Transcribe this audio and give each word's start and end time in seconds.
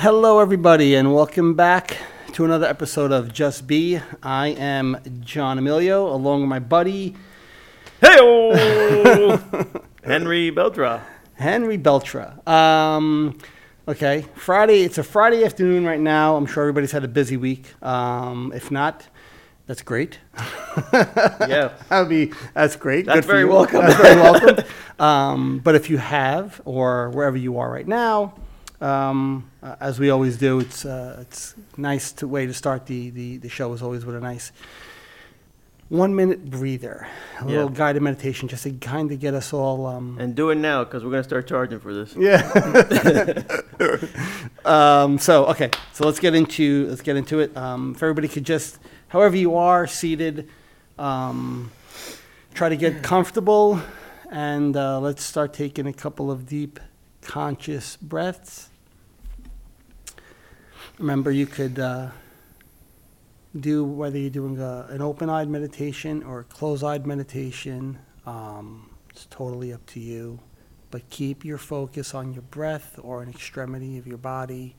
Hello, 0.00 0.38
everybody, 0.40 0.94
and 0.94 1.14
welcome 1.14 1.54
back 1.54 1.98
to 2.32 2.44
another 2.44 2.66
episode 2.66 3.12
of 3.12 3.32
Just 3.32 3.66
Be. 3.66 4.00
I 4.22 4.48
am 4.48 4.96
John 5.20 5.58
Emilio, 5.58 6.06
along 6.12 6.40
with 6.40 6.48
my 6.48 6.58
buddy 6.58 7.14
Hey, 8.00 8.16
Henry 10.02 10.50
Beltra. 10.50 11.02
Henry 11.34 11.76
Beltra. 11.76 12.46
Um, 12.48 13.36
okay, 13.86 14.24
Friday. 14.36 14.82
It's 14.84 14.96
a 14.96 15.02
Friday 15.02 15.44
afternoon 15.44 15.84
right 15.84 16.00
now. 16.00 16.36
I'm 16.36 16.46
sure 16.46 16.62
everybody's 16.62 16.92
had 16.92 17.04
a 17.04 17.08
busy 17.08 17.36
week. 17.36 17.74
Um, 17.84 18.52
if 18.54 18.70
not, 18.70 19.06
that's 19.66 19.82
great. 19.82 20.18
Yeah. 20.94 21.72
that 21.90 22.00
would 22.00 22.08
be 22.08 22.32
that's 22.54 22.76
great. 22.76 23.04
That's 23.04 23.16
Good 23.18 23.24
for 23.26 23.32
very 23.32 23.42
you. 23.42 23.48
welcome. 23.48 23.80
That's 23.82 24.00
very 24.00 24.16
welcome. 24.20 24.64
um, 24.98 25.58
but 25.58 25.74
if 25.74 25.90
you 25.90 25.98
have, 25.98 26.62
or 26.64 27.10
wherever 27.10 27.36
you 27.36 27.58
are 27.58 27.70
right 27.70 27.86
now, 27.86 28.34
um, 28.80 29.50
uh, 29.62 29.76
as 29.80 29.98
we 30.00 30.10
always 30.10 30.36
do, 30.38 30.60
it's 30.60 30.84
uh, 30.84 31.18
it's 31.20 31.54
nice 31.76 32.12
to 32.12 32.26
way 32.28 32.46
to 32.46 32.54
start 32.54 32.86
the, 32.86 33.10
the 33.10 33.36
the 33.38 33.48
show 33.48 33.72
is 33.72 33.82
always 33.82 34.04
with 34.04 34.16
a 34.16 34.20
nice 34.20 34.52
one 35.88 36.14
minute 36.14 36.48
breather, 36.48 37.06
a 37.40 37.44
Yeah. 37.44 37.50
little 37.50 37.68
guided 37.68 38.00
meditation, 38.02 38.48
just 38.48 38.62
to 38.62 38.70
kind 38.70 39.10
of 39.10 39.18
get 39.18 39.34
us 39.34 39.52
all. 39.52 39.86
Um, 39.86 40.16
And 40.20 40.34
do 40.36 40.50
it 40.50 40.54
now 40.54 40.84
because 40.84 41.02
we're 41.04 41.10
going 41.10 41.22
to 41.24 41.28
start 41.28 41.48
charging 41.48 41.80
for 41.80 41.92
this. 41.92 42.14
yeah. 42.16 43.42
um, 44.64 45.18
so 45.18 45.46
okay, 45.46 45.70
so 45.92 46.06
let's 46.06 46.20
get 46.20 46.34
into 46.34 46.86
let's 46.88 47.02
get 47.02 47.16
into 47.16 47.40
it. 47.40 47.56
Um, 47.56 47.92
if 47.96 48.02
everybody 48.02 48.28
could 48.28 48.44
just, 48.44 48.78
however 49.08 49.36
you 49.36 49.56
are 49.56 49.86
seated, 49.86 50.48
um, 50.98 51.70
try 52.54 52.68
to 52.68 52.76
get 52.76 53.02
comfortable, 53.02 53.80
and 54.30 54.76
uh, 54.76 55.00
let's 55.00 55.22
start 55.24 55.52
taking 55.52 55.86
a 55.86 55.92
couple 55.92 56.30
of 56.30 56.46
deep, 56.46 56.78
conscious 57.22 57.96
breaths. 57.96 58.69
Remember, 61.00 61.32
you 61.32 61.46
could 61.46 61.80
uh, 61.80 62.10
do 63.58 63.84
whether 63.84 64.16
you're 64.16 64.30
doing 64.30 64.60
a, 64.60 64.86
an 64.90 65.02
open-eyed 65.02 65.48
meditation 65.48 66.22
or 66.22 66.40
a 66.40 66.44
closed-eyed 66.44 67.06
meditation. 67.06 67.98
Um, 68.24 68.90
it's 69.08 69.26
totally 69.30 69.72
up 69.72 69.84
to 69.86 70.00
you 70.00 70.38
but 70.90 71.08
keep 71.10 71.44
your 71.44 71.58
focus 71.58 72.14
on 72.14 72.32
your 72.32 72.42
breath 72.42 72.98
or 73.02 73.22
an 73.22 73.30
extremity 73.30 73.98
of 73.98 74.06
your 74.06 74.18
body 74.18 74.74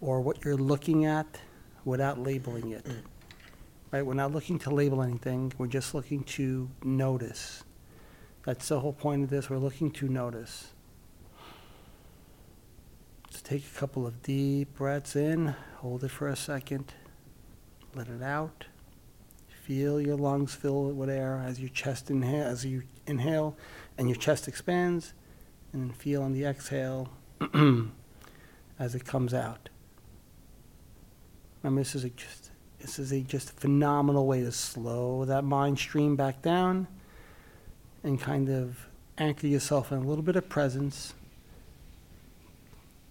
or 0.00 0.20
what 0.20 0.44
you're 0.44 0.56
looking 0.56 1.06
at 1.06 1.26
without 1.84 2.18
labeling 2.18 2.72
it. 2.72 2.86
Right? 3.90 4.04
We're 4.04 4.14
not 4.14 4.32
looking 4.32 4.58
to 4.60 4.70
label 4.70 5.02
anything, 5.02 5.52
we're 5.56 5.66
just 5.66 5.94
looking 5.94 6.24
to 6.24 6.68
notice. 6.84 7.64
That's 8.44 8.68
the 8.68 8.80
whole 8.80 8.92
point 8.92 9.24
of 9.24 9.30
this. 9.30 9.50
We're 9.50 9.58
looking 9.58 9.90
to 9.92 10.08
notice. 10.08 10.68
Take 13.48 13.64
a 13.64 13.78
couple 13.78 14.06
of 14.06 14.22
deep 14.22 14.74
breaths 14.74 15.16
in, 15.16 15.54
hold 15.76 16.04
it 16.04 16.10
for 16.10 16.28
a 16.28 16.36
second, 16.36 16.92
let 17.94 18.06
it 18.06 18.22
out. 18.22 18.66
Feel 19.48 19.98
your 19.98 20.16
lungs 20.16 20.54
fill 20.54 20.90
with 20.90 21.08
air 21.08 21.42
as 21.42 21.58
your 21.58 21.70
chest 21.70 22.10
inhale, 22.10 22.46
as 22.46 22.66
you 22.66 22.82
inhale 23.06 23.56
and 23.96 24.06
your 24.06 24.18
chest 24.18 24.48
expands, 24.48 25.14
and 25.72 25.80
then 25.80 25.92
feel 25.92 26.22
on 26.22 26.34
the 26.34 26.44
exhale 26.44 27.08
as 28.78 28.94
it 28.94 29.06
comes 29.06 29.32
out. 29.32 29.70
Remember, 31.62 31.80
this 31.80 31.94
is 31.94 32.04
a 32.04 32.10
just 32.10 32.50
this 32.80 32.98
is 32.98 33.12
a 33.12 33.22
just 33.22 33.58
phenomenal 33.58 34.26
way 34.26 34.42
to 34.42 34.52
slow 34.52 35.24
that 35.24 35.42
mind 35.42 35.78
stream 35.78 36.16
back 36.16 36.42
down 36.42 36.86
and 38.04 38.20
kind 38.20 38.50
of 38.50 38.88
anchor 39.16 39.46
yourself 39.46 39.90
in 39.90 39.96
a 39.96 40.06
little 40.06 40.22
bit 40.22 40.36
of 40.36 40.50
presence 40.50 41.14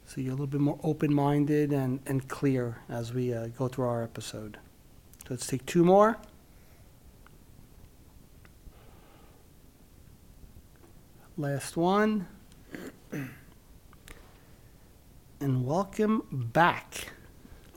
so 0.08 0.22
you're 0.22 0.32
a 0.32 0.36
little 0.36 0.48
bit 0.48 0.62
more 0.62 0.80
open-minded 0.84 1.74
and, 1.74 2.00
and 2.06 2.30
clear 2.30 2.80
as 2.88 3.14
we 3.14 3.34
uh, 3.34 3.48
go 3.58 3.68
through 3.68 3.86
our 3.86 4.04
episode. 4.04 4.58
So 5.24 5.28
let's 5.32 5.46
take 5.46 5.66
two 5.66 5.84
more. 5.84 6.18
Last 11.38 11.78
one. 11.78 12.28
And 15.40 15.68
welcome 15.68 16.24
back. 16.32 17.10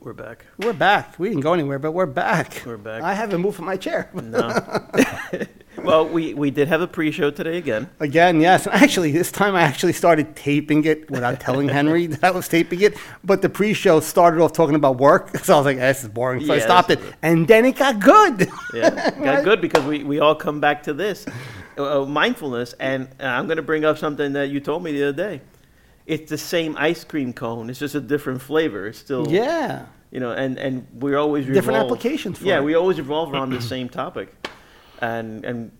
We're 0.00 0.14
back. 0.14 0.46
We're 0.56 0.72
back. 0.72 1.18
We 1.18 1.28
didn't 1.28 1.42
go 1.42 1.52
anywhere, 1.52 1.78
but 1.78 1.92
we're 1.92 2.06
back. 2.06 2.62
We're 2.64 2.78
back. 2.78 3.02
I 3.02 3.12
haven't 3.12 3.42
moved 3.42 3.56
from 3.56 3.66
my 3.66 3.76
chair. 3.76 4.08
No. 4.14 4.48
well, 5.84 6.06
we, 6.08 6.34
we 6.34 6.50
did 6.50 6.68
have 6.68 6.80
a 6.80 6.86
pre 6.86 7.10
show 7.10 7.30
today 7.30 7.56
again. 7.58 7.88
Again, 8.00 8.40
yes. 8.40 8.66
And 8.66 8.74
Actually, 8.74 9.12
this 9.12 9.30
time 9.32 9.54
I 9.54 9.62
actually 9.62 9.92
started 9.92 10.34
taping 10.36 10.84
it 10.84 11.10
without 11.10 11.40
telling 11.40 11.68
Henry 11.78 12.06
that 12.06 12.24
I 12.24 12.30
was 12.30 12.48
taping 12.48 12.80
it. 12.80 12.96
But 13.24 13.42
the 13.42 13.48
pre-show 13.48 14.00
started 14.00 14.40
off 14.40 14.52
talking 14.52 14.74
about 14.74 14.98
work, 14.98 15.36
so 15.44 15.54
I 15.54 15.56
was 15.58 15.66
like, 15.66 15.76
eh, 15.78 15.86
"This 15.92 16.02
is 16.02 16.08
boring." 16.08 16.44
So 16.44 16.52
I 16.54 16.58
stopped 16.58 16.90
it, 16.90 17.00
and 17.22 17.46
then 17.46 17.64
it 17.64 17.76
got 17.76 18.00
good. 18.00 18.48
Yeah. 18.74 18.90
Got 19.10 19.18
Right. 19.18 19.44
good 19.44 19.60
because 19.60 19.84
we, 19.84 20.04
we 20.04 20.18
all 20.20 20.34
come 20.34 20.60
back 20.60 20.82
to 20.84 20.92
this 20.92 21.26
uh, 21.78 22.02
uh, 22.02 22.06
mindfulness. 22.06 22.74
And 22.80 23.08
I'm 23.20 23.46
going 23.46 23.56
to 23.56 23.62
bring 23.62 23.84
up 23.84 23.98
something 23.98 24.32
that 24.34 24.50
you 24.50 24.60
told 24.60 24.82
me 24.82 24.92
the 24.92 25.08
other 25.08 25.16
day. 25.16 25.40
It's 26.06 26.28
the 26.30 26.38
same 26.38 26.76
ice 26.76 27.04
cream 27.04 27.32
cone, 27.32 27.70
it's 27.70 27.78
just 27.78 27.94
a 27.94 28.00
different 28.00 28.42
flavor. 28.42 28.88
It's 28.88 28.98
still, 28.98 29.28
yeah, 29.30 29.86
you 30.10 30.18
know, 30.18 30.32
and, 30.32 30.58
and 30.58 30.86
we're 30.94 31.16
always 31.18 31.46
different 31.46 31.78
applications 31.78 32.38
for 32.38 32.44
Yeah, 32.46 32.58
it. 32.58 32.64
we 32.64 32.74
always 32.74 32.98
revolve 32.98 33.32
around 33.32 33.50
the 33.50 33.60
same 33.74 33.88
topic. 33.88 34.34
And, 35.00 35.44
and 35.44 35.70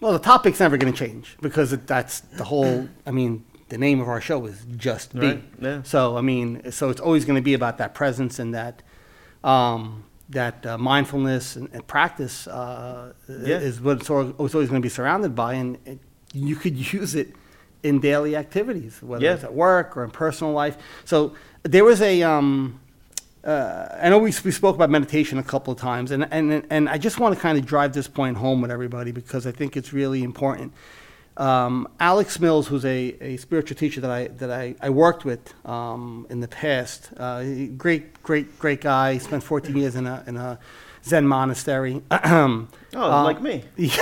Well, 0.00 0.12
the 0.12 0.18
topic's 0.18 0.60
never 0.60 0.76
going 0.76 0.92
to 0.92 0.98
change 0.98 1.36
because 1.40 1.72
it, 1.72 1.86
that's 1.86 2.20
the 2.20 2.44
whole. 2.44 2.88
I 3.06 3.10
mean, 3.10 3.44
the 3.68 3.78
name 3.78 4.00
of 4.00 4.08
our 4.08 4.20
show 4.20 4.44
is 4.46 4.64
just 4.76 5.14
be. 5.14 5.20
Right, 5.26 5.44
yeah. 5.60 5.82
So 5.82 6.16
I 6.16 6.20
mean, 6.20 6.70
so 6.70 6.90
it's 6.90 7.00
always 7.00 7.24
going 7.24 7.36
to 7.36 7.42
be 7.42 7.54
about 7.54 7.78
that 7.78 7.94
presence 7.94 8.38
and 8.38 8.54
that 8.54 8.82
um, 9.44 10.04
that 10.30 10.64
uh, 10.66 10.76
mindfulness 10.78 11.56
and, 11.56 11.68
and 11.72 11.86
practice 11.86 12.46
uh, 12.46 13.12
Yeah. 13.28 13.58
is 13.58 13.80
what 13.80 14.00
it's, 14.00 14.10
al- 14.10 14.32
always 14.32 14.52
going 14.52 14.68
to 14.68 14.80
be 14.80 14.88
surrounded 14.88 15.34
by, 15.34 15.54
and 15.54 15.78
it, 15.86 15.98
you 16.32 16.56
could 16.56 16.76
use 16.92 17.14
it 17.14 17.34
in 17.82 18.00
daily 18.00 18.36
activities, 18.36 19.00
whether 19.02 19.24
Yeah. 19.24 19.34
it's 19.34 19.44
at 19.44 19.54
work 19.54 19.96
or 19.96 20.04
in 20.04 20.10
personal 20.10 20.52
life. 20.52 20.76
So 21.04 21.34
there 21.62 21.84
was 21.84 22.00
a. 22.02 22.22
Um, 22.22 22.80
uh, 23.48 23.98
I 24.02 24.10
know 24.10 24.18
we, 24.18 24.32
we 24.44 24.50
spoke 24.50 24.76
about 24.76 24.90
meditation 24.90 25.38
a 25.38 25.42
couple 25.42 25.72
of 25.72 25.78
times, 25.78 26.10
and, 26.10 26.28
and, 26.30 26.66
and 26.68 26.88
I 26.88 26.98
just 26.98 27.18
want 27.18 27.34
to 27.34 27.40
kind 27.40 27.56
of 27.56 27.64
drive 27.64 27.94
this 27.94 28.06
point 28.06 28.36
home 28.36 28.60
with 28.60 28.70
everybody 28.70 29.10
because 29.10 29.46
I 29.46 29.52
think 29.52 29.76
it's 29.76 29.92
really 29.92 30.22
important. 30.22 30.74
Um, 31.38 31.88
Alex 31.98 32.38
Mills, 32.40 32.66
who's 32.66 32.84
a, 32.84 33.16
a 33.20 33.36
spiritual 33.38 33.76
teacher 33.76 34.02
that 34.02 34.10
I, 34.10 34.28
that 34.28 34.50
I, 34.50 34.74
I 34.82 34.90
worked 34.90 35.24
with 35.24 35.54
um, 35.66 36.26
in 36.28 36.40
the 36.40 36.48
past, 36.48 37.10
uh, 37.16 37.42
great, 37.76 38.22
great, 38.22 38.58
great 38.58 38.82
guy. 38.82 39.14
He 39.14 39.18
spent 39.18 39.42
14 39.42 39.74
years 39.74 39.94
in 39.94 40.06
a, 40.06 40.24
in 40.26 40.36
a 40.36 40.58
Zen 41.04 41.26
monastery. 41.26 42.02
oh, 42.10 42.66
Uh, 42.94 43.22
like 43.24 43.40
me. 43.40 43.64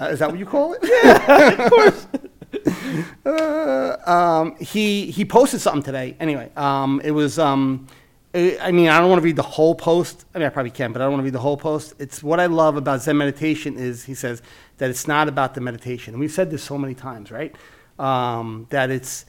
Uh, 0.00 0.04
is 0.06 0.20
that 0.20 0.30
what 0.30 0.38
you 0.38 0.46
call 0.46 0.74
it? 0.74 0.80
Yeah, 0.82 1.64
of 1.64 1.70
course. 1.70 2.06
Uh, 3.24 3.96
um, 4.06 4.56
he 4.56 5.10
he 5.10 5.24
posted 5.24 5.60
something 5.60 5.82
today. 5.82 6.16
Anyway, 6.18 6.50
um, 6.56 7.00
it 7.04 7.10
was. 7.10 7.38
Um, 7.38 7.86
I 8.34 8.72
mean, 8.72 8.88
I 8.88 9.00
don't 9.00 9.08
want 9.08 9.20
to 9.20 9.24
read 9.24 9.36
the 9.36 9.42
whole 9.42 9.74
post. 9.74 10.26
I 10.34 10.38
mean, 10.38 10.46
I 10.46 10.50
probably 10.50 10.70
can, 10.70 10.92
but 10.92 11.00
I 11.00 11.06
don't 11.06 11.12
want 11.12 11.22
to 11.22 11.24
read 11.24 11.34
the 11.34 11.40
whole 11.40 11.56
post. 11.56 11.94
It's 11.98 12.22
what 12.22 12.38
I 12.38 12.46
love 12.46 12.76
about 12.76 13.00
Zen 13.00 13.16
meditation 13.16 13.76
is 13.78 14.04
he 14.04 14.14
says 14.14 14.42
that 14.76 14.90
it's 14.90 15.08
not 15.08 15.28
about 15.28 15.54
the 15.54 15.60
meditation. 15.60 16.14
And 16.14 16.20
we've 16.20 16.30
said 16.30 16.50
this 16.50 16.62
so 16.62 16.76
many 16.76 16.94
times, 16.94 17.30
right? 17.30 17.54
Um, 17.98 18.66
that 18.70 18.90
it's 18.90 19.24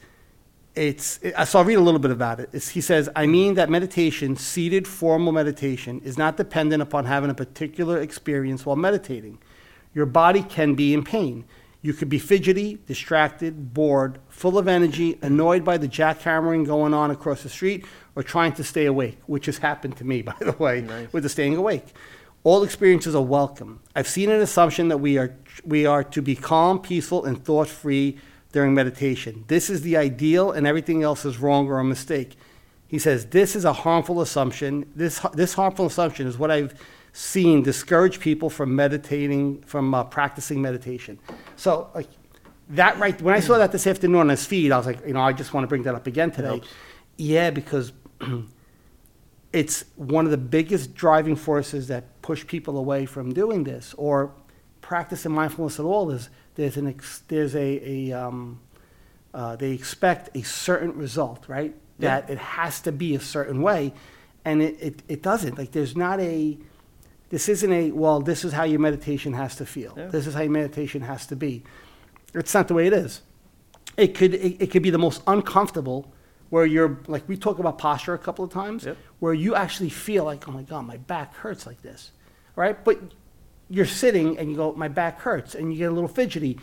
it's 0.74 1.18
it, 1.22 1.34
so 1.46 1.58
I'll 1.58 1.64
read 1.64 1.74
a 1.74 1.80
little 1.80 1.98
bit 1.98 2.10
about 2.10 2.40
it. 2.40 2.50
It's, 2.52 2.68
he 2.68 2.80
says, 2.80 3.08
I 3.16 3.26
mean 3.26 3.54
that 3.54 3.70
meditation, 3.70 4.36
seated 4.36 4.86
formal 4.86 5.32
meditation, 5.32 6.00
is 6.04 6.16
not 6.16 6.36
dependent 6.36 6.82
upon 6.82 7.06
having 7.06 7.30
a 7.30 7.34
particular 7.34 8.00
experience 8.00 8.64
while 8.64 8.76
meditating. 8.76 9.38
Your 9.94 10.06
body 10.06 10.42
can 10.42 10.74
be 10.74 10.94
in 10.94 11.02
pain. 11.02 11.44
You 11.82 11.94
could 11.94 12.10
be 12.10 12.18
fidgety, 12.18 12.78
distracted, 12.86 13.72
bored, 13.72 14.18
full 14.28 14.58
of 14.58 14.68
energy, 14.68 15.18
annoyed 15.22 15.64
by 15.64 15.78
the 15.78 15.88
jackhammering 15.88 16.66
going 16.66 16.92
on 16.92 17.10
across 17.10 17.42
the 17.42 17.48
street, 17.48 17.86
or 18.14 18.22
trying 18.22 18.52
to 18.54 18.64
stay 18.64 18.84
awake, 18.84 19.18
which 19.26 19.46
has 19.46 19.58
happened 19.58 19.96
to 19.96 20.04
me, 20.04 20.20
by 20.30 20.34
the 20.40 20.52
way, 20.52 20.82
Nice. 20.82 21.12
with 21.12 21.22
the 21.22 21.28
staying 21.28 21.56
awake. 21.56 21.86
All 22.42 22.62
experiences 22.62 23.14
are 23.14 23.22
welcome. 23.22 23.80
I've 23.94 24.08
seen 24.08 24.30
an 24.30 24.40
assumption 24.40 24.88
that 24.88 24.98
we 24.98 25.18
are, 25.18 25.34
we 25.64 25.86
are 25.86 26.04
to 26.04 26.22
be 26.22 26.36
calm, 26.36 26.80
peaceful, 26.80 27.24
and 27.24 27.42
thought 27.42 27.68
free 27.68 28.18
during 28.52 28.74
meditation. 28.74 29.44
This 29.48 29.70
is 29.70 29.82
the 29.82 29.96
ideal, 29.96 30.50
and 30.50 30.66
everything 30.66 31.02
else 31.02 31.24
is 31.24 31.38
wrong 31.38 31.66
or 31.68 31.78
a 31.78 31.84
mistake. 31.84 32.36
He 32.88 32.98
says, 32.98 33.26
This 33.26 33.54
is 33.54 33.64
a 33.64 33.72
harmful 33.72 34.20
assumption. 34.20 34.90
This, 34.96 35.20
this 35.34 35.54
harmful 35.54 35.86
assumption 35.86 36.26
is 36.26 36.36
what 36.38 36.50
I've 36.50 36.74
seen 37.12 37.62
discourage 37.62 38.20
people 38.20 38.50
from 38.50 38.74
meditating, 38.76 39.62
from 39.62 39.94
uh, 39.94 40.04
practicing 40.04 40.60
meditation. 40.62 41.18
So, 41.56 41.90
like, 41.94 42.08
that 42.70 42.98
right, 42.98 43.20
when 43.20 43.34
I 43.34 43.40
saw 43.40 43.58
that 43.58 43.72
this 43.72 43.86
afternoon 43.86 44.20
on 44.20 44.28
his 44.28 44.44
feed, 44.46 44.72
I 44.72 44.76
was 44.76 44.86
like, 44.86 45.04
you 45.06 45.12
know, 45.12 45.20
I 45.20 45.32
just 45.32 45.52
want 45.52 45.64
to 45.64 45.68
bring 45.68 45.82
that 45.84 45.94
up 45.94 46.06
again 46.06 46.30
today. 46.30 46.60
Yeah, 47.16 47.50
because 47.50 47.92
it's 49.52 49.84
one 49.96 50.24
of 50.24 50.30
the 50.30 50.38
biggest 50.38 50.94
driving 50.94 51.36
forces 51.36 51.88
that 51.88 52.22
push 52.22 52.46
people 52.46 52.78
away 52.78 53.06
from 53.06 53.34
doing 53.34 53.64
this 53.64 53.94
or 53.98 54.32
practicing 54.80 55.32
mindfulness 55.32 55.78
at 55.80 55.84
all 55.84 56.10
is 56.10 56.30
there's 56.54 56.76
an 56.76 56.86
ex, 56.86 57.22
there's 57.28 57.54
a, 57.54 57.80
a 58.10 58.12
um, 58.12 58.60
Uh, 59.32 59.54
they 59.56 59.70
expect 59.72 60.36
a 60.36 60.42
certain 60.42 60.92
result, 60.98 61.48
right? 61.48 61.72
Yeah. 61.98 62.20
That 62.20 62.30
it 62.30 62.38
has 62.38 62.80
to 62.82 62.92
be 62.92 63.14
a 63.14 63.20
certain 63.20 63.62
way, 63.62 63.92
and 64.44 64.60
it, 64.60 64.76
it, 64.80 65.02
it 65.06 65.22
doesn't. 65.22 65.56
Like 65.56 65.70
there's 65.70 65.94
not 65.94 66.18
a, 66.18 66.58
this 67.30 67.48
isn't 67.48 67.72
a, 67.72 67.90
well, 67.92 68.20
this 68.20 68.44
is 68.44 68.52
how 68.52 68.64
your 68.64 68.80
meditation 68.80 69.32
has 69.32 69.56
to 69.56 69.66
feel. 69.66 69.94
Yeah. 69.96 70.06
This 70.08 70.26
is 70.26 70.34
how 70.34 70.42
your 70.42 70.50
meditation 70.52 71.02
has 71.02 71.26
to 71.28 71.36
be. 71.36 71.62
It's 72.34 72.52
not 72.52 72.68
the 72.68 72.74
way 72.74 72.86
it 72.86 72.92
is. 72.92 73.22
It 73.96 74.14
could, 74.14 74.34
it, 74.34 74.62
it 74.62 74.70
could 74.70 74.82
be 74.82 74.90
the 74.90 74.98
most 74.98 75.22
uncomfortable 75.26 76.12
where 76.50 76.66
you're, 76.66 76.98
like 77.06 77.28
we 77.28 77.36
talk 77.36 77.58
about 77.58 77.78
posture 77.78 78.14
a 78.14 78.18
couple 78.18 78.44
of 78.44 78.52
times, 78.52 78.84
Yep. 78.84 78.96
where 79.20 79.32
you 79.32 79.54
actually 79.54 79.90
feel 79.90 80.24
like, 80.24 80.48
oh 80.48 80.52
my 80.52 80.62
God, 80.62 80.86
my 80.86 80.96
back 80.96 81.34
hurts 81.36 81.66
like 81.66 81.80
this, 81.82 82.10
right? 82.56 82.82
But 82.84 82.98
you're 83.68 83.86
sitting 83.86 84.36
and 84.38 84.50
you 84.50 84.56
go, 84.56 84.72
my 84.72 84.88
back 84.88 85.20
hurts, 85.20 85.54
and 85.54 85.72
you 85.72 85.78
get 85.78 85.90
a 85.90 85.94
little 85.94 86.08
fidgety. 86.08 86.58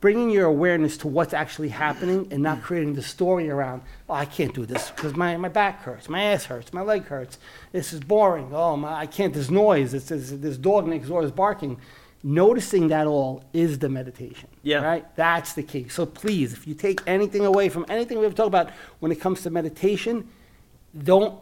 Bringing 0.00 0.30
your 0.30 0.46
awareness 0.46 0.98
to 0.98 1.08
what's 1.08 1.32
actually 1.32 1.70
happening 1.70 2.28
and 2.30 2.42
not 2.42 2.62
creating 2.62 2.94
the 2.94 3.02
story 3.02 3.48
around, 3.48 3.82
oh, 4.08 4.14
I 4.14 4.26
can't 4.26 4.54
do 4.54 4.66
this 4.66 4.90
because 4.90 5.16
my, 5.16 5.36
my 5.36 5.48
back 5.48 5.82
hurts, 5.82 6.08
my 6.08 6.22
ass 6.22 6.44
hurts, 6.44 6.72
my 6.72 6.82
leg 6.82 7.04
hurts, 7.04 7.38
this 7.72 7.92
is 7.92 8.00
boring, 8.00 8.50
oh, 8.52 8.76
my, 8.76 8.92
I 8.92 9.06
can't, 9.06 9.32
there's 9.32 9.50
noise, 9.50 9.92
this, 9.92 10.08
this, 10.08 10.30
this 10.30 10.56
dog 10.58 10.86
next 10.86 11.08
door 11.08 11.22
is 11.24 11.30
barking. 11.30 11.78
Noticing 12.22 12.88
that 12.88 13.06
all 13.06 13.44
is 13.52 13.78
the 13.78 13.88
meditation. 13.88 14.48
Yeah. 14.62 14.82
Right? 14.82 15.16
That's 15.16 15.52
the 15.52 15.62
key. 15.62 15.88
So 15.88 16.06
please, 16.06 16.52
if 16.52 16.66
you 16.66 16.74
take 16.74 17.00
anything 17.06 17.46
away 17.46 17.68
from 17.68 17.86
anything 17.88 18.18
we've 18.18 18.34
talked 18.34 18.48
about 18.48 18.70
when 18.98 19.12
it 19.12 19.20
comes 19.20 19.42
to 19.42 19.50
meditation, 19.50 20.28
don't 21.04 21.38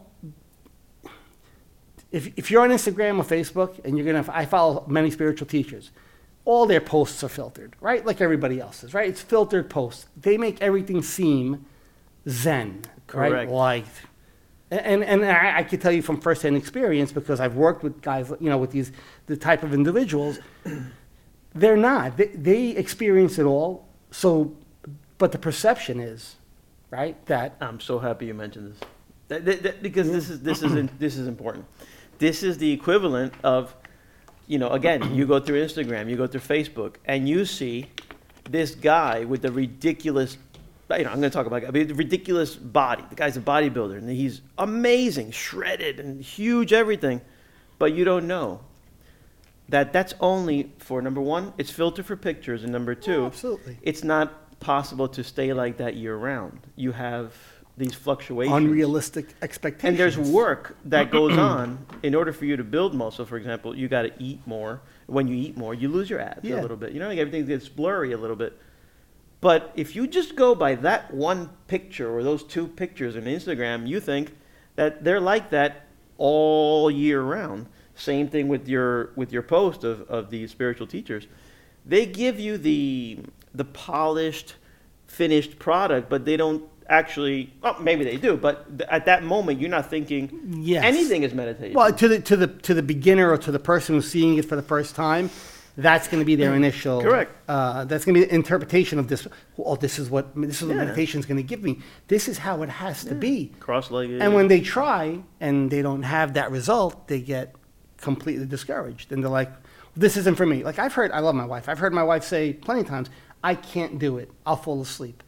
if, 2.15 2.31
if 2.37 2.49
you're 2.49 2.61
on 2.61 2.69
Instagram 2.69 3.17
or 3.17 3.23
Facebook 3.23 3.83
and 3.83 3.97
you're 3.97 4.05
gonna, 4.05 4.25
I 4.31 4.45
follow 4.45 4.85
many 4.87 5.11
spiritual 5.11 5.47
teachers, 5.47 5.91
all 6.45 6.65
their 6.67 6.79
posts 6.81 7.23
are 7.23 7.29
filtered, 7.29 7.75
right? 7.81 8.05
Like 8.05 8.21
everybody 8.21 8.59
else's, 8.59 8.93
right? 8.93 9.09
It's 9.09 9.21
filtered 9.21 9.69
posts. 9.69 10.05
They 10.15 10.37
make 10.37 10.61
everything 10.61 11.01
seem 11.01 11.65
zen, 12.29 12.83
right? 13.13 13.29
Correct. 13.31 13.51
Like, 13.51 13.85
and 14.71 15.03
and 15.03 15.25
I, 15.25 15.57
I 15.59 15.63
can 15.63 15.79
tell 15.79 15.91
you 15.91 16.01
from 16.01 16.19
firsthand 16.21 16.55
experience 16.55 17.11
because 17.11 17.39
I've 17.39 17.55
worked 17.55 17.83
with 17.83 18.01
guys, 18.01 18.31
you 18.39 18.49
know, 18.49 18.57
with 18.57 18.71
these 18.71 18.91
the 19.27 19.35
type 19.37 19.63
of 19.63 19.73
individuals. 19.73 20.39
They're 21.53 21.77
not. 21.77 22.17
They, 22.17 22.27
they 22.27 22.67
experience 22.71 23.39
it 23.39 23.45
all. 23.45 23.87
So, 24.11 24.53
but 25.17 25.31
the 25.31 25.37
perception 25.37 25.99
is, 26.01 26.35
right, 26.91 27.23
that 27.27 27.55
I'm 27.61 27.79
so 27.79 27.99
happy 27.99 28.25
you 28.25 28.33
mentioned 28.33 28.71
this. 28.73 28.79
That- 29.29 29.45
that- 29.45 29.63
that- 29.63 29.81
because 29.83 30.11
this 30.11 30.29
is 30.29 30.41
this 30.41 30.61
is 30.61 30.89
this 30.99 31.17
is 31.17 31.27
important. 31.27 31.65
This 32.17 32.43
is 32.43 32.57
the 32.57 32.71
equivalent 32.71 33.33
of, 33.43 33.75
you 34.47 34.57
know, 34.59 34.69
again, 34.69 35.15
you 35.15 35.25
go 35.25 35.39
through 35.39 35.63
Instagram, 35.65 36.09
you 36.09 36.15
go 36.15 36.27
through 36.27 36.41
Facebook, 36.41 36.95
and 37.05 37.27
you 37.27 37.45
see 37.45 37.87
this 38.49 38.75
guy 38.75 39.25
with 39.25 39.41
the 39.41 39.51
ridiculous. 39.51 40.37
You 40.89 41.03
know, 41.03 41.09
I'm 41.09 41.19
going 41.19 41.23
to 41.23 41.29
talk 41.31 41.47
about 41.47 41.65
I 41.65 41.71
mean, 41.71 41.87
the 41.87 41.95
ridiculous 41.95 42.55
body. 42.55 43.03
The 43.09 43.15
guy's 43.15 43.37
a 43.37 43.41
bodybuilder, 43.41 43.97
and 43.97 44.09
he's 44.09 44.41
amazing, 44.57 45.31
shredded, 45.31 45.99
and 45.99 46.21
huge, 46.21 46.73
everything. 46.73 47.21
But 47.79 47.93
you 47.93 48.05
don't 48.05 48.27
know 48.27 48.61
that 49.69 49.91
that's 49.91 50.13
only 50.19 50.71
for 50.77 51.01
number 51.01 51.21
one, 51.21 51.53
it's 51.57 51.71
filtered 51.71 52.05
for 52.05 52.15
pictures, 52.15 52.63
and 52.63 52.71
number 52.71 52.93
two, 52.93 53.23
Oh, 53.23 53.25
absolutely. 53.25 53.79
it's 53.81 54.03
not 54.03 54.59
possible 54.59 55.07
to 55.07 55.23
stay 55.23 55.53
like 55.53 55.77
that 55.77 55.95
year 55.95 56.15
round. 56.15 56.59
You 56.75 56.91
have 56.91 57.33
these 57.77 57.93
fluctuations. 57.93 58.55
unrealistic 58.55 59.27
expectations. 59.41 59.89
And 59.89 59.97
there's 59.97 60.17
work 60.17 60.77
that 60.85 61.11
goes 61.11 61.37
on 61.37 61.85
in 62.03 62.15
order 62.15 62.31
for 62.31 62.45
you 62.45 62.55
to 62.57 62.63
build 62.63 62.93
muscle. 62.93 63.25
For 63.25 63.37
example, 63.37 63.75
you 63.75 63.87
got 63.87 64.03
to 64.03 64.13
eat 64.19 64.39
more. 64.45 64.81
When 65.07 65.27
you 65.27 65.35
eat 65.35 65.57
more, 65.57 65.73
you 65.73 65.89
lose 65.89 66.09
your 66.09 66.19
abs 66.21 66.43
Yeah. 66.47 66.59
a 66.59 66.61
little 66.61 66.77
bit. 66.77 66.93
You 66.93 66.99
know, 66.99 67.07
like 67.07 67.17
everything 67.19 67.45
gets 67.45 67.67
blurry 67.67 68.13
a 68.13 68.17
little 68.17 68.35
bit. 68.35 68.57
But 69.41 69.71
if 69.75 69.95
you 69.95 70.07
just 70.07 70.35
go 70.35 70.55
by 70.55 70.75
that 70.75 71.13
one 71.13 71.49
picture 71.67 72.09
or 72.09 72.23
those 72.23 72.43
two 72.43 72.67
pictures 72.67 73.15
on 73.15 73.23
Instagram, 73.23 73.87
you 73.87 73.99
think 73.99 74.35
that 74.75 75.03
they're 75.03 75.19
like 75.19 75.49
that 75.51 75.85
all 76.17 76.89
year 76.89 77.21
round. 77.21 77.67
Same 77.93 78.27
thing 78.27 78.47
with 78.47 78.67
your 78.67 79.11
with 79.15 79.31
your 79.31 79.41
post 79.43 79.83
of, 79.83 80.01
of 80.09 80.29
these 80.29 80.49
spiritual 80.51 80.87
teachers. 80.87 81.27
They 81.85 82.05
give 82.05 82.39
you 82.39 82.57
the 82.57 83.19
the 83.53 83.65
polished, 83.65 84.55
finished 85.07 85.59
product, 85.59 86.09
but 86.09 86.25
they 86.25 86.35
don't 86.37 86.63
actually. 86.89 87.53
Well, 87.61 87.77
maybe 87.79 88.03
they 88.03 88.17
do, 88.17 88.37
but 88.37 88.77
th- 88.77 88.89
at 88.91 89.05
that 89.05 89.23
moment, 89.23 89.59
you're 89.59 89.69
not 89.69 89.89
thinking 89.89 90.59
Yes. 90.59 90.83
anything 90.83 91.23
is 91.23 91.33
meditation. 91.33 91.73
Well, 91.73 91.91
to 91.93 92.07
the 92.07 92.19
to 92.21 92.35
the 92.37 92.47
to 92.47 92.73
the 92.73 92.83
beginner 92.83 93.31
or 93.31 93.37
to 93.37 93.51
the 93.51 93.59
person 93.59 93.95
who's 93.95 94.09
seeing 94.09 94.37
it 94.37 94.45
for 94.45 94.55
the 94.55 94.61
first 94.61 94.95
time, 94.95 95.29
that's 95.77 96.07
going 96.07 96.21
to 96.21 96.25
be 96.25 96.35
their 96.35 96.53
initial. 96.55 97.01
Correct. 97.01 97.31
Uh, 97.49 97.83
that's 97.85 98.05
going 98.05 98.15
to 98.15 98.21
be 98.21 98.25
the 98.25 98.33
interpretation 98.33 98.97
of 98.99 99.07
this. 99.07 99.27
Oh, 99.57 99.75
this 99.75 99.99
is 99.99 100.09
what 100.09 100.33
this 100.39 100.61
is 100.61 100.67
what 100.67 100.75
Yeah. 100.77 100.83
meditation 100.85 101.19
is 101.19 101.25
going 101.25 101.37
to 101.37 101.43
give 101.43 101.63
me. 101.63 101.79
This 102.07 102.27
is 102.27 102.37
how 102.37 102.61
it 102.63 102.69
has 102.69 103.03
to 103.05 103.15
be. 103.15 103.51
Cross-legged. 103.59 104.21
And 104.21 104.33
when 104.33 104.47
they 104.47 104.61
try 104.61 105.19
and 105.41 105.69
they 105.71 105.81
don't 105.81 106.03
have 106.03 106.33
that 106.35 106.51
result, 106.51 107.07
they 107.07 107.19
get 107.19 107.55
completely 107.97 108.45
discouraged. 108.45 109.11
And 109.11 109.23
they're 109.23 109.29
like, 109.31 109.51
this 109.97 110.17
isn't 110.17 110.35
for 110.35 110.45
me. 110.45 110.63
Like 110.63 110.79
I've 110.79 110.93
heard, 110.93 111.11
I 111.11 111.19
love 111.19 111.35
my 111.35 111.45
wife. 111.45 111.67
I've 111.69 111.79
heard 111.79 111.93
my 111.93 112.03
wife 112.03 112.23
say 112.23 112.53
plenty 112.53 112.81
of 112.81 112.87
times, 112.87 113.09
I 113.43 113.55
can't 113.55 113.97
do 113.99 114.17
it. 114.17 114.29
I'll 114.45 114.55
fall 114.57 114.81
asleep. 114.81 115.23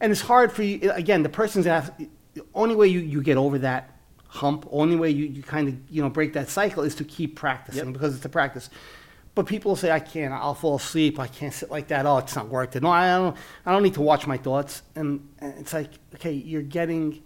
And 0.00 0.10
it's 0.12 0.20
hard 0.22 0.50
for 0.52 0.62
you, 0.62 0.90
again, 0.92 1.22
the 1.22 1.28
person's 1.28 1.66
ask, 1.66 1.92
the 2.34 2.44
only 2.54 2.74
way 2.74 2.88
you, 2.88 3.00
you 3.00 3.22
get 3.22 3.36
over 3.36 3.58
that 3.58 3.90
hump, 4.26 4.66
only 4.70 4.96
way 4.96 5.10
you, 5.10 5.26
you 5.26 5.42
kind 5.42 5.68
of, 5.68 5.74
you 5.90 6.00
know, 6.02 6.08
break 6.08 6.32
that 6.34 6.48
cycle 6.48 6.82
is 6.84 6.94
to 6.96 7.04
keep 7.04 7.36
practicing 7.36 7.86
Yep. 7.86 7.92
because 7.94 8.14
it's 8.16 8.24
a 8.24 8.28
practice. 8.28 8.70
But 9.34 9.46
people 9.46 9.76
say, 9.76 9.90
I 9.90 10.00
can't, 10.00 10.32
I'll 10.32 10.54
fall 10.54 10.76
asleep, 10.76 11.18
I 11.20 11.26
can't 11.26 11.52
sit 11.52 11.70
like 11.70 11.88
that, 11.88 12.06
oh, 12.06 12.18
it's 12.18 12.34
not 12.34 12.48
worth 12.48 12.74
it. 12.76 12.82
No, 12.82 12.90
I 12.90 13.08
don't, 13.16 13.36
I 13.66 13.72
don't 13.72 13.82
need 13.82 13.94
to 13.94 14.00
watch 14.02 14.26
my 14.26 14.36
thoughts. 14.36 14.82
And, 14.94 15.28
and 15.38 15.54
it's 15.58 15.72
like, 15.72 15.90
okay, 16.14 16.32
you're 16.32 16.62
getting, 16.62 17.22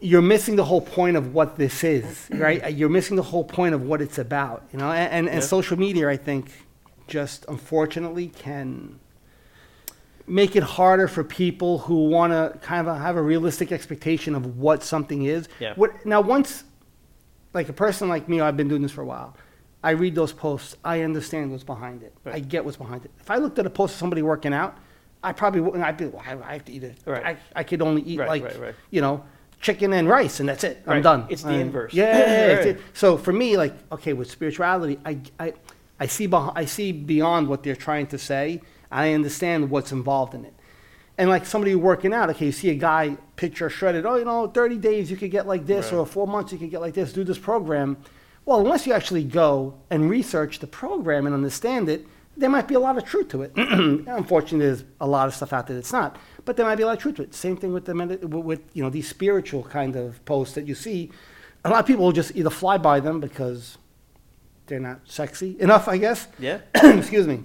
you're 0.00 0.22
missing 0.22 0.56
the 0.56 0.64
whole 0.64 0.80
point 0.80 1.16
of 1.16 1.34
what 1.34 1.56
this 1.56 1.82
is, 1.82 2.28
right? 2.32 2.64
Uh, 2.64 2.68
you're 2.68 2.88
missing 2.88 3.16
the 3.16 3.22
whole 3.22 3.44
point 3.44 3.74
of 3.74 3.82
what 3.82 4.00
it's 4.00 4.18
about, 4.18 4.64
you 4.72 4.78
know. 4.78 4.90
And, 4.92 5.12
and, 5.12 5.28
and 5.28 5.40
Yeah. 5.42 5.46
social 5.46 5.78
media, 5.78 6.08
I 6.08 6.16
think, 6.16 6.52
just 7.06 7.44
unfortunately 7.48 8.28
can 8.28 9.00
make 10.28 10.56
it 10.56 10.62
harder 10.62 11.08
for 11.08 11.24
people 11.24 11.78
who 11.78 12.08
want 12.08 12.32
to 12.32 12.58
kind 12.60 12.86
of 12.86 12.96
have 12.98 13.16
a 13.16 13.22
realistic 13.22 13.72
expectation 13.72 14.34
of 14.34 14.58
what 14.58 14.82
something 14.82 15.24
is. 15.24 15.48
Yeah. 15.58 15.74
What 15.74 16.04
now? 16.04 16.20
Once, 16.20 16.64
like 17.54 17.68
a 17.68 17.72
person 17.72 18.08
like 18.08 18.28
me, 18.28 18.40
I've 18.40 18.56
been 18.56 18.68
doing 18.68 18.82
this 18.82 18.92
for 18.92 19.02
a 19.02 19.06
while. 19.06 19.36
I 19.82 19.90
read 19.90 20.14
those 20.14 20.32
posts. 20.32 20.76
I 20.84 21.02
understand 21.02 21.50
what's 21.52 21.64
behind 21.64 22.02
it. 22.02 22.12
I 22.26 22.40
get 22.40 22.64
what's 22.64 22.76
behind 22.76 23.04
it. 23.04 23.10
If 23.20 23.30
I 23.30 23.36
looked 23.36 23.58
at 23.58 23.66
a 23.66 23.70
post 23.70 23.94
of 23.94 23.98
somebody 24.00 24.22
working 24.22 24.52
out, 24.52 24.76
I 25.22 25.32
probably 25.32 25.60
wouldn't. 25.60 25.82
I'd 25.84 25.96
be, 25.96 26.06
well, 26.06 26.22
I, 26.24 26.52
have 26.54 26.64
to 26.66 26.72
eat 26.72 26.82
it. 26.84 26.98
Right. 27.04 27.24
I, 27.24 27.36
I 27.54 27.62
could 27.62 27.80
only 27.82 28.02
eat 28.02 28.18
Right, 28.18 28.28
like, 28.28 28.44
right, 28.44 28.58
right. 28.60 28.74
you 28.90 29.00
know, 29.00 29.24
chicken 29.60 29.92
and 29.92 30.08
rice, 30.08 30.40
and 30.40 30.48
that's 30.48 30.64
it. 30.64 30.82
I'm 30.86 31.02
done. 31.02 31.26
It's 31.28 31.42
the 31.42 31.50
And- 31.50 31.60
inverse. 31.62 31.94
Yeah. 31.94 32.18
yeah, 32.18 32.46
yeah, 32.46 32.54
Right. 32.72 32.80
So 32.92 33.16
for 33.16 33.32
me, 33.32 33.56
like, 33.56 33.74
okay, 33.92 34.12
with 34.12 34.30
spirituality, 34.30 34.98
I, 35.04 35.18
I, 35.38 35.52
I 36.00 36.06
see, 36.06 36.28
beh- 36.28 36.52
I 36.54 36.64
see 36.64 36.92
beyond 36.92 37.48
what 37.48 37.62
they're 37.62 37.76
trying 37.76 38.06
to 38.08 38.18
say. 38.18 38.60
I 38.90 39.12
understand 39.12 39.70
what's 39.70 39.92
involved 39.92 40.34
in 40.34 40.44
it. 40.44 40.54
And 41.16 41.28
like 41.28 41.44
somebody 41.46 41.74
working 41.74 42.12
out, 42.14 42.30
okay, 42.30 42.46
you 42.46 42.52
see 42.52 42.70
a 42.70 42.74
guy 42.76 43.16
picture 43.36 43.68
shredded. 43.68 44.06
Oh, 44.06 44.16
you 44.16 44.24
know, 44.24 44.46
30 44.46 44.78
days 44.78 45.10
you 45.10 45.16
could 45.16 45.30
get 45.32 45.46
like 45.46 45.66
this, 45.66 45.86
Right. 45.92 45.98
or 45.98 46.06
four 46.06 46.26
months 46.28 46.52
you 46.52 46.58
could 46.58 46.70
get 46.70 46.80
like 46.80 46.94
this. 46.94 47.12
Do 47.12 47.24
this 47.24 47.38
program. 47.38 47.96
Well, 48.44 48.60
unless 48.60 48.86
you 48.86 48.92
actually 48.92 49.24
go 49.24 49.74
and 49.90 50.08
research 50.08 50.60
the 50.60 50.66
program 50.68 51.26
and 51.26 51.34
understand 51.34 51.88
it, 51.88 52.06
there 52.36 52.48
might 52.48 52.68
be 52.68 52.74
a 52.76 52.80
lot 52.80 52.96
of 52.96 53.04
truth 53.04 53.28
to 53.30 53.42
it. 53.42 53.52
Unfortunately, 53.56 54.64
there's 54.64 54.84
a 55.00 55.06
lot 55.08 55.26
of 55.26 55.34
stuff 55.34 55.52
out 55.52 55.66
there 55.66 55.74
that's 55.76 55.92
not, 55.92 56.16
but 56.44 56.56
there 56.56 56.64
might 56.64 56.76
be 56.76 56.84
a 56.84 56.86
lot 56.86 56.96
of 56.96 57.02
truth 57.02 57.16
to 57.16 57.22
it. 57.22 57.34
Same 57.34 57.56
thing 57.56 57.72
with 57.72 57.84
the 57.84 57.94
med- 57.94 58.22
with 58.22 58.44
with, 58.44 58.60
you 58.74 58.82
know 58.84 58.90
these 58.90 59.08
spiritual 59.08 59.64
kind 59.64 59.96
of 59.96 60.24
posts 60.24 60.54
that 60.54 60.66
you 60.68 60.74
see. 60.76 61.10
A 61.64 61.68
lot 61.70 61.80
of 61.80 61.86
people 61.86 62.04
will 62.04 62.12
just 62.12 62.34
either 62.36 62.48
fly 62.50 62.78
by 62.78 63.00
them 63.00 63.18
because 63.18 63.76
they're 64.66 64.78
not 64.78 65.00
sexy 65.04 65.56
enough, 65.58 65.88
I 65.88 65.98
guess. 65.98 66.28
yeah. 66.38 66.60
Excuse 66.74 67.26
me. 67.26 67.42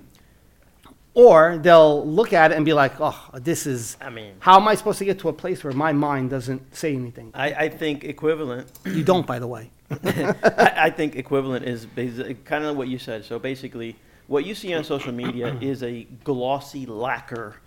Or 1.16 1.60
they'll 1.60 2.06
look 2.08 2.34
at 2.34 2.52
it 2.52 2.56
and 2.56 2.66
be 2.66 2.74
like, 2.74 3.00
"Oh, 3.00 3.30
this 3.36 3.68
is." 3.68 3.98
I 4.02 4.10
mean, 4.10 4.34
How 4.40 4.60
am 4.60 4.68
I 4.68 4.74
supposed 4.74 4.98
to 5.00 5.06
get 5.06 5.20
to 5.20 5.30
a 5.30 5.34
place 5.34 5.64
where 5.64 5.74
my 5.74 5.94
mind 5.94 6.32
doesn't 6.32 6.76
say 6.76 6.96
anything? 6.96 7.32
I, 7.36 7.54
I 7.54 7.70
think 7.70 8.04
equivalent. 8.04 8.72
You 8.86 9.04
don't, 9.04 9.28
by 9.28 9.38
the 9.38 9.48
way. 9.48 9.70
I, 10.04 10.74
I 10.76 10.90
think 10.90 11.16
equivalent 11.16 11.66
is 11.66 11.86
basically 11.86 12.34
kind 12.46 12.64
of 12.64 12.76
what 12.78 12.88
you 12.88 12.98
said. 12.98 13.26
So 13.26 13.38
basically, 13.38 13.96
what 14.28 14.44
you 14.46 14.56
see 14.56 14.74
on 14.74 14.84
social 14.84 15.12
media 15.12 15.56
is 15.62 15.84
a 15.84 16.04
glossy 16.24 16.88
lacquer, 16.88 17.58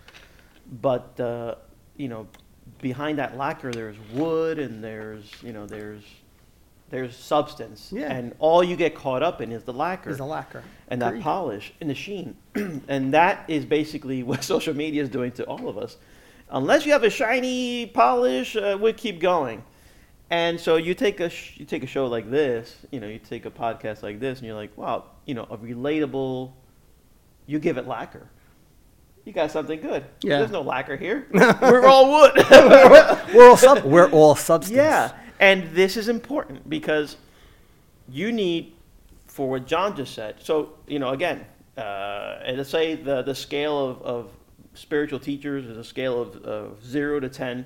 but 0.81 1.17
uh, 1.19 1.55
you 1.95 2.09
know, 2.09 2.27
behind 2.81 3.17
that 3.17 3.37
lacquer 3.37 3.71
there's 3.71 3.97
wood 4.13 4.59
and 4.59 4.83
there's 4.83 5.31
you 5.41 5.53
know 5.53 5.65
there's 5.65 6.03
there's 6.89 7.15
substance, 7.15 7.91
Yeah. 7.93 8.11
and 8.13 8.33
all 8.39 8.63
you 8.63 8.75
get 8.75 8.95
caught 8.95 9.21
up 9.23 9.41
in 9.41 9.51
is 9.51 9.63
the 9.63 9.73
lacquer 9.73 10.09
Is 10.09 10.19
a 10.19 10.23
lacquer. 10.25 10.63
and 10.87 11.01
that 11.01 11.19
polish 11.21 11.73
and 11.81 11.89
the 11.89 11.95
sheen. 11.95 12.35
and 12.87 13.13
that 13.13 13.43
is 13.47 13.65
basically 13.65 14.23
what 14.29 14.43
social 14.43 14.73
media 14.73 15.01
is 15.03 15.09
doing 15.09 15.31
to 15.33 15.43
all 15.45 15.67
of 15.67 15.77
us. 15.77 15.97
Unless 16.49 16.85
you 16.85 16.93
have 16.93 17.03
a 17.03 17.09
shiny 17.09 17.87
polish, 17.87 18.55
uh, 18.55 18.77
we'll 18.79 18.93
keep 18.93 19.19
going. 19.19 19.63
And 20.29 20.59
so 20.59 20.75
you 20.77 20.93
take 20.93 21.19
a 21.19 21.29
sh- 21.29 21.53
you 21.57 21.65
take 21.65 21.83
a 21.83 21.87
show 21.87 22.05
like 22.07 22.29
this, 22.31 22.75
you 22.91 22.99
know, 22.99 23.07
you 23.07 23.19
take 23.19 23.45
a 23.45 23.51
podcast 23.51 24.01
like 24.03 24.19
this, 24.19 24.39
and 24.39 24.47
you're 24.47 24.55
like, 24.55 24.77
wow, 24.77 25.05
you 25.25 25.33
know, 25.33 25.43
a 25.49 25.57
relatable. 25.57 26.51
You 27.47 27.59
give 27.59 27.77
it 27.77 27.87
lacquer. 27.87 28.27
you 29.25 29.31
got 29.33 29.51
something 29.51 29.79
good. 29.81 30.03
Yeah. 30.21 30.39
There's 30.39 30.51
no 30.51 30.61
lacquer 30.61 30.95
here. 30.97 31.27
We're 31.33 31.85
all 31.85 32.11
wood. 32.11 32.31
We're 33.33 33.49
all 33.49 33.57
sub- 33.57 33.83
we're 33.85 34.09
all 34.11 34.35
substance. 34.35 34.75
yeah. 34.75 35.11
And 35.39 35.71
this 35.71 35.97
is 35.97 36.07
important 36.07 36.69
because 36.69 37.17
you 38.09 38.31
need, 38.31 38.73
for 39.27 39.49
what 39.49 39.67
John 39.67 39.95
just 39.95 40.13
said. 40.13 40.35
So, 40.39 40.73
you 40.87 40.99
know, 40.99 41.09
again, 41.09 41.45
uh, 41.77 42.39
and 42.43 42.57
let's 42.57 42.69
say 42.69 42.95
the, 42.95 43.21
the 43.21 43.35
scale 43.35 43.87
of, 43.87 44.01
of 44.01 44.31
spiritual 44.73 45.19
teachers 45.19 45.65
is 45.65 45.77
a 45.77 45.83
scale 45.83 46.21
of, 46.21 46.35
of 46.43 46.85
zero 46.85 47.19
to 47.19 47.29
10. 47.29 47.65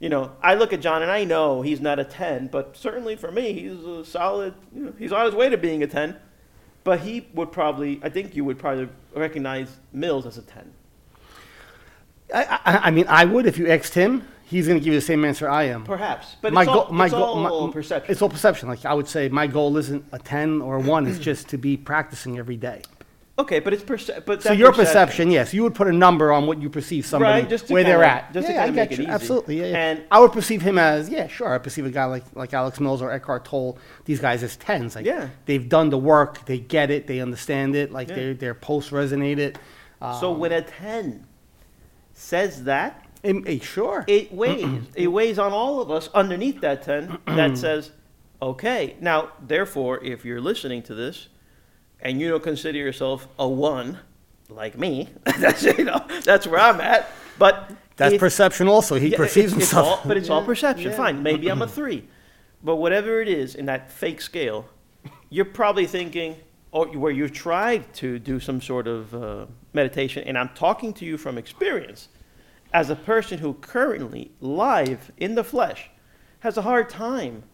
You 0.00 0.08
know, 0.08 0.32
I 0.42 0.54
look 0.54 0.72
at 0.72 0.80
John 0.80 1.02
and 1.02 1.10
I 1.10 1.24
know 1.24 1.62
he's 1.62 1.80
not 1.80 1.98
a 1.98 2.04
10, 2.04 2.48
but 2.48 2.76
certainly 2.76 3.16
for 3.16 3.30
me, 3.30 3.52
he's 3.52 3.84
a 3.84 4.04
solid, 4.04 4.54
you 4.74 4.84
know, 4.84 4.92
he's 4.98 5.12
on 5.12 5.26
his 5.26 5.34
way 5.34 5.48
to 5.48 5.56
being 5.56 5.82
a 5.82 5.86
10. 5.86 6.16
But 6.84 7.00
he 7.00 7.26
would 7.32 7.50
probably, 7.50 7.98
I 8.02 8.10
think 8.10 8.36
you 8.36 8.44
would 8.44 8.58
probably 8.58 8.88
recognize 9.14 9.74
Mills 9.92 10.26
as 10.26 10.36
a 10.36 10.42
10. 10.42 10.72
I, 12.34 12.44
I, 12.64 12.78
I 12.78 12.90
mean, 12.90 13.06
I 13.08 13.24
would 13.24 13.46
if 13.46 13.56
you 13.56 13.68
asked 13.68 13.94
him. 13.94 14.26
He's 14.46 14.66
going 14.66 14.78
to 14.78 14.84
give 14.84 14.92
you 14.92 15.00
the 15.00 15.04
same 15.06 15.24
answer 15.24 15.48
I 15.48 15.64
am. 15.64 15.84
Perhaps. 15.84 16.36
But 16.42 16.52
my 16.52 16.62
it's, 16.62 16.70
goal, 16.72 16.80
all, 16.82 16.92
my 16.92 17.06
it's 17.06 17.14
goal, 17.14 17.22
all 17.46 17.66
my- 17.66 17.72
perception. 17.72 18.12
It's 18.12 18.20
all 18.22 18.28
perception. 18.28 18.68
Like 18.68 18.84
I 18.84 18.92
would 18.94 19.08
say, 19.08 19.28
my 19.28 19.46
goal 19.46 19.76
isn't 19.78 20.04
a 20.12 20.18
ten 20.18 20.60
or 20.60 20.76
a 20.76 20.80
one. 20.80 21.06
It's 21.06 21.18
just 21.30 21.48
to 21.48 21.58
be 21.58 21.76
practicing 21.76 22.38
every 22.38 22.56
day. 22.56 22.82
okay, 23.36 23.58
but 23.58 23.72
it's 23.72 23.82
perce- 23.82 24.10
but 24.26 24.42
So 24.42 24.52
your 24.52 24.72
perception, 24.72 25.28
yes, 25.30 25.52
you 25.52 25.62
would 25.64 25.74
put 25.74 25.88
a 25.88 25.92
number 25.92 26.30
on 26.30 26.46
what 26.46 26.60
you 26.62 26.70
perceive 26.70 27.04
somebody 27.04 27.40
Right, 27.40 27.48
just 27.48 27.68
where 27.68 27.82
they're 27.82 27.94
kinda- 27.98 28.26
at. 28.28 28.32
just 28.32 28.46
to 28.46 28.52
yeah, 28.52 28.62
I 28.64 28.70
make 28.70 28.90
get 28.90 28.92
it 28.92 28.98
you. 28.98 29.04
easy. 29.04 29.12
Absolutely, 29.12 29.58
yeah, 29.60 29.66
yeah. 29.66 29.76
And- 29.90 30.02
I 30.12 30.20
would 30.20 30.32
perceive 30.32 30.62
him 30.62 30.78
as 30.78 31.08
yeah, 31.08 31.26
sure. 31.26 31.52
I 31.52 31.58
perceive 31.58 31.84
a 31.86 31.90
guy 31.90 32.04
like 32.04 32.24
like 32.34 32.52
Alex 32.54 32.78
Mills 32.78 33.02
or 33.02 33.10
Eckhart 33.10 33.44
Tolle. 33.44 33.76
These 34.04 34.20
guys 34.20 34.42
as 34.44 34.56
tens. 34.56 34.94
Like 34.94 35.04
Yeah. 35.06 35.30
they've 35.46 35.68
done 35.68 35.90
the 35.90 35.98
work, 35.98 36.44
they 36.44 36.58
get 36.60 36.90
it, 36.92 37.06
they 37.08 37.18
understand 37.20 37.74
it. 37.74 37.90
Like 37.90 38.08
Yeah. 38.10 38.14
their 38.16 38.34
their 38.34 38.54
posts 38.54 38.90
resonated. 38.92 39.56
So 40.20 40.32
Um, 40.32 40.38
when 40.38 40.52
a 40.52 40.60
10 40.62 41.24
says 42.12 42.64
that, 42.64 43.03
it- 43.24 43.46
it- 43.48 43.62
sure. 43.64 44.04
it 44.06 44.32
weighs. 44.32 44.82
it 44.94 45.08
weighs 45.08 45.38
on 45.38 45.52
all 45.52 45.80
of 45.80 45.90
us 45.90 46.08
underneath 46.14 46.60
that 46.60 46.82
10 46.82 47.18
that 47.26 47.56
says, 47.64 47.90
okay. 48.40 48.96
Now, 49.00 49.30
therefore, 49.46 50.02
if 50.04 50.24
you're 50.24 50.40
listening 50.40 50.82
to 50.84 50.94
this 50.94 51.28
and 52.00 52.20
you 52.20 52.28
don't 52.28 52.42
consider 52.42 52.78
yourself 52.78 53.26
a 53.38 53.48
1, 53.48 53.98
like 54.50 54.78
me, 54.78 55.08
that's, 55.38 55.62
you 55.64 55.84
know, 55.84 56.04
that's 56.24 56.46
where 56.46 56.60
I'm 56.60 56.80
at. 56.80 57.08
But 57.38 57.70
That's 57.96 58.14
if- 58.14 58.20
perception 58.20 58.68
also. 58.68 58.96
He 58.96 59.08
Yeah, 59.08 59.16
perceives 59.16 59.52
it's, 59.52 59.62
it's 59.62 59.70
himself. 59.72 60.00
all, 60.00 60.02
but 60.08 60.16
it's 60.16 60.30
all 60.30 60.44
perception. 60.44 60.90
yeah. 60.90 60.96
Fine, 60.96 61.22
maybe 61.22 61.48
I'm 61.48 61.62
a 61.62 61.66
three, 61.78 62.06
but 62.62 62.76
whatever 62.76 63.20
it 63.20 63.28
is 63.28 63.54
in 63.54 63.66
that 63.66 63.90
fake 63.90 64.20
scale, 64.20 64.66
you're 65.30 65.44
probably 65.46 65.86
thinking, 65.86 66.36
or 66.70 66.86
where 66.88 67.10
you've 67.12 67.32
tried 67.32 67.92
to 67.94 68.18
do 68.18 68.38
some 68.38 68.60
sort 68.60 68.86
of 68.86 69.14
uh, 69.14 69.46
meditation, 69.72 70.22
and 70.26 70.36
I'm 70.38 70.50
talking 70.50 70.92
to 70.94 71.04
you 71.04 71.16
from 71.16 71.38
experience, 71.38 72.08
as 72.74 72.90
a 72.90 72.96
person 72.96 73.38
who 73.38 73.54
currently 73.54 74.32
live 74.40 75.12
in 75.16 75.36
the 75.36 75.44
flesh 75.44 75.88
has 76.40 76.58
a 76.58 76.62
hard 76.62 76.90
time 76.90 77.44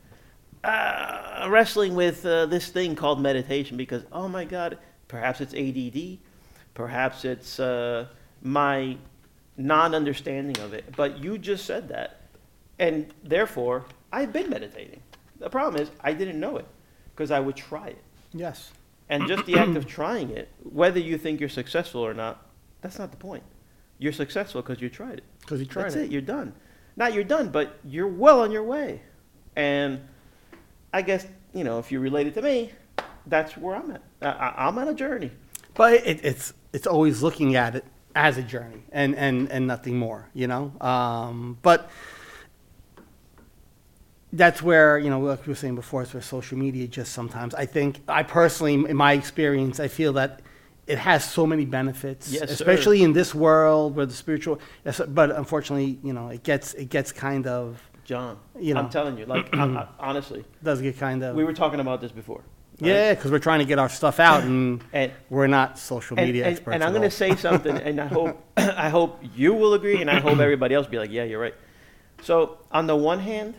uh, 0.64 1.46
wrestling 1.48 1.94
with 1.94 2.24
uh, 2.26 2.46
this 2.46 2.70
thing 2.70 2.96
called 2.96 3.20
meditation 3.20 3.76
because 3.76 4.02
oh 4.10 4.26
my 4.28 4.44
god 4.44 4.78
perhaps 5.08 5.40
it's 5.40 5.54
add 5.54 6.18
perhaps 6.74 7.24
it's 7.24 7.60
uh, 7.60 8.06
my 8.42 8.96
non-understanding 9.56 10.58
of 10.64 10.72
it. 10.72 10.84
But 10.96 11.18
you 11.18 11.36
just 11.36 11.66
said 11.66 11.88
that 11.88 12.22
and 12.78 13.12
therefore 13.22 13.84
i've 14.12 14.32
been 14.32 14.48
meditating. 14.48 15.02
The 15.38 15.50
problem 15.50 15.82
is 15.82 15.90
i 16.00 16.12
didn't 16.14 16.40
know 16.40 16.56
it 16.56 16.66
because 17.14 17.30
i 17.30 17.38
would 17.38 17.56
try 17.56 17.88
it. 17.88 18.02
Yes. 18.32 18.72
and 19.10 19.26
just 19.28 19.44
the 19.44 19.58
act 19.58 19.76
of 19.76 19.86
trying 19.86 20.30
it 20.30 20.48
whether 20.62 20.98
you 21.00 21.18
think 21.18 21.40
you're 21.40 21.48
successful 21.48 22.00
or 22.00 22.14
not 22.14 22.46
that's 22.80 22.98
not 22.98 23.10
the 23.10 23.16
point 23.16 23.42
you're 24.00 24.12
successful 24.12 24.62
because 24.62 24.80
you 24.82 24.88
tried 24.88 25.18
it 25.18 25.24
Because 25.42 25.60
he 25.60 25.66
tried 25.66 25.84
that's 25.84 25.94
it. 25.96 26.04
it. 26.06 26.10
You're 26.10 26.22
done. 26.22 26.52
Not 26.96 27.12
you're 27.14 27.22
done, 27.22 27.50
but 27.50 27.78
you're 27.84 28.08
well 28.08 28.40
on 28.40 28.50
your 28.50 28.64
way. 28.64 29.02
And 29.54 30.00
I 30.92 31.02
guess 31.02 31.24
you 31.54 31.62
know 31.62 31.78
if 31.78 31.92
you 31.92 32.00
relate 32.00 32.26
it 32.26 32.34
to 32.34 32.42
me, 32.42 32.72
that's 33.26 33.56
where 33.56 33.76
I'm 33.76 33.90
at. 33.92 34.02
I, 34.22 34.26
I, 34.28 34.66
I'm 34.66 34.76
on 34.78 34.88
a 34.88 34.94
journey. 34.94 35.30
But 35.74 35.92
it, 35.94 36.24
it's 36.24 36.52
it's 36.72 36.86
always 36.86 37.22
looking 37.22 37.54
at 37.56 37.76
it 37.76 37.84
as 38.16 38.38
a 38.38 38.42
journey 38.42 38.82
and 38.90 39.14
and 39.14 39.50
and 39.52 39.66
nothing 39.66 39.96
more, 39.98 40.28
you 40.34 40.46
know. 40.48 40.72
Um, 40.80 41.58
but 41.62 41.88
that's 44.32 44.62
where 44.62 44.98
you 44.98 45.10
know, 45.10 45.20
like 45.20 45.46
we 45.46 45.50
were 45.50 45.56
saying 45.56 45.74
before, 45.74 46.02
it's 46.02 46.14
where 46.14 46.22
social 46.22 46.56
media 46.58 46.86
just 46.86 47.12
sometimes. 47.12 47.54
I 47.54 47.66
think 47.66 48.00
I 48.08 48.22
personally, 48.22 48.74
in 48.74 48.96
my 48.96 49.12
experience, 49.12 49.78
I 49.80 49.88
feel 49.88 50.12
that 50.14 50.40
it 50.90 50.98
has 50.98 51.24
so 51.24 51.46
many 51.46 51.64
benefits, 51.64 52.30
Yes, 52.32 52.40
sir. 52.48 52.54
especially 52.54 53.02
in 53.02 53.12
this 53.12 53.34
world 53.34 53.94
where 53.96 54.06
the 54.06 54.14
spiritual. 54.24 54.60
But 55.08 55.30
unfortunately, 55.42 55.98
you 56.02 56.12
know, 56.12 56.28
it 56.28 56.42
gets 56.42 56.74
it 56.74 56.88
gets 56.96 57.12
kind 57.12 57.46
of 57.46 57.80
John, 58.04 58.38
You 58.58 58.74
know. 58.74 58.80
I'm 58.80 58.90
telling 58.90 59.16
you, 59.18 59.26
like 59.26 59.54
I, 59.56 59.64
I, 59.64 59.88
honestly, 60.10 60.44
does 60.62 60.80
get 60.82 60.98
kind 60.98 61.22
of 61.22 61.36
we 61.36 61.44
were 61.44 61.52
talking 61.52 61.80
about 61.80 62.00
this 62.00 62.10
before. 62.12 62.38
right? 62.80 62.88
yeah, 62.88 63.14
because 63.14 63.30
we're 63.30 63.38
trying 63.50 63.60
to 63.60 63.64
get 63.72 63.78
our 63.78 63.88
stuff 63.88 64.18
out 64.18 64.42
and. 64.44 64.82
And 64.92 65.12
We're 65.28 65.46
not 65.46 65.78
social 65.78 66.16
media 66.16 66.44
and, 66.44 66.52
experts. 66.52 66.74
and 66.74 66.82
I'm 66.84 66.90
going 66.92 67.08
to 67.12 67.16
say 67.24 67.36
something, 67.36 67.76
and 67.88 68.00
I 68.00 68.06
hope 68.06 68.32
I 68.56 68.88
hope 68.88 69.22
you 69.36 69.54
will 69.54 69.74
agree, 69.74 70.00
and 70.02 70.10
I 70.10 70.18
hope 70.26 70.38
everybody 70.48 70.74
else 70.74 70.86
be 70.88 70.98
like, 70.98 71.12
yeah, 71.12 71.24
you're 71.24 71.40
right. 71.46 71.54
So 72.22 72.58
on 72.72 72.86
the 72.86 72.96
one 72.96 73.20
hand, 73.20 73.54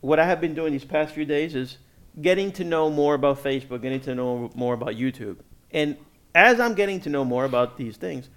what 0.00 0.18
I 0.18 0.24
have 0.24 0.40
been 0.40 0.54
doing 0.54 0.72
these 0.72 0.84
past 0.96 1.14
few 1.14 1.26
days 1.26 1.54
is 1.54 1.76
getting 2.20 2.50
to 2.52 2.64
know 2.64 2.88
more 2.90 3.14
about 3.14 3.36
Facebook, 3.44 3.82
getting 3.82 4.00
to 4.08 4.14
know 4.14 4.50
more 4.54 4.72
about 4.74 4.94
YouTube, 5.04 5.36
and 5.72 5.96
as 6.34 6.60
I'm 6.60 6.74
getting 6.74 7.00
to 7.00 7.10
know 7.10 7.24
more 7.24 7.44
about 7.44 7.76
these 7.76 7.96
things, 7.96 8.28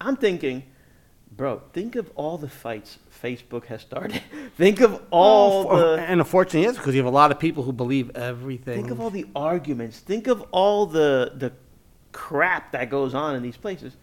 I'm 0.00 0.16
thinking, 0.16 0.64
bro, 1.36 1.62
think 1.72 1.96
of 1.96 2.10
all 2.14 2.38
the 2.38 2.48
fights 2.48 2.98
Facebook 3.22 3.66
has 3.66 3.80
started. 3.82 4.22
think 4.56 4.80
of 4.80 5.00
all 5.10 5.68
the 5.68 5.96
and 5.96 6.20
unfortunately, 6.20 6.68
it's 6.68 6.78
because 6.78 6.94
you 6.94 7.00
have 7.00 7.12
a 7.12 7.14
lot 7.14 7.30
of 7.30 7.38
people 7.38 7.62
who 7.62 7.72
believe 7.72 8.10
everything. 8.16 8.76
Think 8.76 8.90
of 8.90 9.00
all 9.00 9.10
the 9.10 9.26
arguments. 9.36 9.98
Think 9.98 10.26
of 10.26 10.42
all 10.50 10.86
the 10.86 11.32
the 11.36 11.52
crap 12.12 12.72
that 12.72 12.90
goes 12.90 13.14
on 13.14 13.34
in 13.36 13.42
these 13.42 13.56
places. 13.56 13.96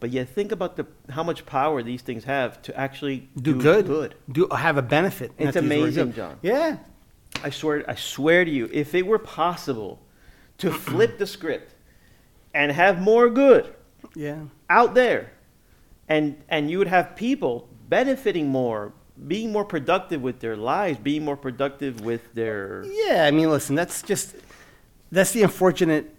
But 0.00 0.10
yet, 0.10 0.28
think 0.28 0.52
about 0.52 0.76
the 0.76 0.86
how 1.08 1.22
much 1.22 1.46
power 1.46 1.82
these 1.82 2.02
things 2.02 2.24
have 2.24 2.60
to 2.62 2.78
actually 2.78 3.28
do, 3.40 3.60
good, 3.60 3.86
good, 3.86 4.14
do 4.30 4.48
have 4.48 4.76
a 4.76 4.82
benefit. 4.82 5.32
It's 5.38 5.56
amazing. 5.56 6.12
John. 6.12 6.38
Yeah, 6.42 6.76
I 7.42 7.50
swear, 7.50 7.84
I 7.88 7.94
swear 7.94 8.44
to 8.44 8.50
you, 8.50 8.68
if 8.72 8.94
it 8.94 9.06
were 9.06 9.18
possible 9.18 10.00
to 10.58 10.70
flip 10.70 11.18
the 11.18 11.26
script 11.26 11.73
and 12.54 12.72
have 12.72 13.00
more 13.00 13.28
good 13.28 13.74
yeah. 14.14 14.38
out 14.70 14.94
there, 14.94 15.32
and 16.08 16.36
and 16.48 16.70
you 16.70 16.78
would 16.78 16.88
have 16.88 17.16
people 17.16 17.68
benefiting 17.88 18.48
more, 18.48 18.92
being 19.28 19.52
more 19.52 19.64
productive 19.64 20.22
with 20.22 20.40
their 20.40 20.56
lives, 20.56 20.98
being 20.98 21.24
more 21.24 21.36
productive 21.36 22.00
with 22.00 22.32
their 22.34 22.84
Yeah, 22.86 23.26
I 23.26 23.30
mean, 23.30 23.50
listen, 23.50 23.74
that's 23.74 24.02
just 24.02 24.36
that's 25.10 25.32
the 25.32 25.42
unfortunate. 25.42 26.10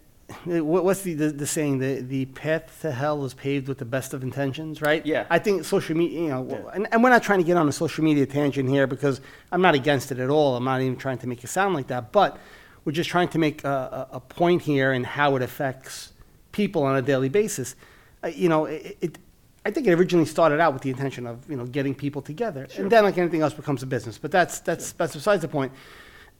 What's 0.45 1.03
the, 1.03 1.13
the, 1.13 1.29
the 1.29 1.45
saying? 1.45 1.77
The 1.77 2.01
the 2.01 2.25
path 2.25 2.79
to 2.81 2.91
hell 2.91 3.23
is 3.25 3.35
paved 3.35 3.67
with 3.67 3.77
the 3.77 3.85
best 3.85 4.11
of 4.13 4.23
intentions, 4.23 4.81
right? 4.81 5.05
Yeah. 5.05 5.27
I 5.29 5.37
think 5.37 5.65
social 5.65 5.95
media, 5.95 6.19
you 6.19 6.29
know, 6.29 6.47
Yeah. 6.49 6.71
and, 6.73 6.87
and 6.91 7.03
we're 7.03 7.11
not 7.11 7.21
trying 7.21 7.39
to 7.39 7.45
get 7.45 7.57
on 7.57 7.69
a 7.69 7.71
social 7.71 8.03
media 8.03 8.25
tangent 8.25 8.67
here 8.67 8.87
because 8.87 9.21
I'm 9.51 9.61
not 9.61 9.75
against 9.75 10.11
it 10.11 10.17
at 10.17 10.31
all. 10.31 10.55
I'm 10.55 10.63
not 10.63 10.81
even 10.81 10.95
trying 10.97 11.19
to 11.19 11.27
make 11.27 11.43
it 11.43 11.47
sound 11.49 11.75
like 11.75 11.87
that, 11.87 12.11
but 12.11 12.39
we're 12.83 12.91
just 12.91 13.09
trying 13.09 13.27
to 13.29 13.37
make 13.37 13.63
a, 13.63 14.07
a, 14.11 14.15
a 14.15 14.19
point 14.19 14.63
here 14.63 14.93
in 14.93 15.03
how 15.03 15.35
it 15.35 15.43
affects 15.43 16.11
people 16.55 16.83
on 16.83 16.95
a 16.95 17.01
daily 17.01 17.29
basis. 17.29 17.75
Uh, 18.23 18.27
you 18.27 18.49
know, 18.49 18.65
it, 18.65 18.97
it. 19.01 19.17
I 19.65 19.71
think 19.71 19.87
it 19.87 19.93
originally 19.93 20.25
started 20.25 20.59
out 20.59 20.73
with 20.73 20.83
the 20.83 20.89
intention 20.89 21.27
of 21.27 21.47
you 21.49 21.57
know 21.57 21.65
getting 21.65 21.93
people 21.93 22.21
together, 22.21 22.67
and 22.77 22.89
then 22.89 23.03
like 23.03 23.17
anything 23.17 23.41
else 23.41 23.53
becomes 23.53 23.83
a 23.83 23.85
business. 23.85 24.17
But 24.17 24.31
that's 24.31 24.59
that's 24.61 24.93
that's 24.93 25.13
besides 25.13 25.41
the 25.41 25.47
point. 25.47 25.73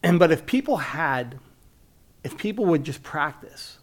And 0.02 0.18
but 0.18 0.32
if 0.32 0.46
people 0.46 0.78
had, 0.78 1.40
if 2.24 2.38
people 2.38 2.66
would 2.66 2.84
just 2.84 3.04
practice 3.04 3.80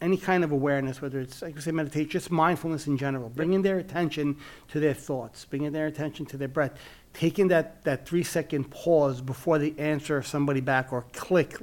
any 0.00 0.16
kind 0.16 0.42
of 0.42 0.52
awareness, 0.52 1.02
whether 1.02 1.20
it's 1.20 1.42
like 1.42 1.56
I 1.56 1.60
say 1.60 1.72
meditation, 1.72 2.08
just 2.08 2.30
mindfulness 2.30 2.86
in 2.86 2.96
general, 2.96 3.28
bringing 3.28 3.62
their 3.62 3.78
attention 3.78 4.36
to 4.68 4.80
their 4.80 4.94
thoughts, 4.94 5.44
bringing 5.44 5.72
their 5.72 5.86
attention 5.86 6.24
to 6.26 6.36
their 6.36 6.48
breath, 6.48 6.72
taking 7.12 7.48
that 7.48 7.84
that 7.84 8.06
three 8.06 8.24
second 8.24 8.70
pause 8.70 9.20
before 9.20 9.58
they 9.58 9.74
answer 9.76 10.22
somebody 10.22 10.60
back 10.60 10.92
or 10.92 11.04
click 11.12 11.58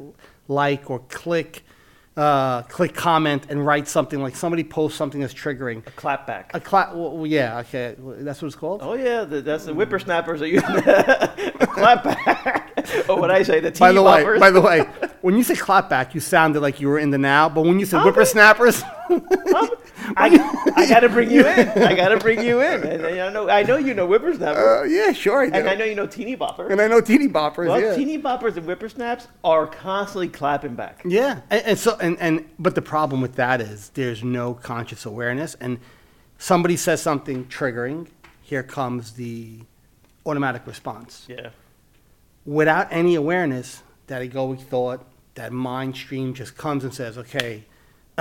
like 0.48 0.92
or 0.92 1.00
click 1.10 1.64
uh, 2.18 2.64
click 2.64 2.94
comment 2.94 3.46
and 3.50 3.66
write 3.66 3.88
something 3.88 4.22
like 4.22 4.36
somebody 4.36 4.64
posts 4.64 4.98
something 4.98 5.22
that's 5.22 5.34
triggering. 5.34 5.86
a 5.88 5.92
clapback. 5.92 6.48
A 6.54 6.60
cla- 6.60 6.92
well, 6.94 7.26
yeah, 7.26 7.60
okay, 7.60 7.96
that's 7.98 8.42
what 8.42 8.48
it's 8.48 8.56
called. 8.56 8.82
Oh 8.84 8.94
yeah, 8.94 9.24
the, 9.24 9.42
that's 9.42 9.66
the 9.66 9.74
whippersnappers 9.74 10.42
are 10.42 10.48
using 10.48 10.68
clapback. 11.72 13.10
or 13.10 13.20
what 13.20 13.32
I 13.32 13.44
say, 13.44 13.60
the 13.60 13.72
By 13.72 13.92
the 13.94 14.02
way, 14.02 14.40
by 14.40 14.52
the 14.52 14.62
way, 14.62 14.82
when 15.22 15.38
you 15.38 15.44
say 15.44 15.54
clapback, 15.54 16.14
you 16.14 16.20
sounded 16.20 16.60
like 16.60 16.82
you 16.82 16.90
were 16.90 17.00
in 17.00 17.12
the 17.12 17.18
now. 17.18 17.48
But 17.48 17.64
when 17.64 17.80
you 17.80 17.86
said 17.86 18.02
whippersnappers, 18.02 18.84
I, 20.18 20.74
I 20.76 20.88
got 20.88 21.02
to 21.02 21.10
bring 21.10 21.32
you 21.32 21.46
in. 21.46 21.70
I 21.84 21.96
got 21.96 22.10
to 22.10 22.18
bring 22.18 22.42
you 22.42 22.62
in. 22.62 22.84
And, 22.84 23.06
and 23.06 23.22
I 23.22 23.30
know, 23.30 23.50
I 23.50 23.64
know 23.64 23.78
you 23.78 23.94
know 23.94 24.08
whippersnapper, 24.08 24.82
uh, 24.82 24.84
yeah, 24.84 25.12
sure, 25.12 25.44
I 25.44 25.50
do. 25.50 25.54
and 25.56 25.70
I 25.70 25.76
know 25.76 25.86
you 25.86 25.96
know 25.96 26.08
teeny 26.08 26.36
bopper. 26.36 26.70
And 26.70 26.82
I 26.82 26.88
know 26.88 27.02
teeny 27.02 27.28
boppers. 27.28 27.68
well, 27.68 27.82
yeah. 27.82 27.96
teeny 27.96 28.18
boppers 28.18 28.58
and 28.58 28.66
whippersnaps 28.66 29.28
are 29.44 29.68
constantly 29.68 30.30
clapping 30.30 30.76
back. 30.76 31.02
Yeah, 31.06 31.42
and, 31.50 31.66
and 31.66 31.80
so 31.80 31.98
and, 32.00 32.20
and 32.20 32.50
but 32.60 32.76
the 32.76 32.82
problem 32.82 33.22
with 33.22 33.36
that 33.36 33.62
is 33.62 33.90
there's 33.90 34.24
no 34.24 34.54
conscious 34.54 35.06
awareness, 35.06 35.56
and 35.56 35.80
somebody 36.38 36.78
says 36.78 37.02
something 37.02 37.46
triggering, 37.46 38.08
here 38.42 38.64
comes 38.64 39.14
the 39.14 39.60
automatic 40.26 40.66
response. 40.66 41.26
Yeah. 41.30 41.50
Without 42.46 42.88
any 42.92 43.16
awareness, 43.16 43.84
that 44.08 44.22
egoic 44.22 44.62
thought, 44.62 45.06
that 45.36 45.54
mind 45.54 45.96
stream 45.96 46.34
just 46.34 46.58
comes 46.58 46.84
and 46.84 46.94
says, 46.94 47.18
okay, 47.18 47.64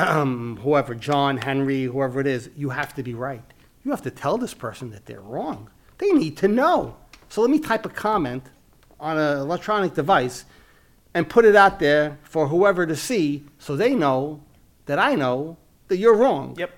Um, 0.09 0.59
whoever, 0.63 0.95
John, 0.95 1.37
Henry, 1.37 1.85
whoever 1.85 2.21
it 2.21 2.27
is, 2.27 2.51
you 2.57 2.71
have 2.71 2.95
to 2.95 3.03
be 3.03 3.15
right. 3.15 3.43
You 3.85 3.91
have 3.91 4.03
to 4.03 4.11
tell 4.11 4.39
this 4.39 4.55
person 4.55 4.91
that 4.91 5.07
they're 5.07 5.21
wrong. 5.21 5.71
They 5.99 6.11
need 6.13 6.37
to 6.39 6.49
know. 6.49 6.97
So 7.29 7.41
let 7.41 7.51
me 7.51 7.59
type 7.59 7.85
a 7.87 7.89
comment 7.89 8.45
on 8.99 9.19
an 9.19 9.39
electronic 9.39 9.95
device 9.95 10.45
and 11.15 11.29
put 11.29 11.45
it 11.45 11.57
out 11.57 11.79
there 11.79 12.19
for 12.23 12.49
whoever 12.49 12.87
to 12.87 12.97
see 12.97 13.45
so 13.59 13.77
they 13.77 13.95
know 13.95 14.43
that 14.87 14.99
I 14.99 15.15
know 15.15 15.57
that 15.89 15.97
you're 15.97 16.15
wrong. 16.15 16.57
Yep. 16.59 16.71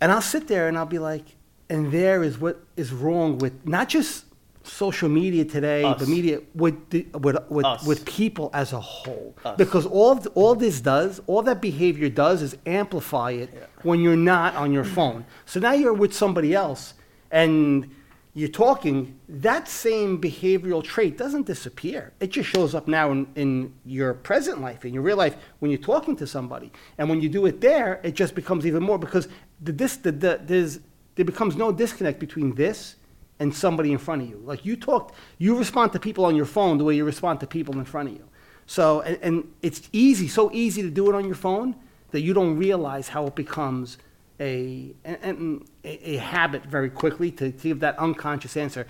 And 0.00 0.12
I'll 0.12 0.22
sit 0.22 0.46
there 0.46 0.68
and 0.68 0.76
I'll 0.78 0.86
be 0.86 0.98
like, 0.98 1.24
and 1.68 1.90
there 1.90 2.22
is 2.22 2.38
what 2.38 2.62
is 2.76 2.92
wrong 2.92 3.38
with 3.38 3.66
not 3.66 3.88
just 3.88 4.25
social 4.66 5.08
media 5.08 5.44
today, 5.44 5.82
Us. 5.84 6.00
the 6.00 6.06
media 6.06 6.40
with 6.54 6.90
the, 6.90 7.06
with 7.14 7.36
with, 7.48 7.64
Us. 7.66 7.86
with 7.86 8.04
people 8.04 8.50
as 8.52 8.72
a 8.72 8.80
whole. 8.80 9.36
Us. 9.44 9.56
Because 9.56 9.86
all 9.86 10.18
all 10.34 10.54
this 10.54 10.80
does, 10.80 11.20
all 11.26 11.42
that 11.42 11.60
behavior 11.60 12.08
does, 12.08 12.42
is 12.42 12.56
amplify 12.66 13.30
it 13.32 13.50
Yeah. 13.54 13.60
when 13.82 14.00
you're 14.00 14.16
not 14.16 14.54
on 14.56 14.72
your 14.72 14.84
phone. 14.84 15.24
So 15.44 15.60
now 15.60 15.72
you're 15.72 15.94
with 15.94 16.12
somebody 16.14 16.54
else 16.54 16.94
and 17.30 17.90
you're 18.34 18.48
talking. 18.50 19.18
That 19.28 19.66
same 19.68 20.20
behavioral 20.20 20.84
trait 20.84 21.16
doesn't 21.16 21.46
disappear. 21.46 22.12
It 22.20 22.30
just 22.30 22.48
shows 22.50 22.74
up 22.74 22.86
now 22.86 23.10
in, 23.10 23.26
in 23.34 23.72
your 23.84 24.12
present 24.14 24.60
life, 24.60 24.84
in 24.84 24.92
your 24.92 25.02
real 25.02 25.16
life, 25.16 25.36
when 25.60 25.70
you're 25.70 25.80
talking 25.80 26.16
to 26.16 26.26
somebody. 26.26 26.70
And 26.98 27.08
when 27.08 27.20
you 27.22 27.28
do 27.30 27.46
it 27.46 27.60
there, 27.62 28.00
it 28.02 28.12
just 28.14 28.34
becomes 28.34 28.66
even 28.66 28.82
more 28.82 28.98
because 28.98 29.28
the, 29.60 29.72
this, 29.72 29.96
the, 29.96 30.12
the, 30.12 30.40
there's, 30.44 30.80
there 31.14 31.24
becomes 31.24 31.56
no 31.56 31.72
disconnect 31.72 32.18
between 32.20 32.54
this 32.56 32.96
and 33.38 33.54
somebody 33.54 33.92
in 33.92 33.98
front 33.98 34.22
of 34.22 34.28
you. 34.28 34.40
Like 34.44 34.64
you 34.64 34.76
talk, 34.76 35.14
you 35.38 35.58
respond 35.58 35.92
to 35.92 36.00
people 36.00 36.24
on 36.24 36.36
your 36.36 36.46
phone 36.46 36.78
the 36.78 36.84
way 36.84 36.96
you 36.96 37.04
respond 37.04 37.40
to 37.40 37.46
people 37.46 37.78
in 37.78 37.84
front 37.84 38.08
of 38.08 38.14
you. 38.14 38.24
So, 38.66 39.00
and, 39.02 39.18
and 39.22 39.54
it's 39.62 39.88
easy, 39.92 40.28
so 40.28 40.50
easy 40.52 40.82
to 40.82 40.90
do 40.90 41.08
it 41.08 41.14
on 41.14 41.24
your 41.24 41.34
phone 41.34 41.76
that 42.10 42.22
you 42.22 42.34
don't 42.34 42.56
realize 42.56 43.08
how 43.08 43.26
it 43.26 43.34
becomes 43.34 43.98
a, 44.40 44.94
a, 45.04 45.60
a 45.84 46.16
habit 46.16 46.64
very 46.64 46.90
quickly 46.90 47.30
to, 47.32 47.52
to 47.52 47.68
give 47.68 47.80
that 47.80 47.98
unconscious 47.98 48.56
answer. 48.56 48.86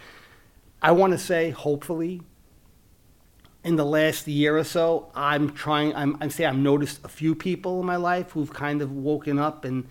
I 0.81 0.93
want 0.93 1.12
to 1.12 1.19
say, 1.19 1.50
hopefully, 1.50 2.23
in 3.65 3.76
the 3.76 3.85
last 3.85 4.29
year 4.29 4.57
or 4.57 4.65
so, 4.65 5.11
I'm 5.15 5.53
trying, 5.53 5.95
I'm, 5.95 6.17
I'm 6.21 6.31
saying 6.31 6.50
I've 6.50 6.57
noticed 6.57 7.00
a 7.05 7.09
few 7.09 7.35
people 7.35 7.81
in 7.81 7.87
my 7.87 7.97
life 7.97 8.31
who've 8.31 8.53
kind 8.53 8.81
of 8.81 8.93
woken 8.93 9.38
up 9.38 9.65
and, 9.65 9.87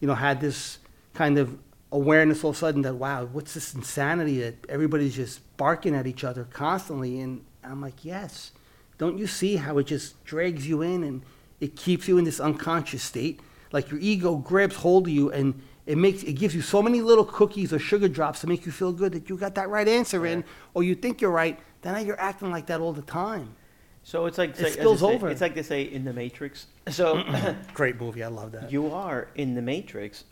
you 0.00 0.08
know, 0.08 0.14
had 0.14 0.40
this 0.40 0.78
kind 1.14 1.38
of 1.38 1.56
awareness 1.92 2.44
all 2.44 2.50
of 2.50 2.56
a 2.56 2.58
sudden 2.58 2.82
that, 2.82 2.94
wow, 2.94 3.24
what's 3.26 3.54
this 3.54 3.74
insanity 3.74 4.40
that 4.40 4.54
everybody's 4.68 5.14
just 5.16 5.40
barking 5.56 5.94
at 5.94 6.06
each 6.06 6.24
other 6.24 6.44
constantly? 6.52 7.20
And 7.20 7.44
I'm 7.64 7.80
like, 7.80 8.04
yes. 8.04 8.52
Don't 8.98 9.18
you 9.18 9.26
see 9.26 9.56
how 9.56 9.78
it 9.78 9.84
just 9.86 10.22
drags 10.24 10.68
you 10.68 10.82
in 10.82 11.02
and 11.04 11.22
it 11.58 11.74
keeps 11.76 12.06
you 12.06 12.18
in 12.18 12.24
this 12.24 12.38
unconscious 12.40 13.02
state? 13.02 13.40
Like 13.72 13.90
your 13.90 14.00
ego 14.00 14.36
grabs 14.36 14.76
hold 14.76 15.06
of 15.06 15.12
you 15.12 15.30
and 15.30 15.60
it 15.86 15.96
makes 15.96 16.22
it 16.22 16.34
gives 16.34 16.54
you 16.54 16.60
so 16.62 16.82
many 16.82 17.00
little 17.00 17.24
cookies 17.24 17.72
or 17.72 17.78
sugar 17.78 18.08
drops 18.08 18.40
to 18.42 18.46
make 18.46 18.66
you 18.66 18.72
feel 18.72 18.92
good 18.92 19.12
that 19.12 19.28
you 19.28 19.36
got 19.36 19.54
that 19.56 19.68
right 19.70 19.88
answer 19.88 20.26
in, 20.26 20.44
or 20.74 20.82
you 20.82 20.94
think 20.94 21.20
you're 21.20 21.30
right. 21.30 21.58
Then 21.82 21.94
now 21.94 22.00
you're 22.00 22.20
acting 22.20 22.50
like 22.50 22.66
that 22.66 22.80
all 22.80 22.92
the 22.92 23.02
time. 23.02 23.56
So 24.02 24.26
it's 24.26 24.38
like, 24.38 24.50
It 24.50 24.62
like- 24.62 24.72
spills 24.74 25.00
they 25.00 25.06
say- 25.08 25.14
over. 25.14 25.28
It's 25.30 25.40
like 25.40 25.54
they 25.54 25.62
say 25.62 25.82
in 25.82 26.04
the 26.04 26.12
Matrix. 26.12 26.66
So 26.90 27.22
Great 27.74 27.98
movie, 28.00 28.22
I 28.22 28.28
love 28.28 28.52
that. 28.52 28.70
you 28.70 28.92
are 28.92 29.28
in 29.34 29.54
the 29.54 29.62
Matrix 29.62 30.24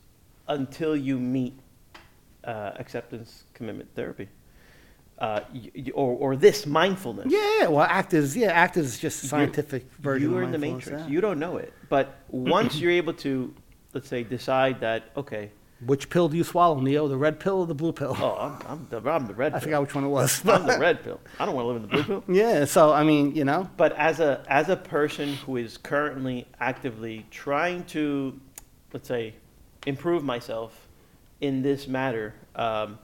until 0.49 0.97
you 0.97 1.19
meet 1.19 1.55
uh, 2.45 2.73
acceptance 2.77 3.45
commitment 3.55 3.89
therapy, 3.95 4.29
uh, 5.19 5.41
y- 5.53 5.71
y- 5.77 5.91
or 5.95 6.13
or 6.17 6.37
this 6.37 6.67
mindfulness. 6.67 7.27
Yeah, 7.29 7.67
well, 7.69 7.87
act 7.87 8.15
is 8.15 8.37
yeah, 8.37 8.53
act 8.53 8.77
is 8.77 8.99
just 8.99 9.23
a 9.23 9.27
You're- 9.27 9.31
scientific 9.47 9.87
version. 10.01 10.31
You 10.31 10.37
are 10.39 10.43
in 10.43 10.53
the 10.53 10.59
Matrix. 10.59 10.89
yeah. 11.03 11.07
You 11.07 11.21
don't 11.21 11.39
know 11.39 11.57
it, 11.59 11.73
but 11.89 12.17
once 12.29 12.77
you're 12.81 12.93
able 12.93 13.13
to, 13.15 13.55
let's 13.93 14.09
say, 14.09 14.23
decide 14.23 14.81
that 14.81 15.11
okay, 15.17 15.51
Which 15.85 16.09
pill 16.11 16.29
do 16.29 16.37
you 16.37 16.45
swallow, 16.45 16.81
Neo? 16.81 17.07
The 17.09 17.17
red 17.17 17.39
pill 17.39 17.59
or 17.61 17.67
the 17.67 17.75
blue 17.75 17.93
pill? 17.93 18.17
oh, 18.19 18.35
I'm, 18.37 18.57
I'm 18.71 18.87
the 18.91 19.11
I'm 19.11 19.27
the 19.27 19.35
red. 19.35 19.53
I 19.53 19.59
pill. 19.59 19.65
forgot 19.67 19.81
which 19.83 19.95
one 19.95 20.05
it 20.05 20.09
was. 20.09 20.43
I'm 20.49 20.67
the 20.67 20.79
red 20.89 21.03
pill. 21.05 21.21
I 21.39 21.45
don't 21.47 21.55
want 21.55 21.65
to 21.67 21.69
live 21.73 21.77
in 21.77 21.83
the 21.83 21.89
blue 21.89 22.05
pill. 22.05 22.25
yeah, 22.35 22.65
so 22.65 22.93
I 22.93 23.05
mean, 23.05 23.35
you 23.37 23.45
know, 23.45 23.69
But 23.77 23.93
as 23.97 24.21
a 24.21 24.43
as 24.49 24.69
a 24.71 24.77
person 24.77 25.35
who 25.45 25.57
is 25.57 25.77
currently 25.77 26.47
actively 26.61 27.27
trying 27.31 27.85
to, 27.97 28.39
let's 28.93 29.09
say, 29.09 29.35
improve 29.87 30.25
myself 30.25 30.89
in 31.41 31.63
this 31.63 31.87
matter, 31.87 32.35
um, 32.57 32.99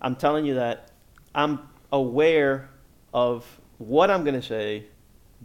I'm 0.00 0.16
telling 0.16 0.44
you 0.44 0.54
that 0.54 0.90
I'm 1.34 1.60
aware 1.92 2.68
of 3.12 3.46
what 3.78 4.10
I'm 4.10 4.24
going 4.24 4.40
to 4.40 4.46
say 4.46 4.84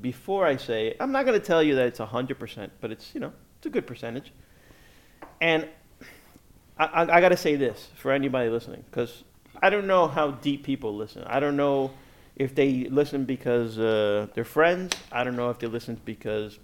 before 0.02 0.46
I 0.46 0.58
say 0.58 0.88
it. 0.88 0.98
I'm 1.00 1.12
not 1.12 1.26
going 1.26 1.40
to 1.40 1.46
tell 1.46 1.64
you 1.64 1.76
that 1.76 1.88
it's 1.88 2.00
hundred 2.00 2.40
percent, 2.40 2.72
but 2.82 2.92
it's 2.92 3.14
you 3.14 3.20
know 3.20 3.32
it's 3.58 3.66
a 3.66 3.70
good 3.70 3.88
percentage. 3.88 4.32
And 5.42 5.68
I, 6.78 6.86
I, 6.86 7.02
I 7.18 7.22
got 7.22 7.30
to 7.30 7.38
say 7.38 7.56
this 7.56 7.90
for 7.96 8.12
anybody 8.12 8.50
listening, 8.50 8.84
because 8.90 9.24
I 9.62 9.70
don't 9.70 9.88
know 9.88 10.08
how 10.08 10.32
deep 10.32 10.64
people 10.64 10.96
listen. 10.96 11.24
I 11.26 11.40
don't 11.40 11.56
know 11.56 11.92
if 12.36 12.56
they 12.56 12.86
listen 12.86 13.26
because 13.26 13.78
uh, 13.78 14.28
they're 14.34 14.44
friends. 14.44 14.96
I 15.12 15.24
don't 15.24 15.36
know 15.36 15.50
if 15.50 15.60
they 15.60 15.68
listen 15.68 16.00
because 16.06 16.58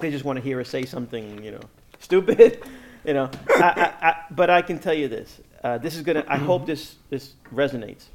they 0.00 0.10
just 0.10 0.24
want 0.24 0.38
to 0.38 0.42
hear 0.42 0.60
us 0.60 0.68
say 0.68 0.84
something, 0.84 1.42
you 1.42 1.52
know, 1.52 1.60
stupid. 1.98 2.62
you 3.06 3.14
know, 3.14 3.30
I, 3.48 3.62
I, 3.62 4.08
I, 4.08 4.16
but 4.30 4.50
I 4.50 4.62
can 4.62 4.78
tell 4.78 4.94
you 4.94 5.06
this. 5.08 5.40
Uh, 5.62 5.78
this 5.78 5.94
is 5.94 6.02
gonna. 6.02 6.24
I 6.26 6.36
hope 6.38 6.66
this 6.66 6.96
this 7.08 7.34
resonates. 7.54 8.06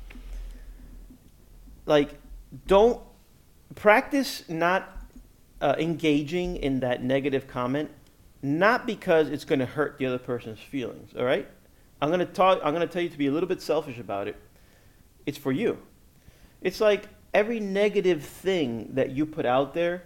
Like, 1.86 2.10
don't 2.68 3.02
practice 3.76 4.44
not 4.50 4.90
uh, 5.62 5.76
engaging 5.80 6.58
in 6.58 6.82
that 6.82 7.04
negative 7.04 7.48
comment, 7.48 7.90
not 8.42 8.86
because 8.86 9.30
it's 9.30 9.46
going 9.46 9.60
to 9.60 9.66
hurt 9.66 9.98
the 9.98 10.06
other 10.06 10.20
person's 10.20 10.60
feelings. 10.60 11.14
All 11.18 11.26
right, 11.26 11.48
I'm 12.02 12.10
to 12.20 12.26
talk. 12.26 12.60
I'm 12.64 12.74
to 12.88 12.94
tell 12.94 13.02
you 13.02 13.10
to 13.10 13.18
be 13.18 13.28
a 13.28 13.32
little 13.32 13.50
bit 13.50 13.62
selfish 13.62 13.98
about 13.98 14.28
it. 14.28 14.36
It's 15.26 15.38
for 15.38 15.52
you. 15.52 15.78
It's 16.62 16.82
like 16.82 17.08
every 17.34 17.60
negative 17.60 18.24
thing 18.24 18.90
that 18.96 19.12
you 19.12 19.26
put 19.26 19.46
out 19.46 19.74
there, 19.74 20.04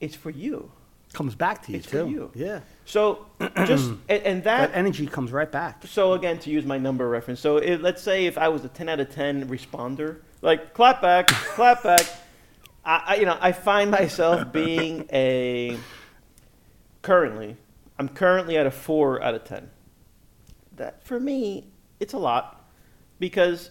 it's 0.00 0.16
for 0.16 0.30
you. 0.30 0.72
Comes 1.14 1.34
back 1.34 1.62
to 1.66 1.72
you 1.72 1.78
It's 1.78 1.86
for 1.86 2.02
too. 2.04 2.08
you. 2.08 2.30
Yeah, 2.34 2.60
So 2.84 3.26
just 3.64 3.88
and, 4.08 4.22
and 4.22 4.44
that 4.44 4.72
that. 4.72 4.76
energy 4.78 5.06
comes 5.06 5.32
right 5.32 5.50
back. 5.50 5.82
So 5.86 6.12
again, 6.12 6.38
to 6.40 6.50
use 6.50 6.66
my 6.66 6.76
number 6.78 7.08
reference, 7.08 7.40
so 7.40 7.56
it, 7.58 7.80
let's 7.82 8.02
say 8.02 8.26
if 8.26 8.36
I 8.36 8.48
was 8.48 8.64
a 8.64 8.68
10 8.68 8.88
out 8.88 9.00
of 9.00 9.10
10 9.14 9.48
responder, 9.48 10.18
like 10.42 10.74
clap 10.74 11.00
back, 11.00 11.28
clap 11.28 11.82
back, 11.82 12.04
I, 12.84 13.02
I, 13.06 13.14
you 13.16 13.24
know, 13.24 13.38
I 13.40 13.52
find 13.52 13.90
myself 13.90 14.52
being 14.52 15.06
a 15.12 15.78
currently, 17.02 17.56
I'm 17.98 18.08
currently 18.08 18.56
at 18.56 18.66
a 18.66 18.70
four 18.70 19.22
out 19.22 19.34
of 19.34 19.44
10. 19.44 19.70
That 20.76 21.02
for 21.04 21.18
me, 21.20 21.68
it's 22.00 22.12
a 22.12 22.18
lot 22.18 22.68
because 23.20 23.70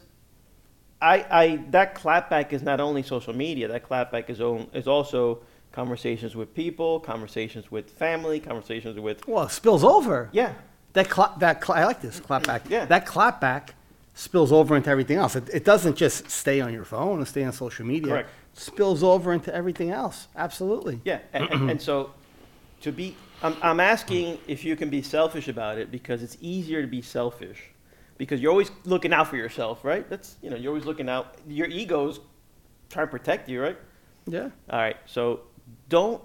I, 1.01 1.25
I 1.29 1.55
that 1.71 1.95
clapback 1.95 2.53
is 2.53 2.61
not 2.63 2.79
only 2.79 3.03
social 3.03 3.33
media. 3.33 3.67
That 3.67 3.87
clapback 3.87 4.29
is 4.29 4.39
own, 4.39 4.69
is 4.73 4.87
also 4.87 5.41
conversations 5.73 6.35
with 6.35 6.53
people, 6.53 6.99
conversations 7.01 7.69
with 7.69 7.89
family, 7.89 8.39
conversations 8.39 8.97
with 8.99 9.27
Well, 9.27 9.43
it 9.45 9.51
spills 9.51 9.83
over. 9.83 10.29
yeah, 10.31 10.53
That 10.93 11.09
cla- 11.09 11.35
that 11.39 11.59
cla- 11.59 11.75
I 11.75 11.85
like 11.85 12.01
this 12.01 12.19
clapback. 12.21 12.69
Yeah. 12.69 12.85
That 12.85 13.05
clapback 13.05 13.69
spills 14.13 14.51
over 14.51 14.75
into 14.77 14.89
everything 14.89 15.17
else. 15.17 15.35
It, 15.35 15.49
it 15.51 15.65
doesn't 15.65 15.95
just 15.97 16.29
stay 16.29 16.61
on 16.61 16.71
your 16.71 16.85
phone 16.85 17.17
and 17.17 17.27
stay 17.27 17.43
on 17.43 17.51
social 17.51 17.85
media. 17.85 18.09
Correct. 18.11 18.29
It 18.53 18.59
spills 18.59 19.03
over 19.03 19.33
into 19.33 19.53
everything 19.53 19.89
else. 19.89 20.27
Absolutely. 20.35 21.01
Yeah, 21.03 21.19
and, 21.33 21.49
and, 21.49 21.71
and 21.71 21.81
so 21.81 22.11
to 22.81 22.91
be, 22.91 23.15
I'm, 23.41 23.55
I'm 23.63 23.79
asking 23.79 24.37
if 24.47 24.63
you 24.63 24.75
can 24.75 24.89
be 24.91 25.01
selfish 25.01 25.47
about 25.47 25.79
it 25.79 25.89
because 25.89 26.21
it's 26.21 26.37
easier 26.39 26.81
to 26.81 26.87
be 26.87 27.01
selfish 27.01 27.71
because 28.19 28.39
you're 28.39 28.51
always 28.51 28.69
looking 28.85 29.11
out 29.11 29.27
for 29.27 29.37
yourself, 29.37 29.83
right? 29.83 30.07
That's, 30.07 30.35
you 30.43 30.51
know, 30.51 30.55
you're 30.55 30.69
always 30.69 30.85
looking 30.85 31.09
out. 31.09 31.33
Your 31.47 31.65
ego's 31.67 32.19
trying 32.89 33.07
to 33.07 33.11
protect 33.11 33.49
you, 33.49 33.59
right? 33.63 33.77
Yeah. 34.27 34.49
All 34.69 34.79
right, 34.79 34.97
so 35.07 35.39
don't 35.89 36.21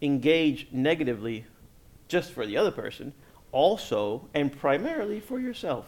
engage 0.00 0.68
negatively 0.72 1.46
just 2.08 2.32
for 2.32 2.46
the 2.46 2.56
other 2.56 2.70
person, 2.70 3.12
also 3.52 4.28
and 4.34 4.56
primarily 4.56 5.20
for 5.20 5.38
yourself. 5.38 5.86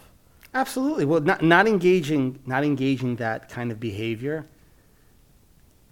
Absolutely. 0.54 1.04
Well, 1.04 1.20
not, 1.20 1.42
not 1.42 1.66
engaging, 1.66 2.38
not 2.46 2.64
engaging 2.64 3.16
that 3.16 3.48
kind 3.48 3.72
of 3.72 3.80
behavior. 3.80 4.46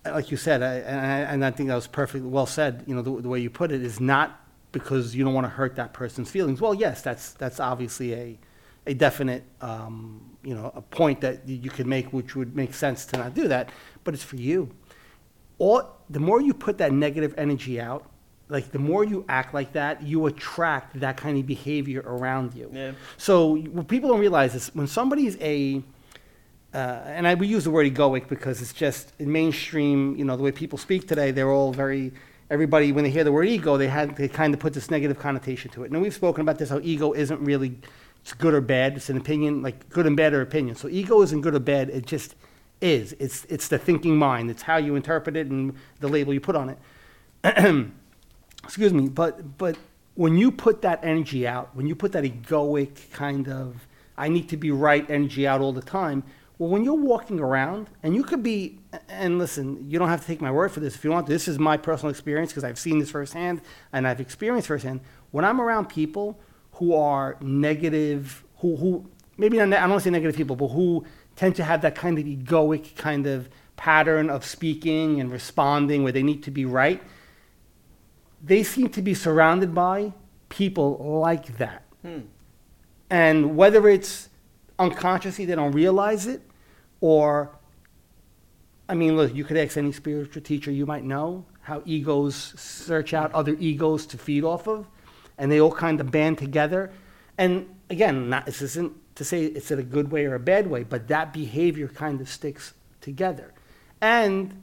Like 0.05 0.31
you 0.31 0.37
said, 0.37 0.63
I, 0.63 0.75
and, 0.77 1.01
I, 1.01 1.19
and 1.33 1.45
I 1.45 1.51
think 1.51 1.69
that 1.69 1.75
was 1.75 1.87
perfectly 1.87 2.29
well 2.29 2.47
said. 2.47 2.85
You 2.87 2.95
know, 2.95 3.03
the, 3.03 3.23
the 3.23 3.29
way 3.29 3.41
you 3.41 3.51
put 3.51 3.73
it 3.73 3.83
is 3.83 4.01
not 4.01 4.41
because 4.71 5.15
you 5.15 5.25
don't 5.25 5.35
want 5.35 5.45
to 5.45 5.51
hurt 5.51 5.77
that 5.77 5.93
person's 5.93 6.31
feelings. 6.31 6.61
Well, 6.61 6.75
yes, 6.75 7.03
that's 7.03 7.33
that's 7.33 7.61
obviously 7.61 8.15
a, 8.15 8.39
a 8.87 8.95
definite, 8.95 9.45
um, 9.61 10.37
you 10.43 10.55
know, 10.55 10.73
a 10.75 10.81
point 10.81 11.21
that 11.21 11.49
you 11.49 11.71
could 11.71 11.87
make, 11.87 12.13
which 12.13 12.35
would 12.35 12.57
make 12.57 12.73
sense 12.73 13.05
to 13.07 13.17
not 13.19 13.35
do 13.35 13.49
that. 13.49 13.71
But 14.05 14.15
it's 14.15 14.25
for 14.25 14.37
you. 14.37 14.71
All 15.59 15.89
the 16.13 16.21
more 16.21 16.41
you 16.41 16.55
put 16.55 16.79
that 16.79 16.93
negative 16.93 17.35
energy 17.37 17.81
out, 17.81 18.07
like 18.49 18.71
the 18.71 18.79
more 18.79 19.03
you 19.05 19.25
act 19.29 19.55
like 19.55 19.73
that, 19.73 20.03
you 20.03 20.27
attract 20.27 21.01
that 21.01 21.17
kind 21.17 21.39
of 21.39 21.47
behavior 21.47 22.03
around 22.05 22.55
you. 22.55 22.71
Yeah. 22.73 22.93
So 23.17 23.57
what 23.57 23.89
people 23.89 24.11
don't 24.11 24.21
realize 24.21 24.55
is 24.55 24.69
when 24.75 24.87
somebody's 24.87 25.37
a 25.41 25.83
uh, 26.75 27.03
and 27.07 27.29
I 27.29 27.35
we 27.35 27.47
use 27.47 27.65
the 27.65 27.71
word 27.71 27.87
egoic 27.93 28.29
because 28.29 28.63
it's 28.63 28.73
just 28.73 29.13
in 29.19 29.31
mainstream, 29.31 30.17
you 30.17 30.25
know, 30.25 30.37
the 30.37 30.43
way 30.43 30.53
people 30.53 30.79
speak 30.79 31.07
today, 31.07 31.31
they're 31.31 31.51
all 31.51 31.73
very 31.73 32.13
everybody 32.51 32.93
when 32.93 33.05
they 33.05 33.11
hear 33.11 33.25
the 33.25 33.33
word 33.33 33.49
ego, 33.49 33.77
they 33.77 33.89
had 33.89 34.17
they 34.17 34.29
kind 34.29 34.53
of 34.53 34.61
put 34.61 34.75
this 34.75 34.91
negative 34.91 35.19
connotation 35.19 35.71
to 35.73 35.85
it. 35.85 35.91
And 35.91 36.03
we've 36.03 36.15
spoken 36.15 36.43
about 36.43 36.59
this 36.59 36.69
how 36.69 36.81
ego 36.83 37.13
isn't 37.13 37.41
really 37.41 37.79
it's 38.21 38.35
good 38.35 38.55
or 38.55 38.61
bad. 38.61 38.97
It's 38.97 39.11
an 39.11 39.17
opinion, 39.17 39.63
like 39.63 39.89
good 39.89 40.07
and 40.07 40.17
bad 40.17 40.33
are 40.33 40.43
opinion. 40.43 40.77
So 40.77 40.89
ego 40.89 41.23
isn't 41.23 41.41
good 41.41 41.55
or 41.55 41.61
bad. 41.61 41.91
It 41.91 42.07
just 42.07 42.37
is. 42.83 43.15
It's 43.19 43.45
it's 43.47 43.69
the 43.69 43.79
thinking 43.79 44.17
mind. 44.17 44.51
It's 44.51 44.63
how 44.63 44.77
you 44.77 44.95
interpret 44.97 45.37
it 45.37 45.47
and 45.49 45.75
the 46.01 46.09
label 46.09 46.35
you 46.35 46.41
put 46.41 46.57
on 46.57 46.71
it. 46.71 46.79
Excuse 48.65 48.93
me, 48.93 49.09
but 49.09 49.59
but 49.59 49.77
when 50.15 50.37
you 50.37 50.51
put 50.51 50.83
that 50.83 51.01
energy 51.03 51.47
out, 51.47 51.75
when 51.75 51.87
you 51.87 51.95
put 51.95 52.13
that 52.13 52.25
egoic 52.25 53.11
kind 53.13 53.49
of 53.49 53.87
I 54.17 54.29
need 54.29 54.49
to 54.51 54.57
be 54.57 54.71
right 54.71 55.09
energy 55.11 55.47
out 55.47 55.61
all 55.61 55.73
the 55.73 55.83
time, 55.83 56.23
well, 56.59 56.71
when 56.71 56.85
you're 56.85 56.95
walking 56.95 57.41
around, 57.41 57.89
and 58.03 58.15
you 58.15 58.23
could 58.23 58.43
be, 58.43 58.79
and 59.09 59.39
listen, 59.39 59.91
you 59.91 59.99
don't 59.99 60.09
have 60.09 60.21
to 60.21 60.27
take 60.29 60.41
my 60.41 60.51
word 60.51 60.71
for 60.71 60.81
this 60.81 60.95
if 60.95 61.03
you 61.03 61.11
want. 61.11 61.27
This 61.27 61.49
is 61.49 61.59
my 61.59 61.77
personal 61.77 62.11
experience 62.11 62.53
because 62.53 62.63
I've 62.63 62.79
seen 62.79 62.99
this 62.99 63.11
firsthand 63.11 63.63
and 63.93 64.07
I've 64.07 64.21
experienced 64.21 64.69
firsthand. 64.69 65.01
When 65.33 65.45
I'm 65.45 65.61
around 65.61 65.89
people 65.89 66.39
who 66.75 66.95
are 66.95 67.37
negative, 67.41 68.45
who, 68.59 68.77
who 68.77 69.11
maybe 69.37 69.57
not, 69.57 69.73
I 69.73 69.81
don't 69.81 69.91
want 69.91 70.03
to 70.03 70.05
say 70.05 70.11
negative 70.11 70.37
people, 70.37 70.55
but 70.55 70.69
who 70.69 71.05
tend 71.37 71.57
to 71.57 71.65
have 71.65 71.83
that 71.83 71.95
kind 71.95 72.19
of 72.19 72.25
egoic 72.25 72.97
kind 72.97 73.27
of 73.27 73.49
pattern 73.77 74.31
of 74.31 74.45
speaking 74.45 75.21
and 75.21 75.33
responding 75.33 76.03
where 76.03 76.13
they 76.13 76.23
need 76.23 76.43
to 76.45 76.51
be 76.51 76.65
right, 76.65 77.03
they 78.43 78.63
seem 78.63 78.89
to 78.91 79.03
be 79.03 79.15
surrounded 79.15 79.75
by 79.75 80.13
people 80.49 81.21
like 81.21 81.59
that. 81.59 81.83
Hmm. 82.03 82.21
And 83.11 83.57
whether 83.57 83.89
it's 83.89 84.29
unconsciously 84.79 85.45
they 85.45 85.55
don't 85.55 85.73
realize 85.73 86.27
it, 86.27 86.43
or, 87.01 87.51
I 88.89 88.95
mean, 88.95 89.17
look, 89.17 89.35
you 89.35 89.45
could 89.45 89.57
ask 89.57 89.77
any 89.77 89.93
spiritual 89.93 90.43
teacher 90.43 90.71
you 90.71 90.87
might 90.87 91.05
know 91.05 91.45
how 91.63 91.83
egos 91.85 92.55
search 92.57 93.15
out 93.15 93.33
other 93.33 93.57
egos 93.59 94.07
to 94.07 94.19
feed 94.19 94.45
off 94.45 94.67
of, 94.67 94.87
and 95.39 95.51
they 95.51 95.61
all 95.61 95.73
kind 95.73 96.01
of 96.01 96.11
band 96.11 96.39
together. 96.39 96.91
And 97.39 97.67
again, 97.91 98.29
not, 98.29 98.47
this 98.47 98.63
isn't 98.63 98.93
to 99.15 99.25
say 99.25 99.45
it's 99.45 99.71
in 99.71 99.79
a 99.79 99.83
good 99.83 100.11
way 100.11 100.25
or 100.25 100.35
a 100.35 100.41
bad 100.41 100.67
way, 100.69 100.83
but 100.85 101.09
that 101.09 101.33
behavior 101.33 101.89
kind 101.89 102.21
of 102.21 102.29
sticks 102.29 102.73
together. 103.01 103.53
And 104.01 104.63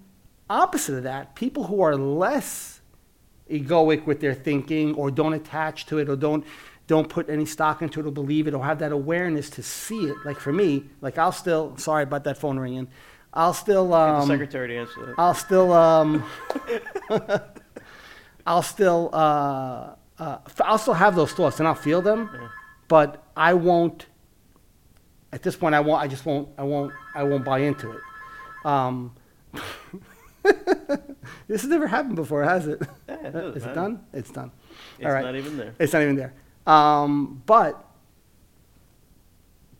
opposite 0.49 0.95
of 0.97 1.03
that, 1.03 1.35
people 1.35 1.65
who 1.65 1.81
are 1.81 1.95
less 1.95 2.81
egoic 3.49 4.05
with 4.05 4.19
their 4.19 4.33
thinking 4.33 4.93
or 4.95 5.11
don't 5.11 5.33
attach 5.33 5.85
to 5.87 5.97
it 5.97 6.09
or 6.09 6.15
don't 6.15 6.45
don't 6.87 7.07
put 7.07 7.29
any 7.29 7.45
stock 7.45 7.83
into 7.83 7.99
it 7.99 8.05
or 8.07 8.11
believe 8.11 8.47
it 8.47 8.53
or 8.55 8.65
have 8.65 8.79
that 8.79 8.91
awareness 8.91 9.47
to 9.51 9.61
see 9.61 10.05
it. 10.05 10.17
Like 10.25 10.39
for 10.39 10.51
me, 10.51 10.85
like 11.01 11.19
I'll 11.19 11.31
still 11.31 11.77
sorry 11.77 12.01
about 12.03 12.23
that 12.23 12.37
phone 12.39 12.57
ringing. 12.57 12.87
I'll 13.31 13.53
still 13.53 13.93
um, 13.93 14.27
secretary 14.27 14.69
to 14.69 14.75
answer 14.77 15.05
that. 15.05 15.15
I'll 15.19 15.35
still 15.35 15.71
um, 15.71 16.23
I'll 18.47 18.63
still 18.63 19.09
uh, 19.13 19.93
uh, 20.17 20.37
I'll 20.61 20.79
still 20.79 20.95
have 20.95 21.15
those 21.15 21.31
thoughts 21.33 21.59
and 21.59 21.67
I'll 21.67 21.75
feel 21.75 22.01
them, 22.01 22.29
Yeah. 22.33 22.47
but 22.87 23.23
I 23.37 23.53
won't. 23.53 24.07
At 25.31 25.43
this 25.43 25.55
point, 25.55 25.75
I 25.75 25.79
won't. 25.79 26.01
I 26.01 26.07
just 26.07 26.25
won't. 26.25 26.49
I 26.57 26.63
won't. 26.63 26.93
I 27.13 27.23
won't 27.23 27.45
buy 27.45 27.59
into 27.59 27.91
it. 27.91 28.01
Um, 28.65 29.13
this 31.47 31.61
has 31.61 31.67
never 31.67 31.87
happened 31.87 32.15
before, 32.15 32.43
has 32.43 32.67
it? 32.67 32.81
Yeah, 33.07 33.15
it 33.15 33.31
doesn't 33.33 33.57
Is 33.57 33.65
it 33.65 33.73
done? 33.73 34.05
It's 34.13 34.31
done. 34.31 34.51
It's 34.97 35.05
All 35.05 35.11
right. 35.11 35.23
not 35.23 35.35
even 35.35 35.57
there. 35.57 35.73
It's 35.79 35.93
not 35.93 36.01
even 36.01 36.15
there. 36.15 36.33
Um, 36.65 37.41
but 37.45 37.85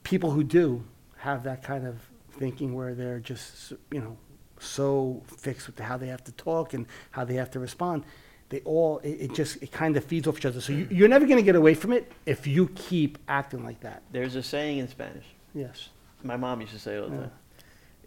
people 0.03 0.31
who 0.31 0.43
do 0.43 0.83
have 1.17 1.43
that 1.43 1.63
kind 1.63 1.85
of 1.85 1.97
thinking 2.31 2.73
where 2.73 2.93
they're 2.95 3.19
just, 3.19 3.73
you 3.91 3.99
know, 3.99 4.17
so 4.59 5.21
fixed 5.27 5.67
with 5.67 5.79
how 5.79 5.97
they 5.97 6.07
have 6.07 6.23
to 6.23 6.31
talk 6.33 6.73
and 6.73 6.85
how 7.11 7.25
they 7.25 7.35
have 7.35 7.51
to 7.51 7.59
respond, 7.59 8.03
they 8.49 8.61
all, 8.61 8.99
it, 8.99 9.09
it 9.09 9.33
just, 9.33 9.61
it 9.61 9.71
kind 9.71 9.95
of 9.97 10.03
feeds 10.03 10.27
off 10.27 10.37
each 10.37 10.45
other. 10.45 10.61
So 10.61 10.73
you, 10.73 10.87
you're 10.89 11.07
never 11.07 11.25
going 11.25 11.37
to 11.37 11.43
get 11.43 11.55
away 11.55 11.73
from 11.73 11.91
it 11.93 12.11
if 12.25 12.47
you 12.47 12.69
keep 12.75 13.17
acting 13.27 13.63
like 13.63 13.81
that. 13.81 14.01
There's 14.11 14.35
a 14.35 14.43
saying 14.43 14.79
in 14.79 14.87
Spanish. 14.87 15.25
Yes. 15.53 15.89
My 16.23 16.37
mom 16.37 16.61
used 16.61 16.73
to 16.73 16.79
say 16.79 16.95
it 16.95 17.03
all 17.03 17.09
the 17.09 17.15
Yeah. 17.15 17.21
time. 17.21 17.31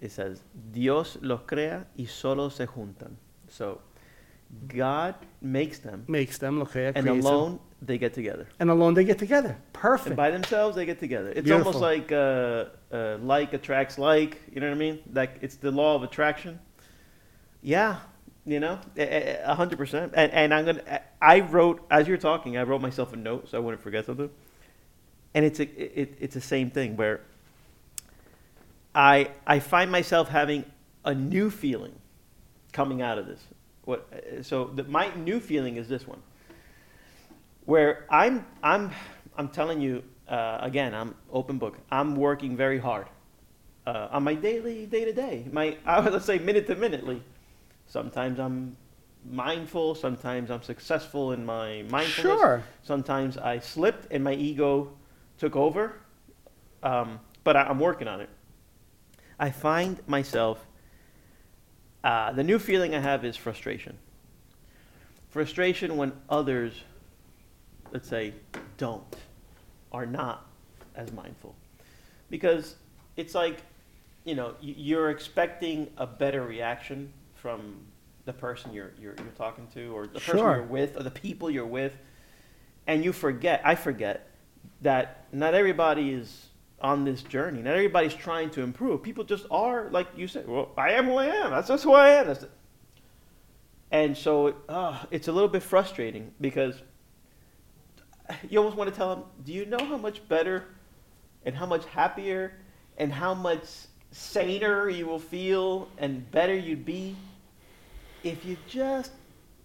It 0.01 0.11
says, 0.13 0.43
Dios 0.73 1.17
los 1.23 1.41
crea 1.47 1.87
y 1.97 2.07
solo 2.07 2.49
se 2.49 2.67
juntan. 2.67 3.17
So, 3.49 3.81
God 4.69 5.15
makes 5.41 5.79
them, 5.79 6.05
Makes 6.09 6.39
them 6.39 6.59
look 6.59 6.71
okay. 6.77 6.93
and 6.95 7.09
alone 7.09 7.59
they 7.81 7.99
get 7.99 8.13
together. 8.13 8.47
And 8.61 8.69
alone 8.71 8.95
they 8.95 9.05
get 9.05 9.19
together. 9.19 9.57
Perfect. 9.73 10.09
And 10.09 10.17
by 10.17 10.31
themselves 10.31 10.77
they 10.77 10.85
get 10.85 10.99
together. 11.01 11.31
It's 11.31 11.43
Beautiful. 11.43 11.69
almost 11.73 11.81
like 11.83 12.13
uh, 12.13 12.67
uh, 12.93 13.19
like 13.23 13.55
attracts 13.55 13.97
like. 13.99 14.41
You 14.53 14.61
know 14.61 14.69
what 14.69 14.75
I 14.77 14.79
mean? 14.79 14.99
Like 15.13 15.39
it's 15.41 15.57
the 15.57 15.71
law 15.71 15.95
of 15.97 16.03
attraction. 16.03 16.59
Yeah, 17.63 18.01
you 18.45 18.61
know, 18.61 18.79
a 18.97 19.55
hundred 19.55 19.79
percent. 19.79 20.13
And 20.17 20.31
and 20.33 20.53
I'm 20.53 20.65
gonna. 20.67 21.01
I 21.21 21.41
wrote 21.41 21.87
as 21.91 22.07
you're 22.09 22.19
talking. 22.19 22.57
I 22.59 22.63
wrote 22.65 22.83
myself 22.83 23.13
a 23.13 23.17
note 23.17 23.49
so 23.49 23.57
I 23.57 23.61
wouldn't 23.61 23.83
forget 23.83 24.05
something. 24.07 24.31
And 25.35 25.45
it's 25.47 25.61
a, 25.61 26.01
it, 26.01 26.17
it's 26.21 26.35
the 26.35 26.41
same 26.43 26.71
thing 26.71 26.97
where 26.97 27.21
I 28.95 29.31
I 29.47 29.59
find 29.59 29.91
myself 29.91 30.29
having 30.29 30.65
a 31.05 31.15
new 31.15 31.51
feeling 31.51 31.95
coming 32.73 33.03
out 33.03 33.19
of 33.19 33.27
this. 33.27 33.41
What 33.85 34.09
so 34.43 34.65
the, 34.67 34.85
my 34.85 35.15
new 35.15 35.41
feeling 35.41 35.77
is 35.77 35.89
this 35.89 36.07
one, 36.07 36.23
where 37.65 38.05
I'm 38.11 38.47
I'm 38.63 38.91
I'm 39.37 39.49
telling 39.49 39.81
you 39.81 40.03
uh, 40.29 40.59
again 40.61 40.95
I'm 40.95 41.15
open 41.33 41.59
book. 41.59 41.79
I'm 41.91 42.17
working 42.17 42.57
very 42.57 42.79
hard 42.79 43.07
uh, 43.87 44.09
on 44.11 44.25
my 44.25 44.35
daily 44.35 44.87
day 44.87 45.05
to 45.05 45.13
day. 45.13 45.45
My 45.51 45.77
I 45.85 46.01
would 46.01 46.13
let's 46.13 46.27
say 46.27 46.39
minute 46.39 46.67
to 46.69 46.77
minutely. 46.77 47.23
Sometimes 47.87 48.39
I'm 48.39 48.77
mindful. 49.29 49.95
Sometimes 49.95 50.51
I'm 50.51 50.63
successful 50.63 51.33
in 51.33 51.45
my 51.45 51.83
mindfulness. 51.91 52.41
Sure. 52.41 52.63
Sometimes 52.83 53.37
I 53.37 53.59
slipped 53.59 54.13
and 54.13 54.23
my 54.23 54.35
ego 54.35 54.93
took 55.39 55.57
over. 55.57 55.95
Um, 56.83 57.21
but 57.45 57.57
I, 57.57 57.63
I'm 57.63 57.79
working 57.79 58.09
on 58.09 58.21
it. 58.21 58.29
I 59.43 59.51
find 59.51 59.99
myself, 60.07 60.65
uh, 62.05 62.31
the 62.31 62.45
new 62.45 62.61
feeling 62.61 62.95
I 62.95 63.01
have 63.01 63.25
is 63.25 63.37
frustration. 63.37 63.99
Frustration 65.31 65.97
when 65.97 66.13
others, 66.31 66.81
let's 67.91 68.09
say, 68.09 68.35
don't, 68.79 69.03
are 69.91 70.07
not 70.07 70.47
as 70.95 71.11
mindful. 71.11 71.57
Because 72.31 72.77
it's 73.17 73.35
like, 73.35 73.63
you 74.25 74.37
know, 74.37 74.55
you're 74.61 75.11
expecting 75.11 75.91
a 75.97 76.07
better 76.07 76.45
reaction 76.45 77.13
from 77.35 77.79
the 78.27 78.33
person 78.33 78.73
you're, 78.73 78.93
you're, 79.01 79.17
you're 79.17 79.35
talking 79.37 79.67
to 79.75 79.87
or 79.89 80.07
the 80.07 80.21
person 80.21 80.39
Sure. 80.39 80.55
you're 80.55 80.63
with 80.63 80.97
or 80.97 81.03
the 81.03 81.11
people 81.11 81.51
you're 81.51 81.67
with. 81.67 81.95
And 82.87 83.05
you 83.05 83.13
forget, 83.13 83.61
I 83.65 83.75
forget, 83.75 84.29
that 84.83 85.27
not 85.33 85.55
everybody 85.55 86.13
is 86.13 86.47
on 86.83 87.05
this 87.05 87.23
journey. 87.23 87.63
Not 87.63 87.75
everybody's 87.75 88.15
trying 88.15 88.51
to 88.51 88.63
improve. 88.63 89.03
People 89.03 89.25
just 89.25 89.47
are, 89.51 89.89
like 89.91 90.09
you 90.17 90.29
said, 90.29 90.49
well, 90.49 90.71
I 90.77 90.93
am 90.93 91.07
who 91.07 91.17
I 91.17 91.27
am. 91.27 91.51
That's 91.51 91.69
just 91.69 91.85
who 91.85 91.93
I 91.93 92.11
am. 92.11 92.27
That's 92.27 92.45
and 93.91 94.17
so 94.17 94.55
uh, 94.71 95.05
it's 95.11 95.29
a 95.29 95.33
little 95.33 95.51
bit 95.51 95.63
frustrating 95.63 96.33
because 96.41 96.75
you 98.49 98.59
almost 98.59 98.77
want 98.77 98.91
to 98.91 98.97
tell 98.97 99.15
them, 99.15 99.25
do 99.45 99.53
you 99.53 99.67
know 99.67 99.85
how 99.85 99.99
much 99.99 100.27
better 100.29 100.65
and 101.45 101.55
how 101.55 101.67
much 101.67 101.85
happier 101.87 102.55
and 102.97 103.13
how 103.13 103.35
much 103.35 103.65
saner 104.11 104.89
you 104.89 105.07
will 105.07 105.19
feel 105.19 105.89
and 105.99 106.31
better 106.31 106.55
you'd 106.55 106.85
be 106.87 107.17
if 108.23 108.45
you 108.45 108.57
just 108.67 109.13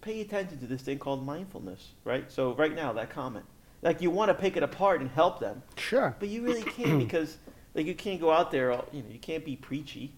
pay 0.01 0.21
attention 0.21 0.57
to 0.59 0.67
this 0.67 0.81
thing 0.81 0.99
called 0.99 1.25
mindfulness, 1.25 1.91
right? 2.03 2.29
So 2.31 2.53
right 2.55 2.73
now, 2.73 2.93
that 2.93 3.09
comment, 3.09 3.45
like 3.81 4.01
you 4.01 4.09
want 4.09 4.29
to 4.29 4.33
pick 4.33 4.57
it 4.57 4.63
apart 4.63 5.01
and 5.01 5.09
help 5.11 5.39
them, 5.39 5.61
Sure. 5.77 6.15
but 6.19 6.29
you 6.29 6.41
really 6.43 6.63
can't 6.63 6.99
because 7.05 7.37
like 7.75 7.85
you 7.85 7.95
can't 7.95 8.19
go 8.19 8.31
out 8.31 8.51
there, 8.51 8.71
all, 8.71 8.85
you 8.91 9.01
know, 9.03 9.09
you 9.09 9.19
can't 9.19 9.45
be 9.45 9.55
preachy, 9.55 10.11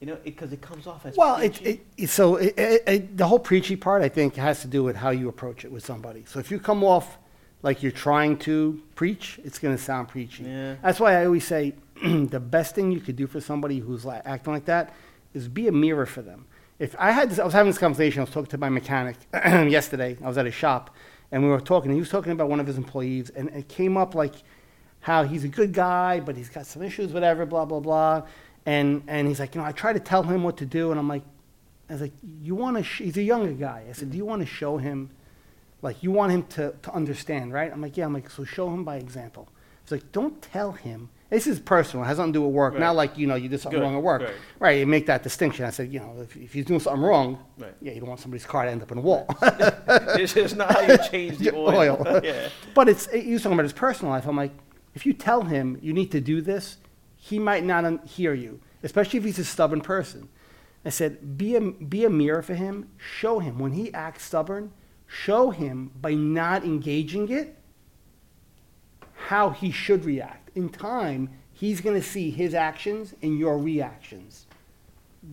you 0.00 0.06
know, 0.06 0.16
because 0.24 0.52
it, 0.52 0.60
comes 0.60 0.86
off 0.86 1.06
as 1.06 1.16
Well, 1.16 1.36
it, 1.36 1.54
preachy. 1.54 1.80
it, 1.96 2.08
so 2.10 2.36
it, 2.36 2.54
it, 2.58 2.82
it, 2.86 3.16
the 3.16 3.26
whole 3.26 3.38
preachy 3.38 3.76
part, 3.76 4.02
I 4.02 4.08
think, 4.08 4.36
has 4.36 4.60
to 4.62 4.68
do 4.68 4.82
with 4.82 4.96
how 4.96 5.10
you 5.10 5.28
approach 5.28 5.64
it 5.64 5.72
with 5.72 5.84
somebody. 5.84 6.24
So 6.26 6.38
if 6.38 6.50
you 6.50 6.58
come 6.58 6.84
off 6.84 7.18
like 7.62 7.82
you're 7.82 7.92
trying 7.92 8.38
to 8.38 8.80
preach, 8.94 9.38
it's 9.44 9.58
going 9.58 9.76
to 9.76 9.82
sound 9.82 10.08
preachy. 10.08 10.44
Yeah. 10.44 10.76
That's 10.82 11.00
why 11.00 11.14
I 11.20 11.26
always 11.26 11.46
say 11.46 11.74
the 12.02 12.40
best 12.40 12.74
thing 12.74 12.90
you 12.92 13.00
could 13.00 13.16
do 13.16 13.26
for 13.26 13.40
somebody 13.40 13.78
who's 13.78 14.04
like, 14.04 14.22
acting 14.24 14.52
like 14.52 14.64
that 14.66 14.94
is 15.34 15.48
be 15.48 15.68
a 15.68 15.72
mirror 15.72 16.06
for 16.06 16.22
them. 16.22 16.46
If 16.78 16.96
I 16.98 17.10
had 17.12 17.30
this, 17.30 17.38
I 17.38 17.44
was 17.44 17.52
having 17.52 17.70
this 17.70 17.78
conversation. 17.78 18.20
I 18.20 18.24
was 18.24 18.30
talking 18.30 18.50
to 18.50 18.58
my 18.58 18.70
mechanic 18.70 19.16
yesterday. 19.34 20.16
I 20.24 20.26
was 20.28 20.38
at 20.38 20.46
his 20.46 20.54
shop, 20.54 20.94
and 21.32 21.42
we 21.42 21.48
were 21.48 21.60
talking. 21.60 21.92
He 21.92 22.00
was 22.00 22.10
talking 22.10 22.32
about 22.32 22.48
one 22.48 22.60
of 22.60 22.66
his 22.66 22.76
employees, 22.78 23.30
and 23.30 23.48
it 23.50 23.68
came 23.68 23.96
up 23.96 24.14
like 24.14 24.34
how 25.00 25.24
he's 25.24 25.44
a 25.44 25.48
good 25.48 25.72
guy, 25.72 26.20
but 26.20 26.36
he's 26.36 26.48
got 26.50 26.66
some 26.66 26.82
issues, 26.82 27.12
whatever, 27.12 27.46
blah 27.46 27.64
blah 27.64 27.80
blah. 27.80 28.22
And 28.66 29.02
and 29.08 29.28
he's 29.28 29.40
like, 29.40 29.54
you 29.54 29.60
know, 29.60 29.66
I 29.66 29.72
try 29.72 29.92
to 29.92 30.00
tell 30.00 30.22
him 30.22 30.42
what 30.42 30.56
to 30.58 30.66
do, 30.66 30.90
and 30.90 31.00
I'm 31.00 31.08
like, 31.08 31.22
I 31.88 31.94
was 31.94 32.02
like, 32.02 32.12
you 32.42 32.54
want 32.54 32.76
to? 32.76 32.82
Sh-? 32.84 33.02
He's 33.02 33.16
a 33.16 33.22
younger 33.22 33.52
guy. 33.52 33.84
I 33.88 33.92
said, 33.92 34.10
do 34.10 34.16
you 34.16 34.24
want 34.26 34.42
to 34.42 34.46
show 34.46 34.78
him 34.78 35.10
Like 35.82 36.02
you 36.02 36.10
want 36.10 36.32
him 36.32 36.44
to, 36.48 36.74
to 36.82 36.92
understand, 36.92 37.52
right? 37.52 37.72
I'm 37.72 37.80
like, 37.80 37.96
yeah. 37.96 38.04
I'm 38.06 38.12
like, 38.12 38.30
so 38.30 38.44
show 38.44 38.68
him 38.68 38.84
by 38.84 38.96
example. 38.96 39.48
It's 39.82 39.92
like, 39.92 40.12
don't 40.12 40.40
tell 40.42 40.72
him. 40.72 41.08
This 41.30 41.46
is 41.46 41.60
personal. 41.60 42.04
It 42.04 42.08
has 42.08 42.18
nothing 42.18 42.32
to 42.32 42.38
do 42.40 42.42
with 42.44 42.52
work. 42.52 42.74
Right. 42.74 42.80
Not 42.80 42.96
like 42.96 43.16
you 43.16 43.26
know 43.28 43.36
you 43.36 43.48
did 43.48 43.60
something 43.60 43.78
Good, 43.78 43.84
wrong 43.84 43.94
at 43.96 44.02
work, 44.02 44.22
right. 44.22 44.34
right? 44.58 44.78
You 44.80 44.86
make 44.86 45.06
that 45.06 45.22
distinction. 45.22 45.64
I 45.64 45.70
said, 45.70 45.92
you 45.92 46.00
know, 46.00 46.16
if, 46.20 46.36
if 46.36 46.52
he's 46.52 46.64
doing 46.64 46.80
something 46.80 47.00
wrong, 47.02 47.38
Right. 47.56 47.72
yeah, 47.80 47.92
you 47.92 48.00
don't 48.00 48.08
want 48.08 48.20
somebody's 48.20 48.44
car 48.46 48.64
to 48.64 48.70
end 48.70 48.82
up 48.82 48.90
in 48.90 48.98
a 48.98 49.00
wall. 49.00 49.26
this 50.16 50.36
is 50.36 50.54
not 50.56 50.72
how 50.72 50.80
you 50.80 50.98
change 51.08 51.38
the 51.38 51.54
oil. 51.54 52.02
Oil. 52.04 52.20
yeah. 52.24 52.48
But 52.74 52.88
it's 52.88 53.08
you're 53.12 53.38
talking 53.38 53.52
about 53.52 53.62
his 53.62 53.72
personal 53.72 54.12
life. 54.12 54.26
I'm 54.26 54.36
like, 54.36 54.50
if 54.94 55.06
you 55.06 55.12
tell 55.12 55.42
him 55.42 55.78
you 55.80 55.92
need 55.92 56.10
to 56.10 56.20
do 56.20 56.40
this, 56.40 56.78
he 57.16 57.38
might 57.38 57.62
not 57.64 57.84
un- 57.84 58.00
hear 58.06 58.34
you, 58.34 58.60
especially 58.82 59.18
if 59.18 59.24
he's 59.24 59.38
a 59.38 59.44
stubborn 59.44 59.82
person. 59.82 60.28
I 60.84 60.88
said, 60.88 61.36
be 61.38 61.54
a 61.54 61.60
be 61.60 62.04
a 62.04 62.10
mirror 62.10 62.42
for 62.42 62.54
him. 62.54 62.88
Show 62.96 63.38
him 63.38 63.58
when 63.60 63.72
he 63.72 63.94
acts 63.94 64.24
stubborn. 64.24 64.72
Show 65.06 65.50
him 65.50 65.92
by 66.00 66.14
not 66.14 66.64
engaging 66.64 67.28
it 67.30 67.56
how 69.26 69.50
he 69.50 69.70
should 69.70 70.04
react. 70.04 70.39
In 70.54 70.68
time, 70.68 71.30
he's 71.52 71.80
going 71.80 72.00
to 72.00 72.06
see 72.06 72.30
his 72.30 72.54
actions 72.54 73.14
and 73.22 73.38
your 73.38 73.58
reactions. 73.58 74.46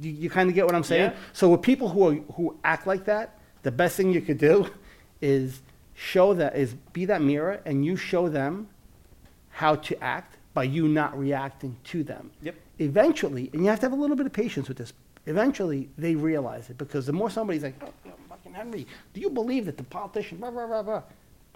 You, 0.01 0.12
you 0.12 0.30
kind 0.30 0.49
of 0.49 0.56
get 0.56 0.65
what 0.65 0.75
I'm 0.75 0.84
saying? 0.84 1.12
Yeah. 1.12 1.17
So 1.34 1.49
with 1.49 1.62
people 1.62 1.89
who 1.89 2.10
are, 2.10 2.15
who 2.34 2.58
act 2.63 2.88
like 2.88 3.06
that, 3.06 3.39
the 3.63 3.71
best 3.71 3.97
thing 3.97 4.12
you 4.12 4.21
could 4.21 4.38
do 4.38 4.69
is 5.21 5.62
show 5.93 6.34
that 6.36 6.56
is 6.56 6.75
be 6.93 7.06
that 7.06 7.21
mirror 7.21 7.60
and 7.65 7.84
you 7.84 7.95
show 7.95 8.30
them 8.30 8.67
how 9.49 9.75
to 9.75 10.03
act 10.03 10.38
by 10.53 10.63
you 10.63 10.88
not 10.88 11.17
reacting 11.17 11.75
to 11.84 12.03
them. 12.03 12.32
Yep. 12.41 12.56
Eventually, 12.80 13.49
and 13.53 13.63
you 13.63 13.69
have 13.69 13.80
to 13.80 13.86
have 13.88 13.93
a 13.93 13.95
little 13.95 14.15
bit 14.15 14.25
of 14.27 14.34
patience 14.34 14.67
with 14.67 14.77
this. 14.77 14.93
Eventually, 15.25 15.89
they 15.97 16.15
realize 16.15 16.69
it 16.69 16.77
because 16.77 17.06
the 17.06 17.13
more 17.13 17.30
somebody's 17.30 17.63
like, 17.63 17.75
oh, 17.84 18.12
fucking 18.30 18.53
Henry, 18.53 18.88
do 19.13 19.21
you 19.21 19.30
believe 19.30 19.65
that 19.65 19.77
the 19.77 19.84
politician, 19.84 20.38
blah, 20.38 20.51
blah, 20.51 20.67
blah, 20.67 20.84
blah. 20.84 21.03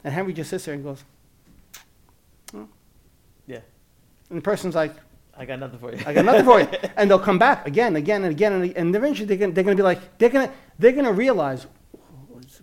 And 0.03 0.13
Henry 0.13 0.33
just 0.33 0.49
sits 0.49 0.65
there 0.65 0.73
and 0.73 0.83
goes, 0.83 1.03
Yeah. 3.47 3.59
And 4.31 4.37
the 4.39 4.41
person's 4.41 4.75
like, 4.75 4.93
I 5.37 5.45
got 5.45 5.59
nothing 5.59 5.79
for 5.79 5.93
you. 5.93 6.01
I 6.05 6.13
got 6.13 6.25
nothing 6.25 6.45
for 6.45 6.59
you. 6.61 6.67
And 6.97 7.09
they'll 7.09 7.19
come 7.19 7.37
back 7.39 7.67
again, 7.67 7.95
again, 7.95 8.23
and 8.23 8.31
again, 8.31 8.53
and, 8.53 8.77
and 8.77 8.95
eventually 8.95 9.25
they're 9.27 9.37
gonna, 9.37 9.51
they're 9.53 9.63
gonna 9.63 9.75
be 9.75 9.83
like, 9.83 10.17
they're 10.17 10.29
gonna, 10.29 10.51
they're 10.79 10.91
gonna 10.91 11.13
realize, 11.13 11.67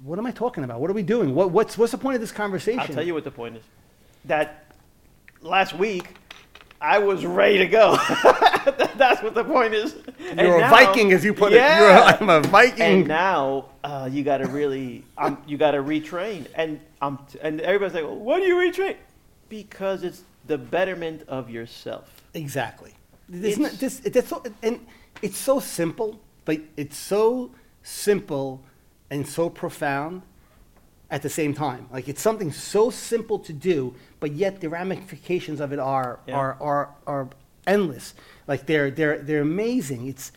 what 0.03 0.19
am 0.19 0.27
I 0.27 0.31
talking 0.31 0.65
about? 0.65 0.81
What 0.81 0.91
are 0.91 0.95
we 0.95 1.03
doing? 1.03 1.35
What, 1.35 1.51
what's, 1.51 1.77
what's 1.79 1.93
the 1.93 1.99
point 1.99 2.15
of 2.15 2.21
this 2.21 2.33
conversation? 2.33 2.81
I'll 2.81 2.87
tell 2.89 3.07
you 3.07 3.15
what 3.15 3.25
the 3.25 3.31
point 3.31 3.57
is. 3.57 3.65
That 4.25 4.65
last 5.41 5.75
week, 5.75 6.15
I 6.81 6.99
was 6.99 7.27
ready 7.27 7.59
to 7.59 7.67
go. 7.67 7.93
That's 8.97 9.23
what 9.23 9.35
the 9.35 9.45
point 9.45 9.75
is. 9.75 9.97
And 10.31 10.41
You're 10.41 10.61
a 10.61 10.69
Viking, 10.69 11.13
as 11.13 11.25
you 11.25 11.35
put 11.35 11.53
Yeah. 11.53 11.77
it. 11.77 12.21
You're 12.21 12.31
I'm 12.31 12.45
a 12.45 12.47
Viking. 12.49 12.83
And 12.83 13.09
now 13.09 13.67
uh, 13.83 14.09
you 14.11 14.23
got 14.23 14.39
to 14.39 14.47
really, 14.47 15.05
um, 15.17 15.43
you 15.47 15.57
got 15.57 15.73
to 15.73 15.79
retrain. 15.83 16.47
And 16.55 16.81
um, 17.01 17.25
and 17.43 17.61
everybody's 17.61 17.95
like, 17.95 18.05
well, 18.05 18.17
"What 18.17 18.39
do 18.39 18.45
you 18.47 18.57
retrain?" 18.57 18.97
Because 19.49 20.03
it's 20.05 20.23
the 20.49 20.59
betterment 20.59 21.23
of 21.29 21.49
yourself. 21.51 22.23
Exactly. 22.35 22.95
It's 23.31 23.59
not, 23.59 23.73
this, 23.73 24.01
it, 24.01 24.27
so, 24.27 24.43
and 24.63 24.85
it's 25.23 25.37
so 25.37 25.61
simple, 25.61 26.19
but 26.45 26.61
it's 26.77 26.97
so 26.97 27.51
simple 27.83 28.65
and 29.11 29.27
so 29.27 29.51
profound 29.51 30.23
at 31.11 31.23
the 31.23 31.29
same 31.29 31.55
time. 31.55 31.89
Like 31.93 32.09
it's 32.09 32.21
something 32.21 32.53
so 32.53 32.91
simple 32.91 33.39
to 33.41 33.53
do, 33.53 33.95
but 34.21 34.33
yet 34.33 34.61
the 34.61 34.69
ramifications 34.69 35.61
of 35.61 35.73
it 35.73 35.79
are 35.79 36.21
Yeah. 36.27 36.37
are, 36.37 36.57
are 36.61 36.91
are 37.07 37.29
endless. 37.67 38.15
Like 38.47 38.67
they're 38.67 38.91
they're 38.91 39.19
they're 39.19 39.43
amazing. 39.43 40.09
It's 40.09 40.33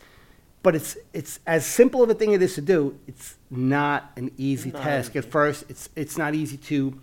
but 0.62 0.74
it's 0.74 0.96
it's 1.12 1.40
as 1.46 1.66
simple 1.66 2.02
of 2.02 2.10
a 2.10 2.14
thing 2.14 2.32
it 2.32 2.42
is 2.42 2.54
to 2.54 2.62
do. 2.62 2.98
It's 3.06 3.36
not 3.50 4.12
an 4.16 4.30
easy 4.38 4.70
Not 4.70 4.82
task 4.82 5.16
at 5.16 5.24
first. 5.24 5.64
It's 5.68 5.88
it's 5.96 6.16
not 6.16 6.34
easy 6.34 6.56
to. 6.56 6.98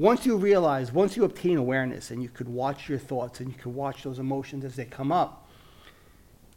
Once 0.00 0.24
you 0.24 0.34
realize, 0.34 0.90
once 0.90 1.14
you 1.14 1.24
obtain 1.24 1.58
awareness, 1.58 2.10
and 2.10 2.22
you 2.22 2.28
could 2.30 2.48
watch 2.48 2.88
your 2.88 2.98
thoughts 2.98 3.38
and 3.38 3.50
you 3.50 3.54
could 3.58 3.74
watch 3.74 4.02
those 4.02 4.18
emotions 4.18 4.64
as 4.64 4.74
they 4.74 4.86
come 4.86 5.12
up, 5.12 5.46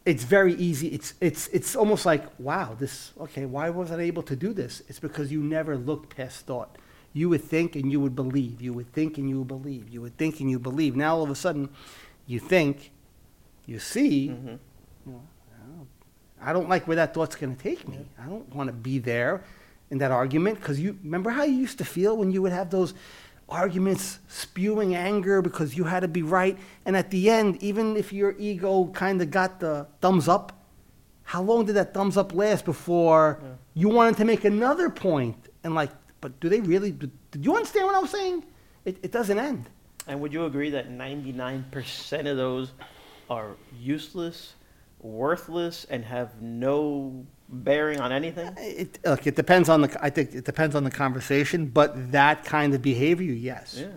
it's 0.06 0.24
very 0.24 0.54
easy. 0.54 0.88
It's 0.88 1.14
it's 1.20 1.48
it's 1.48 1.76
almost 1.76 2.06
like 2.06 2.24
wow, 2.40 2.74
this 2.80 3.12
okay. 3.20 3.46
Why 3.46 3.70
wasn't 3.70 4.00
I 4.00 4.06
able 4.06 4.24
to 4.24 4.36
do 4.38 4.54
this? 4.54 4.82
It's 4.88 5.00
because 5.00 5.30
you 5.30 5.42
never 5.44 5.76
looked 5.76 6.16
past 6.16 6.46
thought. 6.46 6.78
You 7.12 7.28
would 7.30 7.44
think 7.44 7.76
and 7.76 7.92
you 7.92 8.00
would 8.00 8.16
believe. 8.16 8.62
You 8.62 8.72
would 8.72 8.94
think 8.94 9.18
and 9.18 9.28
you 9.30 9.40
would 9.40 9.50
believe. 9.50 9.90
You 9.90 10.02
would 10.02 10.18
think 10.18 10.40
and 10.40 10.50
you 10.50 10.58
believe. 10.58 10.96
Now 10.96 11.18
all 11.18 11.24
of 11.24 11.30
a 11.30 11.36
sudden, 11.36 11.68
you 12.26 12.40
think, 12.40 12.92
you 13.66 13.78
see. 13.78 14.30
Mhm. 14.30 14.60
you 15.06 15.12
know, 15.12 15.22
I 15.62 15.68
don't- 15.68 15.88
I 16.42 16.54
don't 16.54 16.70
like 16.70 16.88
where 16.88 16.96
that 16.96 17.14
thought's 17.14 17.36
going 17.36 17.54
to 17.58 17.62
take 17.62 17.86
me. 17.90 18.06
I 18.18 18.26
don't 18.26 18.54
want 18.56 18.68
to 18.68 18.74
be 18.74 19.00
there 19.00 19.44
in 19.92 19.98
that 19.98 20.12
argument 20.12 20.60
because 20.60 20.80
you 20.80 20.98
remember 21.04 21.30
how 21.32 21.44
you 21.44 21.56
used 21.56 21.78
to 21.80 21.86
feel 21.86 22.16
when 22.18 22.32
you 22.32 22.42
would 22.42 22.54
have 22.54 22.70
those 22.70 22.94
arguments 23.50 24.20
spewing 24.28 24.96
anger 24.96 25.42
because 25.42 25.76
you 25.78 25.84
had 25.86 26.02
to 26.02 26.08
be 26.08 26.22
right, 26.24 26.58
and 26.86 26.96
at 26.98 27.12
the 27.12 27.30
end, 27.30 27.62
even 27.64 27.96
if 27.98 28.12
your 28.14 28.36
ego 28.40 28.86
kind 28.94 29.22
of 29.22 29.30
got 29.32 29.60
the 29.60 29.88
thumbs 30.02 30.28
up, 30.28 30.60
how 31.24 31.42
long 31.42 31.66
did 31.66 31.74
that 31.76 31.94
thumbs 31.94 32.18
up 32.18 32.34
last 32.34 32.66
before 32.66 33.40
Yeah. 33.42 33.50
you 33.76 33.90
wanted 33.90 34.18
to 34.18 34.26
make 34.26 34.44
another 34.46 34.90
point? 34.90 35.38
And 35.64 35.74
like, 35.76 35.92
but 36.22 36.40
do 36.40 36.50
they 36.50 36.62
really? 36.62 36.92
Did 36.92 37.12
you 37.46 37.56
understand 37.56 37.86
what 37.86 37.96
I 37.96 38.00
was 38.00 38.10
saying? 38.12 38.44
It, 38.86 38.98
it 39.04 39.12
doesn't 39.12 39.38
end. 39.40 39.70
And 40.08 40.20
would 40.22 40.34
you 40.34 40.46
agree 40.46 40.70
that 40.72 40.90
99% 40.90 42.30
of 42.30 42.36
those 42.38 42.74
are 43.30 43.52
useless, 43.80 44.54
worthless, 45.00 45.86
and 45.90 46.04
have 46.04 46.42
no 46.42 47.26
bearing 47.54 48.00
on 48.00 48.12
anything? 48.12 48.48
Uh, 48.48 48.56
it, 48.58 49.00
look, 49.06 49.28
it 49.28 49.36
depends 49.36 49.70
on 49.70 49.82
the. 49.82 49.98
I 50.04 50.10
think 50.10 50.34
it 50.34 50.46
depends 50.46 50.76
on 50.76 50.84
the 50.84 50.92
conversation, 50.92 51.68
but 51.68 52.12
that 52.12 52.44
kind 52.44 52.74
of 52.74 52.82
behavior, 52.82 53.34
yes. 53.34 53.78
Yeah. 53.80 53.88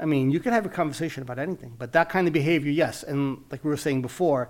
I 0.00 0.04
mean, 0.04 0.30
you 0.30 0.40
can 0.40 0.52
have 0.52 0.64
a 0.64 0.68
conversation 0.68 1.22
about 1.22 1.38
anything, 1.38 1.74
but 1.76 1.92
that 1.92 2.08
kind 2.08 2.26
of 2.26 2.32
behavior, 2.32 2.70
yes. 2.70 3.02
And 3.02 3.44
like 3.50 3.64
we 3.64 3.70
were 3.70 3.76
saying 3.76 4.02
before, 4.02 4.48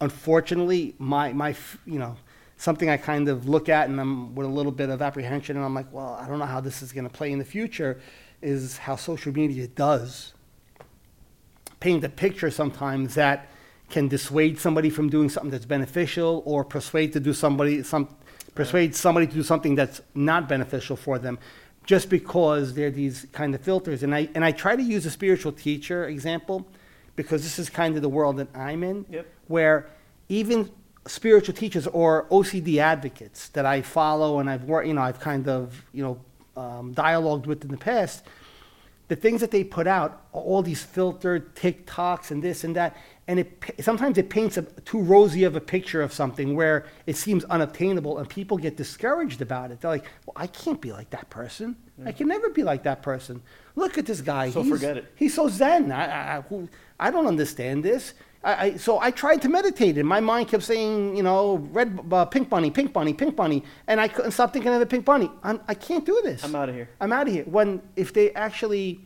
unfortunately, 0.00 0.94
my 0.98 1.32
my 1.32 1.54
you 1.86 1.98
know 1.98 2.16
something 2.56 2.90
I 2.90 2.98
kind 2.98 3.28
of 3.28 3.48
look 3.48 3.70
at 3.70 3.88
and 3.88 3.98
I'm 3.98 4.34
with 4.34 4.46
a 4.46 4.50
little 4.50 4.72
bit 4.72 4.90
of 4.90 5.00
apprehension, 5.00 5.56
and 5.56 5.64
I'm 5.64 5.74
like, 5.74 5.90
well, 5.92 6.18
I 6.20 6.28
don't 6.28 6.38
know 6.38 6.46
how 6.46 6.60
this 6.60 6.82
is 6.82 6.92
going 6.92 7.08
to 7.08 7.10
play 7.10 7.32
in 7.32 7.38
the 7.38 7.44
future, 7.44 8.00
is 8.42 8.78
how 8.78 8.96
social 8.96 9.32
media 9.32 9.66
does 9.66 10.34
paint 11.80 12.04
a 12.04 12.08
picture 12.10 12.50
sometimes 12.50 13.14
that 13.14 13.48
can 13.90 14.08
dissuade 14.08 14.58
somebody 14.58 14.90
from 14.90 15.08
doing 15.08 15.28
something 15.28 15.50
that's 15.50 15.66
beneficial 15.66 16.42
or 16.46 16.64
persuade 16.64 17.12
to 17.12 17.20
do 17.20 17.32
somebody 17.32 17.82
some 17.82 18.08
persuade 18.54 18.94
somebody 18.94 19.26
to 19.26 19.34
do 19.34 19.42
something 19.42 19.74
that's 19.74 20.00
not 20.14 20.48
beneficial 20.48 20.96
for 20.96 21.18
them 21.18 21.38
just 21.84 22.08
because 22.10 22.74
they're 22.74 22.90
these 22.90 23.26
kind 23.32 23.54
of 23.54 23.60
filters 23.60 24.02
and 24.02 24.14
I 24.14 24.28
and 24.34 24.44
I 24.44 24.52
try 24.52 24.76
to 24.76 24.82
use 24.82 25.04
a 25.06 25.10
spiritual 25.10 25.52
teacher 25.52 26.06
example 26.08 26.66
because 27.16 27.42
this 27.42 27.58
is 27.58 27.68
kind 27.68 27.96
of 27.96 28.02
the 28.02 28.08
world 28.08 28.36
that 28.38 28.48
I'm 28.54 28.82
in 28.82 29.04
Yep. 29.10 29.26
where 29.48 29.88
even 30.28 30.70
spiritual 31.06 31.54
teachers 31.54 31.86
or 31.86 32.26
OCD 32.30 32.76
advocates 32.78 33.48
that 33.50 33.66
I 33.66 33.82
follow 33.82 34.38
and 34.38 34.48
I've 34.48 34.64
worked 34.64 34.86
you 34.86 34.94
know 34.94 35.02
I've 35.02 35.20
kind 35.20 35.48
of 35.48 35.84
you 35.92 36.02
know 36.02 36.20
um, 36.56 36.94
dialogued 36.94 37.46
with 37.46 37.64
in 37.64 37.70
the 37.70 37.76
past 37.76 38.24
the 39.10 39.16
things 39.16 39.40
that 39.40 39.50
they 39.50 39.64
put 39.64 39.88
out 39.88 40.22
are 40.32 40.40
all 40.40 40.62
these 40.62 40.84
filtered 40.84 41.56
TikToks 41.56 42.30
and 42.30 42.40
this 42.44 42.62
and 42.62 42.76
that, 42.76 42.96
and 43.30 43.38
it 43.38 43.48
sometimes 43.80 44.18
it 44.18 44.28
paints 44.28 44.56
a 44.56 44.62
too 44.62 45.00
rosy 45.00 45.44
of 45.44 45.54
a 45.54 45.60
picture 45.60 46.02
of 46.02 46.12
something 46.12 46.56
where 46.56 46.84
it 47.06 47.16
seems 47.16 47.44
unobtainable, 47.44 48.18
and 48.18 48.28
people 48.28 48.56
get 48.58 48.76
discouraged 48.76 49.40
about 49.40 49.70
it. 49.70 49.80
They're 49.80 49.92
like, 49.92 50.04
"Well, 50.26 50.34
I 50.34 50.48
can't 50.48 50.80
be 50.80 50.90
like 50.90 51.10
that 51.10 51.30
person. 51.30 51.76
I 52.04 52.10
can 52.10 52.26
never 52.26 52.48
be 52.48 52.64
like 52.64 52.82
that 52.82 53.02
person. 53.02 53.40
Look 53.76 53.98
at 53.98 54.06
this 54.06 54.20
guy. 54.20 54.50
So 54.50 54.62
he's, 54.62 54.72
forget 54.72 54.96
it." 54.96 55.04
He's 55.14 55.34
so 55.34 55.46
zen. 55.48 55.92
I, 55.92 56.06
I, 56.06 56.36
I, 56.38 56.44
I 56.98 57.10
don't 57.12 57.28
understand 57.28 57.84
this." 57.84 58.14
I, 58.42 58.54
I, 58.64 58.76
so 58.76 58.98
I 58.98 59.10
tried 59.10 59.42
to 59.42 59.48
meditate, 59.48 59.96
and 59.98 60.08
my 60.08 60.18
mind 60.18 60.48
kept 60.48 60.64
saying, 60.64 61.14
you 61.14 61.22
know, 61.22 61.58
red, 61.72 62.00
uh, 62.10 62.24
pink 62.24 62.48
bunny, 62.48 62.70
pink 62.70 62.92
bunny, 62.92 63.12
pink 63.12 63.36
bunny, 63.36 63.62
and 63.86 64.00
I 64.00 64.08
couldn't 64.08 64.30
stop 64.30 64.52
thinking 64.54 64.72
of 64.72 64.80
the 64.80 64.86
pink 64.86 65.04
bunny. 65.04 65.30
I'm, 65.44 65.60
I 65.68 65.74
can't 65.74 66.06
do 66.06 66.18
this. 66.24 66.42
I'm 66.42 66.56
out 66.56 66.70
of 66.70 66.74
here. 66.74 66.88
I'm 67.00 67.12
out 67.12 67.28
of 67.28 67.34
here. 67.34 67.44
When 67.44 67.82
if 67.96 68.12
they 68.12 68.32
actually, 68.32 69.04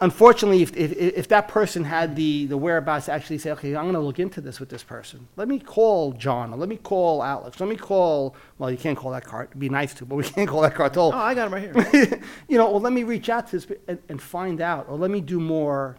unfortunately, 0.00 0.62
if, 0.62 0.76
if, 0.76 0.92
if 0.92 1.28
that 1.28 1.48
person 1.48 1.84
had 1.84 2.16
the, 2.16 2.46
the 2.46 2.56
whereabouts 2.56 3.06
to 3.06 3.12
actually 3.12 3.38
say, 3.38 3.50
okay, 3.52 3.74
I'm 3.76 3.84
going 3.84 3.94
to 3.94 4.00
look 4.00 4.18
into 4.18 4.40
this 4.40 4.60
with 4.60 4.68
this 4.68 4.82
person. 4.82 5.28
Let 5.36 5.48
me 5.48 5.58
call 5.58 6.12
John, 6.12 6.52
or 6.52 6.56
let 6.56 6.68
me 6.68 6.76
call 6.76 7.22
Alex, 7.22 7.60
let 7.60 7.68
me 7.68 7.76
call, 7.76 8.34
well, 8.58 8.70
you 8.70 8.76
can't 8.76 8.98
call 8.98 9.14
Eckhart. 9.14 9.50
It'd 9.50 9.60
be 9.60 9.68
nice 9.68 9.94
to, 9.94 10.04
but 10.04 10.16
we 10.16 10.24
can't 10.24 10.48
call 10.48 10.64
Eckhart. 10.64 10.96
Oh, 10.96 11.12
I 11.12 11.34
got 11.34 11.46
him 11.46 11.54
right 11.54 11.94
here. 11.94 12.20
you 12.48 12.58
know, 12.58 12.70
well, 12.70 12.80
let 12.80 12.92
me 12.92 13.04
reach 13.04 13.28
out 13.28 13.46
to 13.48 13.58
this 13.58 13.66
and, 13.88 13.98
and 14.08 14.20
find 14.20 14.60
out, 14.60 14.88
or 14.88 14.96
let 14.96 15.10
me 15.10 15.20
do 15.20 15.40
more, 15.40 15.96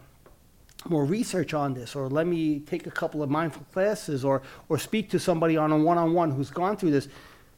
more 0.88 1.04
research 1.04 1.54
on 1.54 1.74
this, 1.74 1.96
or 1.96 2.08
let 2.08 2.26
me 2.26 2.60
take 2.60 2.86
a 2.86 2.90
couple 2.90 3.22
of 3.22 3.30
mindful 3.30 3.64
classes, 3.72 4.24
or, 4.24 4.42
or 4.68 4.78
speak 4.78 5.10
to 5.10 5.18
somebody 5.18 5.56
on 5.56 5.72
a 5.72 5.78
one-on-one 5.78 6.30
who's 6.30 6.50
gone 6.50 6.76
through 6.76 6.90
this. 6.90 7.08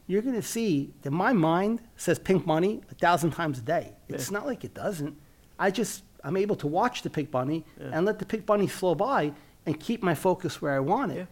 You're 0.06 0.22
going 0.22 0.36
to 0.36 0.42
see 0.42 0.94
that 1.02 1.10
my 1.10 1.34
mind 1.34 1.82
says 1.96 2.18
pink 2.18 2.46
money 2.46 2.80
a 2.90 2.94
thousand 2.94 3.32
times 3.32 3.58
a 3.58 3.62
day. 3.62 3.92
It's 4.08 4.30
not 4.30 4.46
like 4.46 4.64
it 4.64 4.72
doesn't. 4.72 5.14
I 5.58 5.70
just, 5.70 6.02
I'm 6.24 6.36
able 6.36 6.56
to 6.56 6.66
watch 6.66 7.02
the 7.02 7.10
pink 7.10 7.30
bunny 7.30 7.64
Yeah. 7.80 7.90
and 7.92 8.06
let 8.06 8.18
the 8.18 8.24
pink 8.26 8.44
bunny 8.46 8.66
flow 8.66 8.94
by 8.94 9.32
and 9.66 9.78
keep 9.78 10.02
my 10.02 10.14
focus 10.14 10.60
where 10.62 10.72
I 10.74 10.80
want 10.80 11.12
it. 11.12 11.26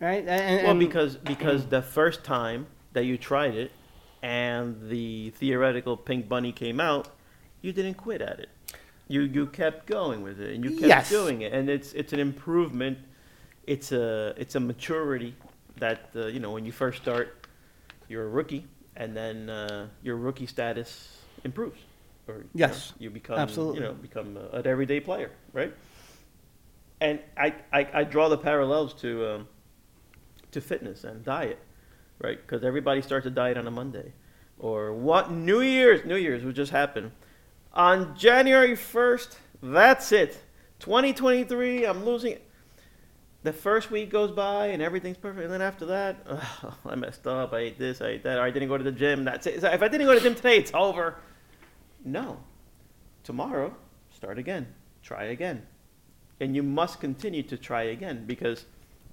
Right? 0.00 0.26
And, 0.26 0.62
Well, 0.62 0.70
and- 0.72 0.80
because 0.80 1.16
because 1.16 1.66
the 1.66 1.82
first 1.82 2.24
time 2.24 2.66
that 2.92 3.04
you 3.04 3.16
tried 3.18 3.54
it, 3.54 3.70
and 4.22 4.88
the 4.90 5.30
theoretical 5.30 5.96
pink 5.96 6.28
bunny 6.28 6.52
came 6.52 6.80
out, 6.80 7.08
you 7.62 7.72
didn't 7.72 7.94
quit 7.94 8.20
at 8.20 8.38
it. 8.40 8.48
You 9.08 9.22
you 9.22 9.46
kept 9.46 9.86
going 9.86 10.22
with 10.22 10.40
it, 10.40 10.54
and 10.54 10.64
you 10.64 10.70
kept 10.72 10.86
Yes. 10.88 11.08
doing 11.10 11.42
it, 11.42 11.52
and 11.52 11.68
it's 11.68 11.92
it's 11.94 12.12
an 12.12 12.20
improvement. 12.20 12.98
It's 13.66 13.92
a 13.92 14.34
it's 14.36 14.54
a 14.56 14.60
maturity 14.60 15.34
that 15.78 16.10
uh, 16.14 16.26
you 16.26 16.40
know 16.40 16.50
when 16.52 16.64
you 16.66 16.72
first 16.72 17.00
start, 17.02 17.46
you're 18.08 18.24
a 18.24 18.28
rookie, 18.28 18.66
and 18.96 19.16
then 19.16 19.48
uh, 19.50 19.86
your 20.02 20.16
rookie 20.16 20.46
status 20.46 21.18
improves. 21.44 21.78
Or 22.30 22.36
you 22.38 22.42
know, 22.42 22.48
Yes, 22.54 22.92
you 22.98 23.10
become 23.10 23.38
absolutely. 23.38 23.80
you 23.80 23.84
know 23.86 23.92
become 23.94 24.36
a, 24.36 24.58
an 24.58 24.66
everyday 24.66 25.00
player, 25.00 25.30
right? 25.52 25.74
And 27.00 27.18
I, 27.36 27.54
I, 27.72 27.88
I 27.94 28.04
draw 28.04 28.28
the 28.28 28.36
parallels 28.38 28.92
to 29.02 29.26
um, 29.34 29.48
to 30.52 30.60
fitness 30.60 31.04
and 31.04 31.24
diet, 31.24 31.58
right? 32.20 32.38
Because 32.40 32.62
everybody 32.64 33.00
starts 33.02 33.26
a 33.26 33.30
diet 33.30 33.56
on 33.56 33.66
a 33.66 33.70
Monday, 33.70 34.12
or 34.58 34.92
what 34.92 35.30
New 35.30 35.60
Year's 35.62 36.04
New 36.04 36.16
Year's 36.16 36.44
would 36.44 36.56
just 36.56 36.72
happen 36.72 37.12
on 37.72 38.16
January 38.16 38.74
first. 38.76 39.38
That's 39.62 40.12
it. 40.12 40.40
2023. 40.80 41.84
I'm 41.86 42.04
losing. 42.04 42.32
it. 42.32 42.46
The 43.42 43.52
first 43.54 43.90
week 43.90 44.10
goes 44.10 44.30
by 44.30 44.66
and 44.66 44.82
everything's 44.82 45.16
perfect, 45.16 45.44
and 45.44 45.52
then 45.52 45.62
after 45.62 45.86
that, 45.86 46.26
ugh, 46.28 46.74
I 46.86 46.94
messed 46.94 47.26
up. 47.26 47.54
I 47.54 47.58
ate 47.60 47.78
this. 47.78 48.02
I 48.02 48.08
ate 48.08 48.22
that. 48.24 48.36
Or 48.38 48.42
I 48.42 48.50
didn't 48.50 48.68
go 48.68 48.76
to 48.76 48.84
the 48.84 48.92
gym. 48.92 49.24
That's 49.24 49.46
it. 49.46 49.62
If 49.64 49.82
I 49.82 49.88
didn't 49.88 50.06
go 50.06 50.12
to 50.12 50.20
the 50.20 50.28
gym 50.28 50.34
today, 50.34 50.58
it's 50.58 50.72
over. 50.74 51.16
No. 52.04 52.38
Tomorrow, 53.22 53.74
start 54.10 54.38
again. 54.38 54.66
Try 55.02 55.24
again. 55.24 55.66
And 56.40 56.56
you 56.56 56.62
must 56.62 57.00
continue 57.00 57.42
to 57.44 57.56
try 57.56 57.82
again 57.84 58.24
because 58.26 58.66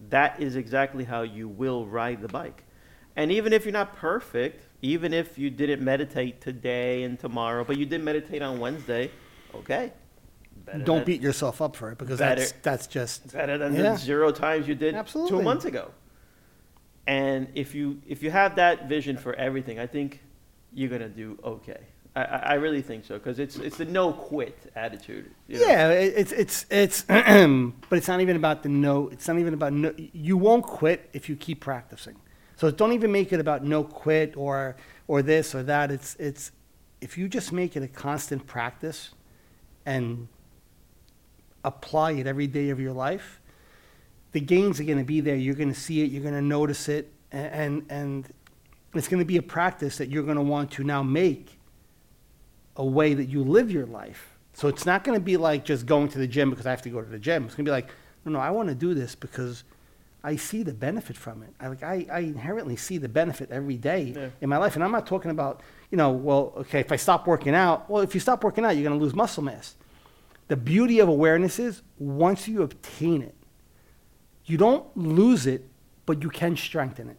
that 0.09 0.39
is 0.41 0.55
exactly 0.55 1.03
how 1.03 1.23
you 1.23 1.47
will 1.47 1.85
ride 1.85 2.21
the 2.21 2.27
bike. 2.27 2.63
And 3.15 3.31
even 3.31 3.51
if 3.51 3.65
you're 3.65 3.73
not 3.73 3.95
perfect, 3.95 4.63
even 4.81 5.11
if 5.13 5.37
you 5.37 5.49
didn't 5.49 5.83
meditate 5.83 6.39
today 6.39 7.03
and 7.03 7.19
tomorrow, 7.19 7.63
but 7.63 7.77
you 7.77 7.85
did 7.85 8.03
meditate 8.03 8.41
on 8.41 8.59
Wednesday, 8.59 9.09
okay. 9.55 9.91
Better 10.65 10.83
Don't 10.83 10.97
than- 10.97 11.05
beat 11.05 11.21
yourself 11.21 11.61
up 11.61 11.75
for 11.75 11.91
it 11.91 11.97
because 11.97 12.19
Better- 12.19 12.41
that's 12.41 12.51
that's 12.61 12.87
just 12.87 13.33
better 13.33 13.57
than 13.57 13.73
Yeah. 13.75 13.95
zero 13.97 14.31
times 14.31 14.67
you 14.67 14.75
did 14.75 14.95
Absolutely. 14.95 15.37
two 15.37 15.43
months 15.43 15.65
ago. 15.65 15.91
And 17.07 17.47
if 17.55 17.73
you 17.73 18.01
if 18.07 18.21
you 18.21 18.31
have 18.31 18.55
that 18.55 18.87
vision 18.89 19.17
for 19.17 19.33
everything, 19.35 19.79
I 19.79 19.87
think 19.87 20.21
you're 20.73 20.89
gonna 20.89 21.09
do 21.09 21.37
okay. 21.43 21.79
I, 22.17 22.23
I 22.23 22.53
really 22.55 22.81
think 22.81 23.05
so 23.05 23.15
because 23.15 23.37
it's 23.37 23.57
it's 23.57 23.77
the 23.77 23.85
no 23.85 24.11
quit 24.11 24.71
attitude. 24.75 25.29
you 25.47 25.59
know? 25.59 25.65
Yeah, 25.67 25.89
it's 25.91 26.31
it's 26.31 26.65
it's, 26.69 27.01
but 27.03 27.97
it's 27.97 28.07
not 28.07 28.21
even 28.21 28.35
about 28.35 28.63
the 28.63 28.69
no. 28.69 29.09
It's 29.09 29.27
not 29.27 29.37
even 29.37 29.53
about 29.53 29.73
no. 29.73 29.93
You 29.97 30.37
won't 30.37 30.65
quit 30.65 31.09
if 31.13 31.29
you 31.29 31.35
keep 31.35 31.59
practicing. 31.59 32.15
So 32.55 32.71
don't 32.71 32.93
even 32.93 33.11
make 33.11 33.31
it 33.31 33.39
about 33.39 33.63
no 33.63 33.83
quit 33.83 34.35
or 34.35 34.77
or 35.07 35.21
this 35.21 35.53
or 35.53 35.61
that. 35.63 35.91
It's 35.91 36.15
it's 36.15 36.51
if 37.01 37.17
you 37.17 37.27
just 37.29 37.51
make 37.51 37.75
it 37.75 37.83
a 37.83 37.87
constant 37.87 38.47
practice, 38.47 39.11
and 39.85 40.27
apply 41.63 42.13
it 42.13 42.25
every 42.25 42.47
day 42.47 42.69
of 42.69 42.79
your 42.79 42.93
life, 42.93 43.39
the 44.31 44.39
gains 44.39 44.79
are 44.79 44.85
going 44.85 44.97
to 44.97 45.03
be 45.03 45.19
there. 45.21 45.35
You're 45.35 45.55
going 45.55 45.73
to 45.73 45.79
see 45.79 46.01
it. 46.01 46.09
You're 46.09 46.23
going 46.23 46.33
to 46.33 46.41
notice 46.41 46.89
it, 46.89 47.11
a- 47.31 47.35
and 47.35 47.85
and 47.89 48.27
it's 48.95 49.07
going 49.07 49.19
to 49.19 49.25
be 49.25 49.37
a 49.37 49.41
practice 49.43 49.97
that 49.97 50.09
you're 50.09 50.23
going 50.23 50.37
to 50.37 50.41
want 50.41 50.71
to 50.71 50.83
now 50.83 51.03
make 51.03 51.56
a 52.77 52.85
way 52.85 53.13
that 53.13 53.25
you 53.25 53.43
live 53.43 53.69
your 53.71 53.85
life. 53.85 54.37
So 54.53 54.67
it's 54.67 54.85
not 54.85 55.03
going 55.03 55.17
to 55.19 55.23
be 55.23 55.37
like 55.37 55.65
just 55.65 55.85
going 55.85 56.07
to 56.09 56.17
the 56.17 56.27
gym 56.27 56.49
because 56.49 56.65
I 56.65 56.69
have 56.71 56.81
to 56.83 56.89
go 56.89 57.01
to 57.01 57.09
the 57.09 57.19
gym. 57.19 57.45
It's 57.45 57.53
going 57.55 57.65
to 57.65 57.69
be 57.69 57.73
like, 57.73 57.89
no, 58.25 58.31
no, 58.31 58.39
I 58.39 58.49
want 58.51 58.69
to 58.69 58.75
do 58.75 58.93
this 58.93 59.13
because 59.15 59.63
I 60.23 60.35
see 60.35 60.63
the 60.63 60.73
benefit 60.73 61.15
from 61.15 61.43
it. 61.43 61.49
I 61.59 61.67
like 61.67 61.83
I, 61.83 62.05
I 62.11 62.19
inherently 62.19 62.75
see 62.75 62.97
the 62.97 63.07
benefit 63.09 63.51
every 63.51 63.77
day 63.77 64.13
Yeah. 64.15 64.29
in 64.41 64.49
my 64.49 64.57
life, 64.57 64.75
and 64.75 64.83
I'm 64.83 64.91
not 64.91 65.05
talking 65.05 65.31
about 65.31 65.61
you 65.91 65.97
know, 65.97 66.11
well, 66.11 66.53
okay, 66.57 66.79
if 66.81 66.91
I 66.91 66.97
stop 66.97 67.27
working 67.27 67.55
out, 67.55 67.89
well, 67.89 68.01
if 68.01 68.13
you 68.13 68.19
stop 68.19 68.43
working 68.43 68.65
out, 68.65 68.71
you're 68.75 68.83
going 68.87 68.99
to 68.99 69.03
lose 69.03 69.15
muscle 69.15 69.43
mass. 69.43 69.75
The 70.49 70.57
beauty 70.57 70.99
of 70.99 71.07
awareness 71.07 71.59
is 71.59 71.81
once 71.97 72.47
you 72.47 72.61
obtain 72.61 73.21
it, 73.21 73.35
you 74.45 74.57
don't 74.57 74.85
lose 74.97 75.45
it, 75.47 75.65
but 76.05 76.23
you 76.23 76.29
can 76.29 76.57
strengthen 76.57 77.09
it. 77.09 77.17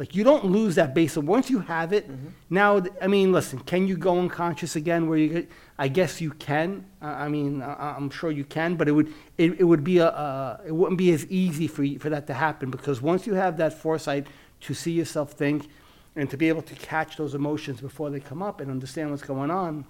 Like 0.00 0.14
you 0.14 0.24
don't 0.24 0.46
lose 0.46 0.76
that 0.76 0.94
base 0.94 1.18
of 1.18 1.28
once 1.28 1.50
you 1.50 1.58
have 1.58 1.92
it. 1.92 2.08
Now, 2.48 2.82
I 3.02 3.06
mean, 3.06 3.32
listen, 3.32 3.58
can 3.58 3.86
you 3.86 3.98
go 3.98 4.18
unconscious 4.18 4.74
again? 4.74 5.10
Where 5.10 5.18
you, 5.18 5.28
get, 5.28 5.50
I 5.78 5.88
guess 5.88 6.22
you 6.22 6.30
can. 6.30 6.86
I 7.02 7.28
mean, 7.28 7.60
I, 7.60 7.96
I'm 7.98 8.08
sure 8.08 8.30
you 8.30 8.44
can, 8.44 8.76
but 8.76 8.88
it 8.88 8.92
would 8.92 9.12
it, 9.36 9.60
it 9.60 9.64
would 9.64 9.84
be 9.84 9.98
a 9.98 10.06
uh, 10.06 10.56
it 10.66 10.72
wouldn't 10.72 10.96
be 10.96 11.12
as 11.12 11.26
easy 11.26 11.66
for 11.66 11.84
you, 11.84 11.98
for 11.98 12.08
that 12.08 12.26
to 12.28 12.32
happen 12.32 12.70
because 12.70 13.02
once 13.02 13.26
you 13.26 13.34
have 13.34 13.58
that 13.58 13.74
foresight 13.74 14.26
to 14.62 14.72
see 14.72 14.92
yourself 14.92 15.32
think 15.32 15.68
and 16.16 16.30
to 16.30 16.38
be 16.38 16.48
able 16.48 16.62
to 16.62 16.74
catch 16.76 17.18
those 17.18 17.34
emotions 17.34 17.82
before 17.82 18.08
they 18.08 18.20
come 18.20 18.42
up 18.42 18.62
and 18.62 18.70
understand 18.70 19.10
what's 19.10 19.22
going 19.22 19.50
on, 19.50 19.84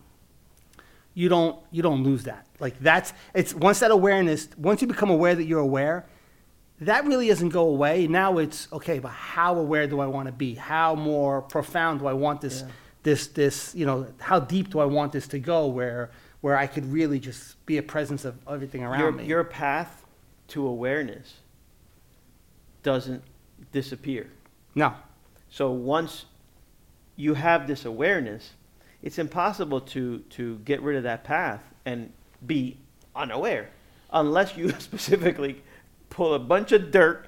you 1.15 1.29
don't 1.29 1.57
you 1.71 1.83
don't 1.83 2.03
lose 2.03 2.25
that. 2.25 2.49
Like 2.59 2.81
that's 2.81 3.13
it's 3.33 3.55
once 3.55 3.79
that 3.79 3.93
awareness, 3.93 4.49
once 4.59 4.83
you 4.83 4.89
become 4.89 5.11
aware 5.11 5.37
that 5.37 5.45
you're 5.45 5.61
aware, 5.61 6.05
that 6.81 7.05
really 7.07 7.29
doesn't 7.29 7.51
go 7.51 7.69
away. 7.69 8.07
Now 8.07 8.39
it's 8.39 8.69
okay, 8.73 8.99
but 8.99 9.11
how 9.11 9.57
aware 9.57 9.87
do 9.87 10.01
I 10.01 10.07
want 10.07 10.27
to 10.27 10.33
be? 10.33 10.55
How 10.55 10.95
more 10.95 11.43
profound 11.43 12.01
do 12.01 12.07
I 12.07 12.13
want 12.15 12.41
this 12.41 12.63
Yeah. 12.63 12.69
this 13.03 13.27
this, 13.29 13.75
you 13.75 13.87
know, 13.87 14.07
how 14.19 14.41
deep 14.41 14.71
do 14.71 14.79
I 14.81 14.87
want 14.87 15.13
this 15.13 15.27
to 15.29 15.39
go 15.39 15.67
where 15.67 16.11
where 16.41 16.57
I 16.57 16.67
could 16.67 16.87
really 16.91 17.19
just 17.19 17.65
be 17.67 17.77
a 17.77 17.83
presence 17.83 18.25
of 18.25 18.35
everything 18.49 18.83
around 18.83 19.01
your, 19.01 19.13
me? 19.13 19.25
your 19.27 19.45
path 19.45 20.07
to 20.49 20.67
awareness 20.67 21.35
doesn't 22.83 23.23
disappear. 23.73 24.31
no. 24.75 24.95
So 25.53 25.73
once 25.73 26.27
you 27.17 27.35
have 27.35 27.67
this 27.67 27.85
awareness, 27.85 28.53
it's 29.03 29.19
impossible 29.19 29.81
to, 29.81 30.21
to 30.31 30.59
get 30.59 30.81
rid 30.81 30.97
of 30.97 31.03
that 31.03 31.25
path 31.25 31.63
and 31.85 32.13
be 32.47 32.79
unaware 33.17 33.69
unless 34.13 34.57
you 34.57 34.71
specifically 34.79 35.61
pull 36.11 36.35
a 36.35 36.39
bunch 36.39 36.73
of 36.73 36.91
dirt 36.91 37.27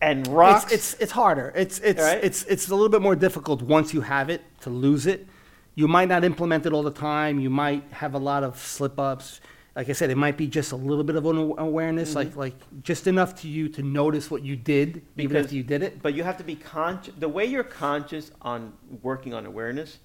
and 0.00 0.26
rocks. 0.28 0.64
It's, 0.72 0.92
it's 0.92 1.02
it's 1.02 1.12
harder. 1.12 1.52
It's 1.56 1.78
it's 1.80 2.00
Right? 2.00 2.22
it's 2.22 2.44
it's 2.44 2.68
a 2.68 2.74
little 2.74 2.88
bit 2.88 3.02
more 3.02 3.16
difficult 3.16 3.62
once 3.62 3.92
you 3.92 4.02
have 4.02 4.30
it 4.30 4.42
to 4.60 4.70
lose 4.70 5.06
it. 5.06 5.26
You 5.74 5.88
might 5.88 6.08
not 6.08 6.24
implement 6.24 6.66
it 6.66 6.72
all 6.72 6.82
the 6.82 6.90
time. 6.90 7.40
You 7.40 7.50
might 7.50 7.84
have 7.92 8.14
a 8.14 8.18
lot 8.18 8.44
of 8.44 8.58
slip 8.58 8.98
ups. 8.98 9.40
Like 9.76 9.88
I 9.88 9.92
said, 9.92 10.10
it 10.10 10.16
might 10.16 10.36
be 10.36 10.46
just 10.48 10.72
a 10.72 10.76
little 10.76 11.04
bit 11.04 11.16
of 11.16 11.24
an 11.26 11.36
aw- 11.38 11.54
awareness, 11.58 12.14
like 12.14 12.34
like 12.36 12.54
just 12.82 13.06
enough 13.06 13.34
to 13.42 13.48
you 13.48 13.68
to 13.70 13.82
notice 13.82 14.30
what 14.30 14.42
you 14.42 14.56
did, 14.56 14.88
even 14.88 15.00
Mm-hmm. 15.00 15.16
Because- 15.28 15.44
after 15.46 15.56
you 15.56 15.62
did 15.62 15.82
it. 15.82 16.02
But 16.02 16.14
you 16.14 16.22
have 16.24 16.36
to 16.38 16.44
be 16.44 16.56
conscious. 16.56 17.14
The 17.18 17.28
way 17.28 17.44
you're 17.46 17.62
conscious 17.64 18.30
on 18.42 18.72
working 19.02 19.32
on 19.32 19.46
awareness, 19.46 19.98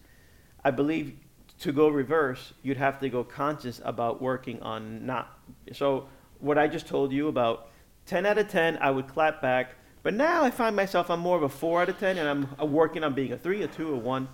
I 0.63 0.71
believe 0.71 1.13
to 1.61 1.71
go 1.71 1.87
reverse, 1.87 2.53
you'd 2.63 2.77
have 2.77 2.99
to 2.99 3.09
go 3.09 3.23
conscious 3.23 3.81
about 3.83 4.21
working 4.21 4.61
on 4.61 5.05
not. 5.05 5.39
So 5.73 6.07
what 6.39 6.57
I 6.57 6.67
just 6.67 6.85
told 6.85 7.11
you 7.11 7.27
about 7.27 7.69
10 8.05 8.25
out 8.25 8.37
of 8.37 8.47
10, 8.49 8.77
I 8.81 8.91
would 8.91 9.07
clap 9.07 9.41
back. 9.41 9.75
But 10.03 10.13
now 10.13 10.43
I 10.43 10.51
find 10.51 10.75
myself 10.75 11.09
I'm 11.09 11.19
more 11.19 11.35
of 11.37 11.43
a 11.43 11.49
4 11.49 11.81
out 11.83 11.89
of 11.89 11.99
10, 11.99 12.17
and 12.17 12.47
I'm 12.59 12.71
working 12.71 13.03
on 13.03 13.13
being 13.13 13.31
a 13.31 13.37
3, 13.37 13.63
a 13.63 13.67
2, 13.67 13.93
a 13.93 13.97
1, 13.97 14.27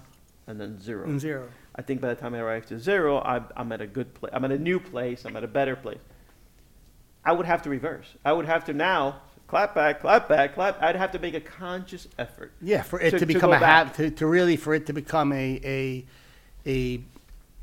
and 0.47 0.60
then 0.60 0.79
0. 0.81 1.05
And 1.07 1.19
zero. 1.19 1.47
I 1.75 1.81
think 1.81 2.01
by 2.01 2.10
the 2.10 2.15
time 2.19 2.34
I 2.34 2.39
arrive 2.39 2.65
to 2.67 2.79
0, 2.79 3.21
I'm, 3.21 3.45
I'm 3.55 3.71
at 3.71 3.79
a 3.79 3.88
good 3.88 4.13
place. 4.13 4.31
I'm 4.36 4.43
at 4.43 4.51
a 4.51 4.57
new 4.57 4.79
place. 4.79 5.23
I'm 5.23 5.36
at 5.38 5.43
a 5.43 5.47
better 5.47 5.75
place. 5.77 5.99
I 7.23 7.31
would 7.31 7.45
have 7.45 7.62
to 7.62 7.69
reverse. 7.69 8.07
I 8.25 8.34
would 8.34 8.45
have 8.45 8.65
to 8.65 8.73
now 8.73 9.21
clap 9.47 9.73
back, 9.75 10.01
clap 10.01 10.27
back, 10.27 10.55
clap. 10.55 10.81
I'd 10.81 10.95
have 10.97 11.12
to 11.12 11.19
make 11.19 11.36
a 11.36 11.39
conscious 11.39 12.07
effort. 12.19 12.51
Yeah, 12.62 12.81
for 12.81 12.99
it 12.99 13.12
To- 13.12 13.19
to, 13.19 13.19
to 13.19 13.25
become 13.25 13.51
go 13.51 13.55
a 13.55 13.60
habit, 13.60 13.93
to, 13.95 14.10
to 14.12 14.25
really 14.27 14.57
for 14.57 14.73
it 14.73 14.88
to 14.88 14.93
become 14.93 15.31
a 15.31 15.62
a 15.63 16.05
a 16.65 17.01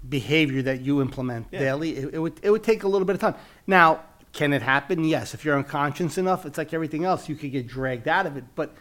behavior 0.08 0.62
that 0.62 0.80
you 0.80 1.00
implement 1.02 1.48
Yeah. 1.50 1.58
daily, 1.58 1.96
it, 1.96 2.14
it 2.14 2.18
would 2.18 2.38
it 2.42 2.50
would 2.50 2.62
take 2.62 2.84
a 2.84 2.88
little 2.88 3.04
bit 3.06 3.14
of 3.14 3.20
time. 3.20 3.34
Now, 3.66 4.04
can 4.32 4.52
it 4.52 4.62
happen? 4.62 5.04
Yes, 5.04 5.34
if 5.34 5.44
you're 5.44 5.56
unconscious 5.56 6.18
enough, 6.18 6.46
it's 6.46 6.58
like 6.58 6.74
everything 6.74 7.04
else. 7.04 7.28
You 7.28 7.34
could 7.34 7.52
get 7.52 7.66
dragged 7.66 8.08
out 8.08 8.26
of 8.26 8.36
it, 8.36 8.44
but 8.54 8.74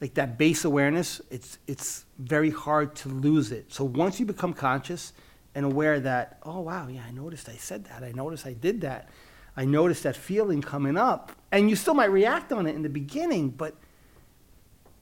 like 0.00 0.14
that 0.14 0.38
base 0.38 0.64
awareness, 0.64 1.20
it's 1.30 1.58
it's 1.66 2.04
very 2.18 2.50
hard 2.50 2.94
to 2.96 3.08
lose 3.08 3.52
it. 3.52 3.72
So 3.72 3.84
once 3.84 4.18
you 4.20 4.26
become 4.26 4.52
conscious 4.52 5.12
and 5.54 5.64
aware 5.64 6.00
that, 6.00 6.38
oh 6.44 6.60
wow, 6.60 6.88
yeah, 6.88 7.02
I 7.06 7.10
noticed 7.10 7.48
I 7.48 7.56
said 7.56 7.84
that. 7.86 8.02
I 8.02 8.12
noticed 8.12 8.46
I 8.46 8.54
did 8.54 8.80
that. 8.82 9.08
I 9.56 9.64
noticed 9.64 10.04
that 10.04 10.16
feeling 10.16 10.62
coming 10.62 10.96
up, 10.96 11.32
and 11.50 11.68
you 11.68 11.76
still 11.76 11.94
might 11.94 12.10
react 12.10 12.52
on 12.52 12.66
it 12.66 12.74
in 12.74 12.82
the 12.82 12.88
beginning, 12.88 13.50
but 13.50 13.76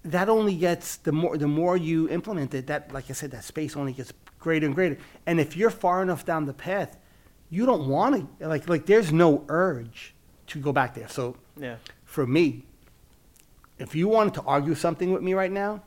that 0.05 0.29
only 0.29 0.57
gets 0.57 0.97
the 0.97 1.13
more 1.13 1.37
the 1.37 1.47
more 1.47 1.77
you 1.77 2.09
implement 2.09 2.55
it 2.55 2.67
that 2.67 2.93
like 2.93 3.11
i 3.11 3.13
said 3.13 3.31
that 3.31 3.45
space 3.45 3.77
only 3.77 3.93
gets 3.93 4.13
greater 4.39 4.65
and 4.65 4.75
greater 4.75 4.97
and 5.27 5.39
if 5.39 5.57
you're 5.57 5.71
far 5.71 6.03
enough 6.03 6.25
down 6.25 6.47
the 6.47 6.55
path 6.55 6.97
you 7.51 7.67
don't 7.67 7.89
want 7.89 8.39
to 8.41 8.49
like 8.49 8.69
like 8.69 8.87
there's 8.87 9.13
no 9.13 9.45
urge 9.49 10.15
to 10.49 10.59
go 10.59 10.73
back 10.73 10.95
there. 10.95 11.09
So 11.09 11.37
Yeah. 11.57 11.77
for 12.05 12.27
me 12.27 12.65
if 13.79 13.95
you 13.95 14.09
wanted 14.09 14.35
to 14.35 14.43
argue 14.43 14.75
something 14.75 15.13
with 15.13 15.23
me 15.23 15.33
right 15.35 15.51
now 15.53 15.83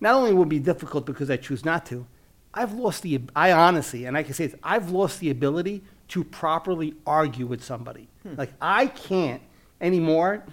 not 0.00 0.14
only 0.14 0.32
would 0.32 0.46
it 0.46 0.50
be 0.50 0.58
difficult 0.60 1.04
because 1.06 1.28
i 1.30 1.36
choose 1.36 1.64
not 1.64 1.84
to 1.86 2.06
i've 2.54 2.72
lost 2.72 3.02
the 3.02 3.20
i 3.34 3.50
honestly 3.52 4.04
and 4.06 4.16
i 4.16 4.22
can 4.22 4.32
say 4.32 4.46
this 4.46 4.58
i've 4.62 4.90
lost 4.90 5.18
the 5.20 5.28
ability 5.30 5.82
to 6.08 6.24
properly 6.24 6.94
argue 7.06 7.46
with 7.46 7.62
somebody. 7.64 8.08
Like 8.24 8.52
i 8.60 8.86
can't 8.86 9.42
anymore 9.80 10.44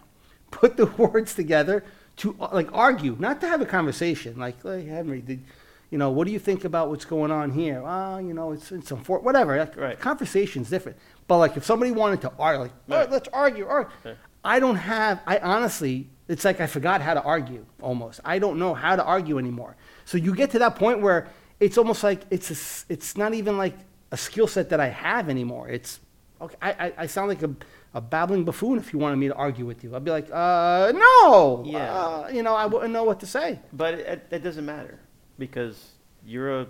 put 0.51 0.77
the 0.77 0.85
words 0.97 1.33
together 1.35 1.83
to 2.17 2.35
uh, 2.39 2.49
like 2.51 2.69
argue 2.73 3.15
not 3.19 3.39
to 3.41 3.47
have 3.47 3.61
a 3.61 3.65
conversation 3.65 4.37
like 4.39 4.61
hey 4.63 4.85
henry 4.85 5.21
did 5.21 5.41
You 5.89 5.97
know, 5.97 6.09
what 6.11 6.27
do 6.27 6.33
you 6.33 6.39
think 6.39 6.65
about 6.65 6.89
what's 6.89 7.05
going 7.05 7.31
on 7.31 7.51
here? 7.51 7.81
Ah, 7.85 8.17
you 8.17 8.33
know, 8.33 8.51
it's 8.51 8.71
it's 8.71 8.91
unfor- 8.91 9.23
whatever. 9.23 9.57
Like, 9.57 9.77
Right. 9.77 9.99
Conversation's 9.99 10.69
different. 10.69 10.97
But 11.27 11.37
like, 11.37 11.55
if 11.55 11.63
somebody 11.65 11.91
wanted 11.91 12.21
to 12.21 12.31
argue, 12.37 12.61
like, 12.63 12.71
"All 12.89 12.97
right, 12.97 13.03
Right. 13.03 13.11
let's 13.11 13.29
argue, 13.31 13.65
argue. 13.67 13.91
Right. 14.03 14.17
I 14.43 14.59
don't 14.59 14.75
have. 14.75 15.21
I 15.25 15.37
honestly, 15.39 16.09
it's 16.27 16.43
like 16.45 16.59
I 16.59 16.67
forgot 16.67 17.01
how 17.01 17.13
to 17.13 17.21
argue. 17.23 17.65
Almost, 17.81 18.19
I 18.25 18.37
don't 18.39 18.59
know 18.59 18.73
how 18.73 18.95
to 18.97 19.03
argue 19.03 19.37
anymore. 19.39 19.75
So 20.05 20.17
you 20.17 20.35
get 20.35 20.51
to 20.51 20.59
that 20.59 20.75
point 20.75 21.01
where 21.01 21.27
it's 21.59 21.77
almost 21.77 22.03
like 22.03 22.21
it's 22.29 22.51
a 22.51 22.57
it's 22.93 23.15
not 23.17 23.33
even 23.33 23.57
like 23.57 23.75
a 24.11 24.17
skill 24.17 24.47
set 24.47 24.69
that 24.69 24.79
I 24.81 24.87
have 24.89 25.29
anymore. 25.29 25.69
It's 25.69 25.99
okay. 26.41 26.55
I, 26.61 26.71
I, 26.87 26.93
I 26.99 27.05
sound 27.07 27.29
like 27.29 27.43
a, 27.43 27.49
a 27.93 28.01
babbling 28.01 28.43
buffoon 28.45 28.77
if 28.77 28.91
you 28.93 28.99
wanted 28.99 29.17
me 29.17 29.27
to 29.29 29.35
argue 29.35 29.65
with 29.65 29.83
you. 29.83 29.95
I'd 29.95 30.03
be 30.03 30.11
like, 30.11 30.29
uh, 30.31 30.91
no. 30.93 31.63
Yeah. 31.65 31.93
Uh, 31.93 32.27
you 32.31 32.43
know, 32.43 32.55
I 32.55 32.65
wouldn't 32.67 32.91
know 32.93 33.03
what 33.05 33.19
to 33.21 33.25
say. 33.25 33.59
But 33.73 33.93
it, 33.95 34.27
it 34.31 34.43
doesn't 34.43 34.65
matter 34.65 34.99
because 35.37 35.91
you're 36.25 36.61
a 36.61 36.67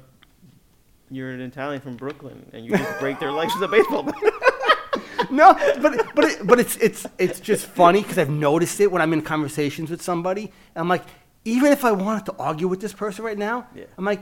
you're 1.09 1.31
an 1.31 1.41
Italian 1.41 1.81
from 1.81 1.95
Brooklyn 1.95 2.49
and 2.53 2.65
you 2.65 2.71
just 2.77 2.99
break 2.99 3.19
their 3.19 3.31
legs 3.31 3.53
with 3.53 3.63
a 3.63 3.67
baseball 3.67 4.03
bat. 4.03 4.15
no, 5.31 5.53
but 5.81 6.15
but 6.15 6.25
it, 6.25 6.45
but 6.45 6.59
it's 6.59 6.75
it's 6.77 7.05
it's 7.17 7.39
just 7.39 7.65
funny 7.65 8.01
because 8.01 8.17
I've 8.17 8.29
noticed 8.29 8.79
it 8.79 8.91
when 8.91 9.01
I'm 9.01 9.13
in 9.13 9.21
conversations 9.21 9.89
with 9.89 10.01
somebody. 10.01 10.43
And 10.75 10.81
I'm 10.81 10.89
like, 10.89 11.03
even 11.45 11.71
if 11.71 11.85
I 11.85 11.91
wanted 11.91 12.25
to 12.25 12.35
argue 12.37 12.67
with 12.67 12.81
this 12.81 12.93
person 12.93 13.23
right 13.23 13.37
now, 13.37 13.67
Yeah. 13.73 13.85
I'm 13.97 14.05
like, 14.05 14.21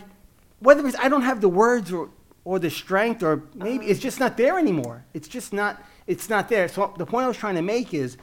whether 0.59 0.85
it's 0.87 0.97
I 0.97 1.09
don't 1.09 1.23
have 1.23 1.41
the 1.41 1.49
words 1.49 1.91
or 1.91 2.09
or 2.43 2.59
the 2.59 2.69
strength 2.69 3.23
or 3.23 3.43
maybe 3.55 3.87
uh. 3.87 3.89
it's 3.89 3.99
just 3.99 4.19
not 4.19 4.37
there 4.37 4.59
anymore. 4.59 5.05
It's 5.13 5.27
just 5.27 5.53
not 5.53 5.81
it's 6.07 6.29
not 6.29 6.49
there. 6.49 6.67
So 6.67 6.93
the 6.97 7.05
point 7.05 7.25
I 7.25 7.27
was 7.27 7.37
trying 7.37 7.55
to 7.55 7.61
make 7.63 7.93
is, 7.93 8.17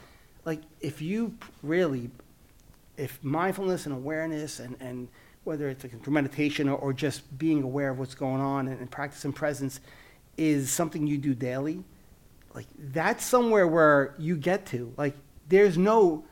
like, 0.45 0.61
if 0.79 1.01
you 1.01 1.37
really, 1.61 2.09
if 2.97 3.21
mindfulness 3.23 3.85
and 3.85 3.93
awareness 3.93 4.59
and 4.59 4.77
and 4.79 5.09
whether 5.43 5.69
it's 5.69 5.83
like 5.83 6.01
through 6.03 6.13
meditation 6.13 6.69
or, 6.69 6.77
or 6.77 6.93
just 6.93 7.37
being 7.37 7.63
aware 7.63 7.89
of 7.89 7.99
what's 7.99 8.15
going 8.15 8.41
on 8.41 8.67
and, 8.67 8.79
and 8.79 8.89
practicing 8.89 9.33
presence 9.33 9.79
is 10.37 10.71
something 10.71 11.05
you 11.07 11.17
do 11.17 11.33
daily 11.35 11.83
like 12.53 12.65
that's 12.77 13.25
somewhere 13.25 13.67
where 13.67 14.15
you 14.17 14.35
get 14.35 14.65
to 14.65 14.93
like 14.97 15.15
there's 15.49 15.77
no 15.77 16.23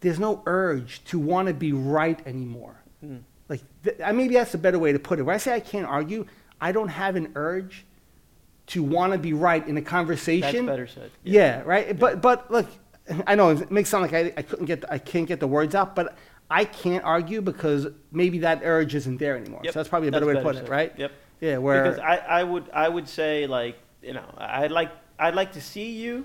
there's 0.00 0.18
no 0.18 0.42
urge 0.46 1.04
to 1.04 1.18
want 1.18 1.48
to 1.48 1.54
be 1.54 1.72
right 1.72 2.24
anymore 2.26 2.74
Mm. 3.04 3.20
like 3.48 3.60
th- 3.84 4.00
I- 4.04 4.10
maybe 4.10 4.34
that's 4.34 4.54
a 4.54 4.58
better 4.58 4.78
way 4.78 4.92
to 4.92 4.98
put 4.98 5.20
it 5.20 5.22
when 5.22 5.32
i 5.34 5.38
say 5.38 5.54
i 5.54 5.60
can't 5.60 5.86
argue 5.86 6.26
i 6.60 6.72
don't 6.72 6.88
have 6.88 7.14
an 7.14 7.30
urge 7.36 7.84
to 8.68 8.82
want 8.82 9.12
to 9.12 9.18
be 9.20 9.32
right 9.32 9.66
in 9.66 9.76
a 9.78 9.82
conversation. 9.82 10.66
That's 10.66 10.76
better 10.76 10.86
said. 10.88 11.10
yeah, 11.22 11.62
right 11.64 11.96
but 11.96 12.20
but 12.20 12.50
look 12.50 12.66
i 13.26 13.36
know 13.36 13.50
it 13.50 13.70
makes 13.70 13.88
it 13.88 13.90
sound 13.92 14.02
like 14.02 14.14
I, 14.14 14.32
I 14.36 14.42
couldn't 14.42 14.66
get 14.66 14.80
the, 14.80 14.92
i 14.92 14.98
can't 14.98 15.26
get 15.28 15.38
the 15.38 15.46
words 15.46 15.76
out 15.76 15.94
but 15.94 16.16
i 16.50 16.64
can't 16.64 17.04
argue 17.04 17.40
because 17.42 17.86
maybe 18.12 18.38
that 18.38 18.60
urge 18.64 18.94
isn't 18.94 19.18
there 19.18 19.36
anymore 19.36 19.60
Yep. 19.64 19.72
so 19.74 19.78
that's 19.78 19.88
probably 19.88 20.08
a 20.08 20.12
better 20.12 20.26
way 20.26 20.34
to 20.34 20.42
put 20.42 20.56
it 20.56 20.68
right 20.68 20.92
Yep. 20.96 21.12
yeah 21.40 21.58
where 21.58 21.82
Because 21.84 21.98
I, 21.98 22.16
I 22.40 22.44
would 22.44 22.70
I 22.72 22.88
would 22.88 23.08
say 23.08 23.46
like 23.46 23.76
you 24.02 24.12
know 24.14 24.24
I'd 24.38 24.70
like 24.72 24.90
I'd 25.18 25.34
like 25.34 25.52
to 25.52 25.60
see 25.60 25.90
you 25.90 26.24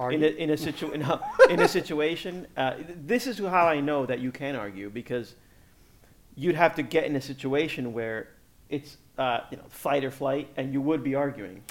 in 0.00 0.22
a 0.22 0.26
in 0.26 0.50
a 0.50 0.56
situ 0.56 0.90
in 0.90 1.02
a, 1.02 1.20
in 1.50 1.60
a 1.60 1.68
situation. 1.68 2.46
Uh, 2.56 2.74
this 3.06 3.26
is 3.28 3.38
how 3.38 3.66
I 3.66 3.80
know 3.80 4.04
that 4.06 4.18
you 4.20 4.32
can 4.32 4.56
argue 4.56 4.90
because 4.90 5.34
you'd 6.36 6.56
have 6.56 6.74
to 6.74 6.82
get 6.82 7.04
in 7.04 7.14
a 7.16 7.20
situation 7.20 7.92
where 7.92 8.28
it's 8.68 8.96
uh, 9.18 9.40
you 9.50 9.56
know 9.56 9.62
fight 9.68 10.04
or 10.04 10.10
flight, 10.10 10.48
and 10.56 10.72
you 10.72 10.80
would 10.80 11.02
be 11.04 11.14
arguing. 11.14 11.62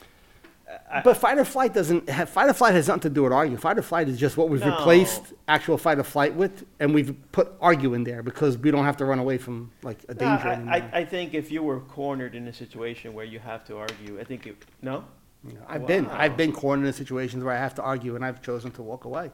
I- 0.91 1.01
But 1.01 1.17
fight 1.17 1.37
or 1.37 1.45
flight 1.45 1.73
doesn't 1.73 2.07
have, 2.09 2.29
fight 2.29 2.49
or 2.49 2.53
flight 2.53 2.73
has 2.75 2.87
nothing 2.87 3.01
to 3.01 3.09
do 3.09 3.23
with 3.23 3.33
arguing. 3.33 3.57
Fight 3.57 3.77
or 3.77 3.81
flight 3.81 4.07
is 4.09 4.19
just 4.19 4.37
what 4.37 4.49
we've 4.49 4.61
No. 4.61 4.71
replaced 4.77 5.33
actual 5.47 5.77
fight 5.77 5.99
or 5.99 6.03
flight 6.03 6.35
with, 6.35 6.65
and 6.79 6.93
we've 6.93 7.15
put 7.31 7.51
argue 7.61 7.93
in 7.93 8.03
there 8.03 8.21
because 8.23 8.57
we 8.57 8.71
don't 8.71 8.85
have 8.85 8.97
to 8.97 9.05
run 9.05 9.19
away 9.19 9.37
from 9.37 9.71
like 9.81 9.99
a 10.09 10.13
No, 10.13 10.19
danger 10.19 10.47
I. 10.69 10.77
I, 10.77 10.89
I 10.99 11.05
think 11.05 11.33
if 11.33 11.51
you 11.51 11.63
were 11.63 11.79
cornered 11.79 12.35
in 12.35 12.47
a 12.47 12.53
situation 12.53 13.13
where 13.13 13.25
you 13.25 13.39
have 13.39 13.65
to 13.65 13.77
argue, 13.77 14.19
I 14.19 14.23
think 14.23 14.47
it, 14.47 14.55
no. 14.81 15.03
You 15.45 15.53
know, 15.55 15.61
I've 15.67 15.85
been 15.85 16.05
I've 16.07 16.37
been 16.37 16.53
cornered 16.53 16.85
in 16.87 16.93
situations 16.93 17.43
where 17.43 17.53
I 17.53 17.57
have 17.59 17.75
to 17.75 17.81
argue, 17.81 18.15
and 18.15 18.23
I've 18.23 18.41
chosen 18.41 18.71
to 18.71 18.81
walk 18.81 19.03
away. 19.05 19.29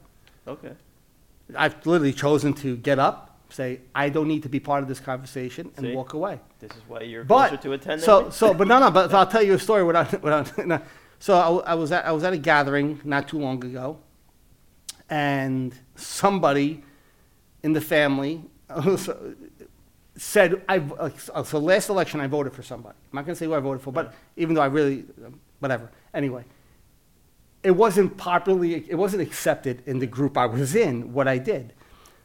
Okay. 0.48 0.72
I've 1.56 1.86
literally 1.86 2.14
chosen 2.14 2.54
to 2.56 2.78
get 2.78 2.98
up, 3.00 3.38
say 3.50 3.82
I 3.94 4.10
don't 4.10 4.28
need 4.28 4.42
to 4.44 4.50
be 4.50 4.60
part 4.60 4.82
of 4.82 4.88
this 4.90 5.00
conversation, 5.00 5.72
and 5.78 5.86
See? 5.86 5.96
walk 5.96 6.14
away. 6.14 6.40
This 6.60 6.72
is 6.72 6.82
why 6.88 7.02
you're 7.02 7.24
But 7.24 7.50
closer 7.50 7.62
to 7.64 7.74
a 7.74 7.78
ten. 7.78 8.00
so 8.00 8.30
so, 8.32 8.54
but 8.56 8.68
no, 8.68 8.80
no. 8.80 8.90
But 8.90 9.14
I'll 9.14 9.28
tell 9.28 9.44
you 9.44 9.54
a 9.54 9.60
story 9.60 9.84
without 9.84 10.12
without. 10.24 10.58
No. 10.68 10.82
So 11.20 11.36
I, 11.36 11.72
I 11.72 11.76
was 11.76 11.92
at 11.92 12.06
I 12.06 12.12
was 12.12 12.24
at 12.24 12.34
a 12.34 12.38
gathering 12.38 13.02
not 13.04 13.28
too 13.28 13.40
long 13.40 13.64
ago, 13.64 14.00
and 15.10 15.74
somebody 15.96 16.84
in 17.62 17.74
the 17.74 17.82
family 17.82 18.42
said 20.16 20.62
I 20.70 20.78
like, 20.78 21.20
so 21.20 21.60
last 21.60 21.90
election 21.90 22.22
I 22.22 22.28
voted 22.28 22.54
for 22.54 22.64
somebody. 22.64 22.96
I'm 23.12 23.18
not 23.18 23.26
going 23.26 23.36
to 23.36 23.40
say 23.40 23.46
who 23.46 23.54
I 23.54 23.60
voted 23.60 23.82
for, 23.82 23.92
but 23.92 24.14
even 24.38 24.56
though 24.56 24.62
I 24.62 24.68
really 24.68 25.06
whatever. 25.60 25.92
Anyway, 26.14 26.46
it 27.64 27.72
wasn't 27.72 28.16
popularly 28.16 28.86
it 28.88 28.96
wasn't 28.96 29.22
accepted 29.22 29.84
in 29.86 30.00
the 30.00 30.08
group 30.08 30.38
I 30.38 30.46
was 30.46 30.74
in 30.74 31.12
what 31.12 31.28
I 31.28 31.38
did. 31.38 31.74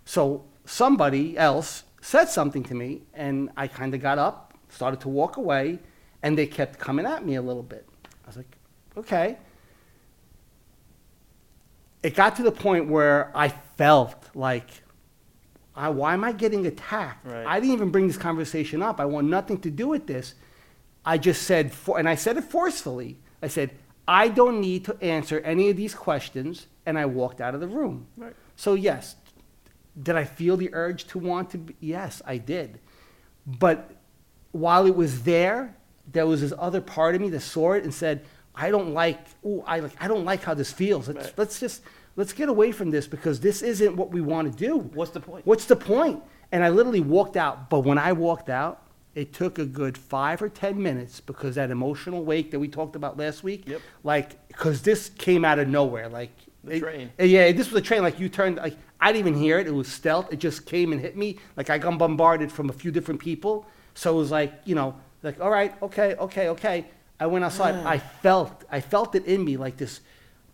So 0.05 0.45
somebody 0.65 1.37
else 1.37 1.83
said 2.01 2.29
something 2.29 2.63
to 2.65 2.75
me 2.75 3.03
and 3.13 3.51
I 3.57 3.67
kind 3.67 3.93
of 3.95 4.01
got 4.01 4.19
up, 4.19 4.55
started 4.69 5.01
to 5.01 5.09
walk 5.09 5.37
away, 5.37 5.81
and 6.23 6.39
they 6.39 6.47
kept 6.47 6.79
coming 6.79 7.07
at 7.07 7.25
me 7.25 7.35
a 7.35 7.43
little 7.43 7.63
bit. 7.63 7.89
I 8.25 8.29
was 8.29 8.37
like, 8.37 8.57
okay. 8.97 9.39
It 12.03 12.15
got 12.15 12.37
to 12.37 12.43
the 12.43 12.53
point 12.53 12.89
where 12.89 13.31
I 13.35 13.49
felt 13.49 14.31
like, 14.35 14.69
I, 15.75 15.89
why 15.89 16.15
am 16.15 16.23
I 16.23 16.33
getting 16.33 16.67
attacked? 16.67 17.27
Right. 17.27 17.47
I 17.47 17.61
didn't 17.61 17.75
even 17.75 17.91
bring 17.91 18.07
this 18.07 18.17
conversation 18.17 18.83
up. 18.83 19.01
I 19.01 19.07
want 19.07 19.29
nothing 19.29 19.59
to 19.61 19.71
do 19.71 19.89
with 19.89 20.07
this. 20.07 20.35
I 21.05 21.19
just 21.19 21.43
said, 21.43 21.73
for, 21.73 21.99
and 21.99 22.09
I 22.09 22.15
said 22.15 22.37
it 22.37 22.45
forcefully. 22.45 23.19
I 23.43 23.49
said, 23.49 23.71
I 24.07 24.29
don't 24.29 24.61
need 24.61 24.85
to 24.85 24.97
answer 25.03 25.41
any 25.41 25.71
of 25.71 25.77
these 25.77 25.95
questions, 25.95 26.67
and 26.87 26.99
I 26.99 27.07
walked 27.07 27.41
out 27.41 27.55
of 27.55 27.61
the 27.61 27.69
room. 27.69 28.07
Right. 28.17 28.35
So 28.57 28.75
yes, 28.75 29.17
did 30.01 30.17
I 30.17 30.25
feel 30.25 30.57
the 30.57 30.73
urge 30.75 31.07
to 31.09 31.19
want 31.19 31.51
to? 31.51 31.59
Be? 31.59 31.75
Yes, 31.81 32.21
I 32.27 32.37
did. 32.37 32.81
But 33.47 33.91
while 34.53 34.87
it 34.87 34.95
was 34.95 35.23
there, 35.23 35.75
there 36.11 36.27
was 36.27 36.41
this 36.41 36.53
other 36.59 36.81
part 36.81 37.15
of 37.15 37.21
me 37.21 37.31
that 37.31 37.41
saw 37.41 37.73
it 37.73 37.85
and 37.85 37.93
said, 37.93 38.25
"I 38.55 38.71
don't 38.71 38.93
like. 38.95 39.19
Ooh, 39.45 39.63
I 39.67 39.81
like. 39.81 39.93
I 40.01 40.09
don't 40.09 40.25
like 40.25 40.43
how 40.43 40.55
this 40.55 40.73
feels. 40.73 41.09
Let's, 41.09 41.27
Right. 41.27 41.35
let's 41.39 41.61
just 41.61 41.83
let's 42.17 42.33
get 42.33 42.49
away 42.49 42.71
from 42.73 42.91
this 42.91 43.07
because 43.07 43.41
this 43.41 43.63
isn't 43.63 43.97
what 43.97 44.11
we 44.11 44.21
want 44.21 44.51
to 44.53 44.59
do. 44.59 44.79
What's 44.79 45.11
the 45.13 45.21
point? 45.21 45.47
What's 45.47 45.65
the 45.67 45.77
point?" 45.77 46.23
And 46.53 46.63
I 46.63 46.69
literally 46.69 47.01
walked 47.01 47.37
out. 47.37 47.69
But 47.71 47.81
when 47.81 47.99
I 47.99 48.13
walked 48.13 48.49
out, 48.49 48.83
it 49.15 49.33
took 49.33 49.59
a 49.59 49.65
good 49.67 49.99
five 49.99 50.41
or 50.43 50.49
ten 50.49 50.81
minutes 50.83 51.21
because 51.21 51.57
that 51.57 51.71
emotional 51.71 52.25
wake 52.25 52.51
that 52.53 52.61
we 52.61 52.69
talked 52.69 52.95
about 52.97 53.17
last 53.17 53.43
week. 53.43 53.67
Yep. 53.67 53.81
Like, 54.05 54.49
because 54.49 54.83
this 54.83 55.09
came 55.19 55.45
out 55.45 55.59
of 55.59 55.69
nowhere. 55.69 56.09
Like 56.09 56.31
The 56.63 56.77
it- 56.77 56.81
train. 56.81 57.11
Eh, 57.19 57.25
yeah, 57.25 57.53
this 57.53 57.71
was 57.71 57.81
a 57.81 57.85
train. 57.85 58.03
Like 58.03 58.21
you 58.21 58.29
turned, 58.29 58.57
like 58.57 58.77
I 59.01 59.13
didn't 59.13 59.27
even 59.29 59.41
hear 59.41 59.59
it. 59.59 59.67
It 59.67 59.75
was 59.75 59.89
stealth. 59.89 60.33
It 60.33 60.39
just 60.39 60.65
came 60.65 60.93
and 60.93 61.01
hit 61.01 61.17
me. 61.17 61.39
Like 61.57 61.71
I 61.71 61.79
got 61.79 61.99
bombarded 61.99 62.51
from 62.53 62.71
a 62.71 62.73
few 62.73 62.91
different 62.93 63.21
people. 63.21 63.67
So 63.95 64.13
it 64.15 64.17
was 64.19 64.31
like, 64.31 64.53
you 64.65 64.75
know, 64.75 64.95
like 65.23 65.41
all 65.41 65.51
right, 65.51 65.75
okay, 65.83 66.15
okay, 66.17 66.49
okay. 66.49 66.87
I 67.19 67.27
went 67.27 67.45
outside. 67.45 67.75
I 67.87 67.99
felt, 67.99 68.65
I 68.71 68.81
felt 68.81 69.15
it 69.15 69.25
in 69.27 69.45
me, 69.45 69.57
like 69.57 69.77
this 69.77 70.01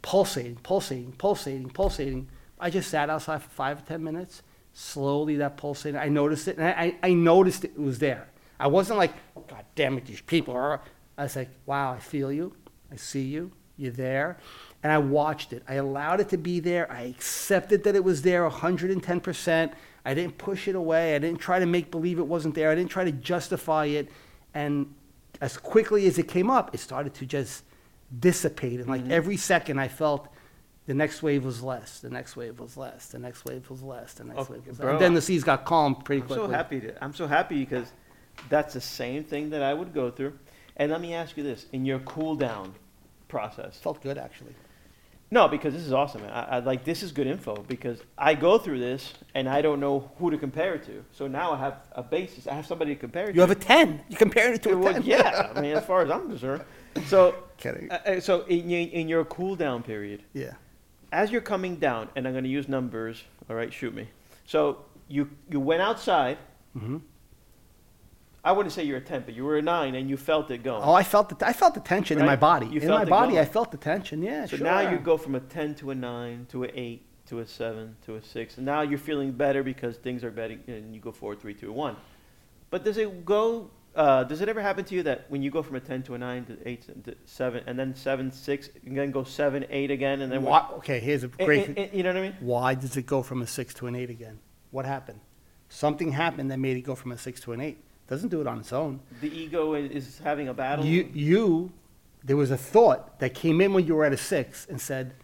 pulsating, 0.02 0.56
pulsating, 0.56 1.12
pulsating, 1.12 1.70
pulsating. 1.70 2.28
I 2.58 2.70
just 2.70 2.90
sat 2.90 3.08
outside 3.08 3.42
for 3.42 3.50
five 3.50 3.78
or 3.78 3.82
ten 3.82 4.04
minutes. 4.04 4.42
Slowly, 4.72 5.36
that 5.36 5.56
pulsating. 5.56 5.98
I 5.98 6.08
noticed 6.08 6.48
it, 6.48 6.58
and 6.58 6.66
I, 6.66 6.94
I, 7.02 7.12
noticed 7.12 7.64
it 7.64 7.78
was 7.78 7.98
there. 7.98 8.28
I 8.58 8.68
wasn't 8.68 8.98
like, 8.98 9.12
God 9.34 9.64
damn 9.74 9.98
it, 9.98 10.06
these 10.06 10.20
people 10.20 10.54
are. 10.54 10.80
I 11.18 11.24
was 11.24 11.34
like, 11.34 11.50
wow, 11.66 11.92
I 11.92 11.98
feel 11.98 12.30
you. 12.30 12.54
I 12.92 12.96
see 12.96 13.22
you. 13.22 13.50
You're 13.76 13.92
there. 13.92 14.38
And 14.82 14.92
I 14.92 14.98
watched 14.98 15.52
it. 15.52 15.62
I 15.68 15.74
allowed 15.74 16.20
it 16.20 16.28
to 16.30 16.38
be 16.38 16.61
there. 16.61 16.90
I 16.90 17.02
accepted 17.02 17.84
that 17.84 17.96
it 17.96 18.04
was 18.04 18.22
there 18.22 18.48
110%. 18.48 19.72
I 20.04 20.14
didn't 20.14 20.38
push 20.38 20.68
it 20.68 20.74
away. 20.74 21.14
I 21.14 21.18
didn't 21.18 21.40
try 21.40 21.58
to 21.58 21.66
make 21.66 21.90
believe 21.90 22.18
it 22.18 22.26
wasn't 22.26 22.54
there. 22.54 22.70
I 22.70 22.74
didn't 22.74 22.90
try 22.90 23.04
to 23.04 23.12
justify 23.12 23.86
it. 23.86 24.11
And 24.54 24.94
as 25.41 25.57
quickly 25.57 26.07
as 26.07 26.18
it 26.18 26.28
came 26.28 26.51
up, 26.51 26.74
it 26.74 26.78
started 26.78 27.14
to 27.14 27.26
just 27.26 27.64
dissipate. 28.18 28.80
And 28.80 28.88
like 28.88 29.03
mm-hmm. 29.03 29.12
every 29.12 29.36
second, 29.36 29.78
I 29.78 29.88
felt 29.88 30.28
the 30.86 30.95
next 30.95 31.22
wave 31.22 31.45
was 31.45 31.62
less. 31.62 32.01
The 32.01 32.11
next 32.11 32.36
wave 32.36 32.59
was 32.59 32.76
less. 32.76 33.07
The 33.09 33.18
next 33.18 33.45
wave 33.45 33.68
was 33.70 33.82
less. 33.82 34.14
The 34.14 34.24
next 34.24 34.41
Okay, 34.41 34.55
wave 34.55 34.66
was 34.66 34.78
less. 34.80 34.88
And 34.88 35.01
then 35.01 35.14
the 35.14 35.22
seas 35.22 35.45
got 35.45 35.64
calm 35.64 35.95
pretty 35.95 36.22
I'm 36.22 36.26
quickly. 36.26 36.47
so 36.47 36.51
happy 36.51 36.80
to. 36.80 37.05
I'm 37.05 37.14
so 37.14 37.26
happy 37.26 37.61
because 37.61 37.93
that's 38.49 38.74
the 38.74 38.80
same 38.80 39.24
thing 39.24 39.51
that 39.51 39.62
I 39.62 39.74
would 39.74 39.95
go 39.95 40.11
through. 40.11 40.38
And 40.76 40.91
let 40.91 41.01
me 41.01 41.14
ask 41.14 41.36
you 41.36 41.43
this: 41.43 41.66
in 41.72 41.84
your 41.84 42.01
cool 42.01 42.34
down 42.34 42.74
process, 43.28 43.78
Felt 43.78 44.03
good 44.03 44.18
actually. 44.18 44.55
No, 45.30 45.46
because 45.48 45.72
this 45.74 45.82
is 45.84 45.92
awesome. 45.92 46.22
I, 46.24 46.42
I 46.42 46.58
like 46.58 46.84
this 46.84 47.02
is 47.02 47.12
good 47.12 47.26
info 47.26 47.54
because 47.68 48.00
I 48.18 48.34
go 48.34 48.58
through 48.58 48.80
this 48.80 49.14
and 49.34 49.48
I 49.48 49.62
don't 49.62 49.78
know 49.80 50.10
who 50.18 50.30
to 50.30 50.38
compare 50.38 50.74
it 50.74 50.84
to. 50.86 51.04
So 51.12 51.26
now 51.28 51.52
I 51.52 51.58
have 51.58 51.74
a 51.92 52.02
basis. 52.02 52.46
I 52.46 52.54
have 52.54 52.66
somebody 52.66 52.94
to 52.94 53.00
compare 53.00 53.24
it 53.24 53.32
to. 53.32 53.32
You 53.34 53.46
to. 53.46 53.48
have 53.48 53.50
a 53.50 53.54
10. 53.60 54.00
You 54.08 54.16
compared 54.16 54.54
it 54.54 54.62
to 54.64 54.72
a 54.72 54.76
Well, 54.76 54.92
10. 54.94 55.02
yeah, 55.04 55.52
I 55.54 55.60
mean, 55.60 55.76
as 55.76 55.84
far 55.84 56.02
as 56.02 56.10
I'm 56.10 56.28
concerned. 56.28 56.64
So, 57.06 57.34
Kidding. 57.58 57.90
uh, 57.90 58.00
uh, 58.06 58.20
so 58.20 58.42
in, 58.46 58.68
your- 58.68 58.80
in 58.90 59.08
your 59.08 59.24
cool 59.24 59.54
down 59.56 59.82
period, 59.84 60.24
Yeah. 60.32 60.54
as 61.12 61.30
you're 61.30 61.40
coming 61.42 61.76
down, 61.76 62.08
and 62.16 62.26
I'm 62.26 62.32
going 62.34 62.44
to 62.44 62.50
use 62.50 62.68
numbers. 62.68 63.22
All 63.48 63.54
right, 63.56 63.72
shoot 63.72 63.94
me. 63.94 64.08
So 64.46 64.84
you 65.08 65.28
you 65.48 65.60
went 65.60 65.80
outside. 65.82 66.38
I 68.43 68.53
wouldn't 68.53 68.72
say 68.72 68.84
you're 68.84 68.99
a 68.99 69.03
ten, 69.03 69.22
but 69.26 69.34
you 69.34 69.45
were 69.45 69.59
a 69.59 69.62
nine, 69.62 69.95
and 69.95 70.09
you 70.09 70.16
felt 70.16 70.51
it 70.51 70.62
going. 70.62 70.82
Oh, 70.82 70.95
I 70.95 71.03
felt 71.03 71.28
the 71.28 71.47
I 71.47 71.53
felt 71.53 71.74
the 71.74 71.80
tension 71.80 72.18
in 72.18 72.24
my 72.24 72.36
body. 72.36 72.66
You 72.66 72.80
in 72.80 72.88
my 72.88 73.05
body, 73.05 73.32
going. 73.32 73.43
I 73.43 73.45
felt 73.45 73.70
the 73.70 73.76
tension. 73.76 74.22
Yeah, 74.22 74.47
so 74.47 74.57
sure. 74.57 74.64
now 74.64 74.80
you 74.91 74.99
go 74.99 75.16
from 75.18 75.34
a 75.34 75.41
ten 75.41 75.74
to 75.76 75.91
a 75.91 75.95
nine 75.95 76.47
to 76.51 76.64
an 76.64 76.70
eight 76.74 77.05
to 77.26 77.41
a 77.41 77.47
seven 77.47 77.97
to 78.07 78.16
a 78.16 78.22
six, 78.22 78.57
and 78.57 78.64
now 78.64 78.80
you're 78.80 78.99
feeling 78.99 79.32
better 79.32 79.62
because 79.62 79.97
things 79.97 80.24
are 80.24 80.30
better, 80.30 80.57
and 80.66 80.95
you 80.95 81.01
go 81.01 81.12
four, 81.12 81.36
three, 81.36 81.55
two, 81.55 81.70
one. 81.70 81.97
But 82.70 82.84
does 82.84 82.97
it 82.97 83.24
go? 83.24 83.70
Uh, 83.95 84.22
does 84.24 84.41
it 84.41 84.49
ever 84.49 84.62
happen 84.62 84.84
to 84.84 84.95
you 84.95 85.03
that 85.03 85.26
when 85.28 85.43
you 85.43 85.51
go 85.51 85.62
from 85.62 85.76
a 85.76 85.80
ten 85.80 86.03
to 86.05 86.14
a 86.14 86.18
nine 86.18 86.47
to 86.47 86.57
eight 86.66 86.86
to 87.05 87.14
seven, 87.26 87.62
and 87.66 87.78
then 87.78 87.95
seven, 87.95 88.32
six, 88.32 88.70
and 88.86 88.97
then 88.97 89.11
go 89.11 89.22
seven, 89.22 89.66
eight 89.68 89.91
again, 89.91 90.22
and 90.22 90.32
then 90.32 90.43
Why, 90.43 90.66
okay, 90.78 90.99
here's 90.99 91.24
a 91.24 91.28
great. 91.28 91.76
eh, 91.76 91.88
you 91.93 92.03
know 92.03 92.11
what 92.11 92.16
I 92.16 92.22
mean? 92.22 92.36
Why 92.41 92.74
does 92.74 92.97
it 92.97 93.05
go 93.05 93.22
from 93.22 93.43
a 93.43 93.47
six 93.47 93.74
to 93.74 93.86
an 93.86 93.95
eight 93.97 94.09
again? 94.09 94.38
What 94.70 94.86
happened? 94.86 95.20
Something 95.68 96.12
happened 96.12 96.51
that 96.51 96.59
made 96.59 96.76
it 96.76 96.82
go 96.82 96.95
from 96.95 97.12
a 97.12 97.18
six 97.18 97.41
to 97.43 97.53
an 97.53 97.61
eight. 97.61 97.84
Doesn't 98.11 98.28
do 98.28 98.40
it 98.42 98.46
on 98.46 98.58
its 98.58 98.72
own. 98.72 99.00
The 99.22 99.30
ego 99.32 99.74
is, 99.74 100.18
having 100.18 100.48
a 100.48 100.54
battle. 100.54 100.84
You, 100.84 101.08
you, 101.14 101.72
there 102.24 102.36
was 102.36 102.50
a 102.50 102.56
thought 102.56 103.18
that 103.20 103.34
came 103.34 103.61
in 103.61 103.72
when 103.72 103.86
you 103.86 103.94
were 103.94 104.04
at 104.04 104.12
a 104.12 104.16
six 104.18 104.66
and 104.68 104.80
said, 104.80 105.14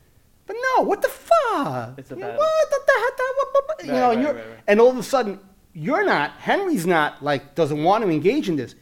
"But 0.47 0.57
no, 0.76 0.84
what 0.84 1.03
the 1.03 1.09
fuck? 1.09 1.99
It's 1.99 2.12
a 2.12 2.16
battle. 2.16 2.37
what 2.39 2.70
the, 2.70 2.80
the, 2.87 3.12
the, 3.16 3.34
what, 3.37 3.49
what, 3.55 3.64
what?" 3.68 3.84
you 3.87 3.93
Right, 3.93 3.99
know?" 3.99 4.11
and, 4.12 4.16
right, 4.24 4.24
you're, 4.24 4.34
right, 4.34 4.51
right. 4.51 4.61
and 4.68 4.80
all 4.80 4.91
of 4.91 4.97
a 4.99 5.03
sudden, 5.03 5.41
you're 5.74 6.05
not. 6.07 6.30
Henry's 6.39 6.87
not 6.87 7.22
like 7.24 7.57
doesn't 7.57 7.82
want 7.82 8.05
to 8.05 8.09
engage 8.11 8.49
in 8.49 8.55
this, 8.57 8.76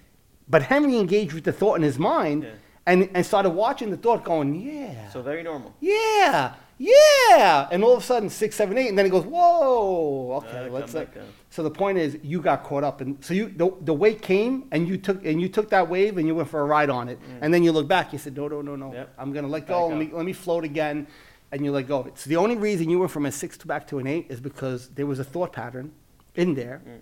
but 0.48 0.62
Henry 0.62 0.98
engaged 0.98 1.32
with 1.32 1.44
the 1.44 1.52
thought 1.52 1.76
in 1.76 1.82
his 1.82 1.98
mind 1.98 2.42
Yeah. 2.42 2.50
and 2.86 3.09
and 3.14 3.24
started 3.24 3.50
watching 3.50 3.90
the 3.90 3.96
thought, 3.96 4.22
going, 4.22 4.55
"Yeah, 4.55 5.09
so 5.09 5.22
very 5.22 5.42
normal. 5.42 5.72
yeah, 5.80 6.55
yeah," 6.78 7.68
and 7.70 7.82
all 7.84 7.92
of 7.96 8.02
a 8.02 8.06
sudden, 8.06 8.28
six, 8.30 8.56
seven, 8.56 8.76
eight, 8.78 8.88
and 8.88 8.98
then 8.98 9.04
he 9.04 9.10
goes, 9.10 9.24
"Whoa, 9.24 10.34
okay, 10.44 10.68
let's." 10.70 10.92
come 10.92 11.02
Uh, 11.02 11.20
so 11.50 11.62
the 11.62 11.70
point 11.70 11.98
is, 11.98 12.18
you 12.22 12.40
got 12.40 12.64
caught 12.64 12.82
up, 12.84 13.00
and 13.00 13.22
so 13.24 13.32
you 13.32 13.48
the, 13.48 13.70
the 13.82 13.94
wave 13.94 14.20
came, 14.20 14.66
and 14.72 14.88
you 14.88 14.96
took 14.96 15.24
and 15.24 15.40
you 15.40 15.48
took 15.48 15.70
that 15.70 15.88
wave, 15.88 16.18
and 16.18 16.26
you 16.26 16.34
went 16.34 16.48
for 16.48 16.60
a 16.60 16.64
ride 16.64 16.90
on 16.90 17.08
it, 17.08 17.18
and 17.40 17.52
then 17.54 17.62
you 17.62 17.70
look 17.72 17.86
back, 17.88 18.12
you 18.12 18.18
said, 18.18 18.36
no, 18.36 18.48
no, 18.48 18.60
no, 18.62 18.74
no, 18.76 18.86
Mm. 18.90 18.94
Yep. 18.94 19.14
I'm 19.18 19.32
gonna 19.32 19.48
let 19.48 19.66
go, 19.66 19.86
let 19.88 19.98
me, 19.98 20.10
let 20.12 20.24
me 20.26 20.32
float 20.32 20.64
again, 20.64 21.06
and 21.52 21.64
you 21.64 21.70
let 21.70 21.86
go 21.86 22.00
of 22.00 22.06
it. 22.08 22.18
So 22.18 22.28
the 22.28 22.36
only 22.36 22.56
reason 22.56 22.90
you 22.90 22.98
went 22.98 23.10
from 23.12 23.26
a 23.26 23.32
six 23.32 23.56
to 23.58 23.66
back 23.66 23.86
to 23.88 23.98
an 23.98 24.06
eight 24.06 24.26
is 24.28 24.40
because 24.40 24.88
there 24.90 25.06
was 25.06 25.18
a 25.20 25.24
thought 25.24 25.52
pattern 25.52 25.92
in 26.34 26.54
there 26.54 26.82
Mm. 26.86 27.00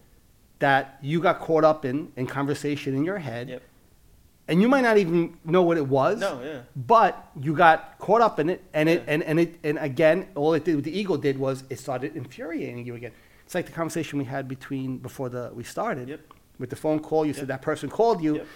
that 0.59 0.99
you 1.03 1.21
got 1.21 1.41
caught 1.41 1.65
up 1.65 1.85
in 1.85 2.13
in 2.17 2.27
conversation 2.27 2.95
in 2.95 3.05
your 3.05 3.19
head, 3.19 3.49
Yep. 3.49 3.63
And 4.49 4.61
you 4.61 4.69
might 4.69 4.81
not 4.83 4.99
even 4.99 5.37
know 5.45 5.63
what 5.63 5.77
it 5.77 5.87
was. 5.87 6.21
No, 6.21 6.41
yeah. 6.43 6.61
But 6.75 7.29
you 7.41 7.55
got 7.55 7.99
caught 7.99 8.21
up 8.21 8.39
in 8.41 8.51
it, 8.51 8.63
and 8.75 8.89
it 8.89 9.03
Yeah. 9.07 9.13
and, 9.15 9.23
and 9.23 9.41
it 9.41 9.59
and 9.65 9.79
again, 9.79 10.27
all 10.35 10.55
it 10.55 10.65
did, 10.65 10.75
what 10.77 10.85
the 10.85 10.97
ego 10.99 11.17
did 11.17 11.39
was 11.39 11.65
it 11.71 11.79
started 11.79 12.17
infuriating 12.17 12.85
you 12.87 12.95
again. 12.95 13.13
It's 13.45 13.55
like 13.55 13.67
the 13.67 13.73
conversation 13.73 14.19
we 14.19 14.25
had 14.25 14.49
between 14.49 14.99
before 14.99 15.29
the 15.29 15.51
we 15.55 15.63
started 15.65 16.09
Yep. 16.09 16.21
with 16.59 16.71
the 16.71 16.77
phone 16.77 16.99
call. 17.01 17.25
You 17.27 17.33
said 17.35 17.49
that 17.49 17.63
person 17.63 17.89
called 17.89 18.23
you, 18.23 18.37
Yep. 18.37 18.47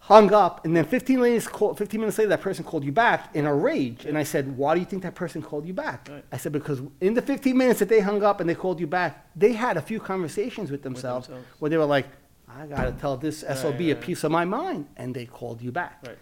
hung 0.00 0.32
up, 0.32 0.64
and 0.64 0.76
then 0.76 0.84
15 0.84 1.20
minutes 1.20 1.48
call, 1.48 1.74
15 1.74 2.00
minutes 2.00 2.16
later, 2.18 2.28
that 2.30 2.40
person 2.40 2.64
called 2.64 2.84
you 2.84 2.92
back 2.92 3.34
in 3.34 3.44
a 3.46 3.54
rage. 3.54 4.04
And 4.06 4.16
I 4.16 4.22
said, 4.22 4.56
"Why 4.56 4.74
do 4.74 4.80
you 4.80 4.86
think 4.86 5.02
that 5.02 5.14
person 5.14 5.42
called 5.42 5.66
you 5.66 5.74
back?" 5.74 6.08
Right. 6.10 6.24
I 6.32 6.36
said, 6.36 6.52
"Because 6.52 6.80
in 7.00 7.14
the 7.14 7.22
15 7.22 7.56
minutes 7.56 7.78
that 7.80 7.88
they 7.88 8.00
hung 8.00 8.22
up 8.22 8.40
and 8.40 8.48
they 8.48 8.54
called 8.54 8.78
you 8.80 8.86
back, 8.86 9.26
they 9.36 9.52
had 9.52 9.76
a 9.76 9.82
few 9.82 9.98
conversations 10.00 10.70
with 10.70 10.82
themselves, 10.82 11.26
themselves. 11.26 11.48
where 11.60 11.68
they 11.70 11.76
were 11.76 11.84
like." 11.84 12.06
I 12.48 12.66
gotta 12.66 12.92
tell 12.92 13.16
this 13.16 13.40
SOB 13.40 13.80
a 13.80 13.92
right. 13.92 14.00
piece 14.00 14.24
of 14.24 14.30
my 14.30 14.44
mind, 14.44 14.86
and 14.96 15.14
they 15.14 15.26
called 15.26 15.60
you 15.60 15.72
back. 15.72 16.02
Right. 16.06 16.18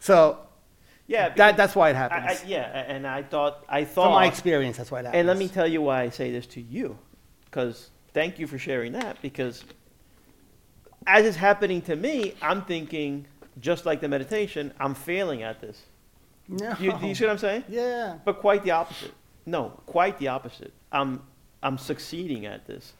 So 0.00 0.38
Yeah. 1.06 1.28
that, 1.34 1.56
that's 1.56 1.76
why 1.76 1.90
it 1.90 1.96
I, 1.96 1.98
happens. 1.98 2.42
I, 2.42 2.46
yeah, 2.46 2.84
and 2.88 3.06
I 3.06 3.22
thought 3.22 3.64
I 3.68 3.84
From 3.84 3.94
thought 3.94 4.10
my 4.12 4.26
experience, 4.26 4.76
that's 4.78 4.90
why 4.90 5.00
it 5.00 5.04
happens. 5.06 5.18
And 5.20 5.28
let 5.28 5.36
me 5.36 5.48
tell 5.48 5.66
you 5.68 5.82
why 5.82 6.02
I 6.02 6.08
say 6.10 6.32
this 6.32 6.46
to 6.48 6.60
you, 6.60 6.98
because 7.44 7.90
thank 8.12 8.38
you 8.38 8.46
for 8.46 8.58
sharing 8.58 8.92
that. 8.92 9.20
Because 9.22 9.64
as 11.06 11.26
it's 11.26 11.36
happening 11.36 11.82
to 11.82 11.96
me, 11.96 12.34
I'm 12.40 12.62
thinking, 12.62 13.26
just 13.60 13.84
like 13.86 14.00
the 14.00 14.08
meditation, 14.08 14.72
I'm 14.80 14.94
failing 14.94 15.42
at 15.42 15.60
this. 15.60 15.82
no. 16.48 16.74
You, 16.80 16.92
do 16.98 17.06
you 17.06 17.14
see 17.14 17.24
what 17.24 17.32
I'm 17.32 17.38
saying? 17.38 17.64
Yeah. 17.68 18.18
But 18.24 18.40
quite 18.40 18.62
the 18.64 18.70
opposite. 18.72 19.12
No, 19.46 19.80
quite 19.86 20.18
the 20.18 20.28
opposite. 20.28 20.72
I'm, 20.92 21.22
I'm 21.62 21.76
succeeding 21.78 22.46
at 22.46 22.66
this. 22.66 22.92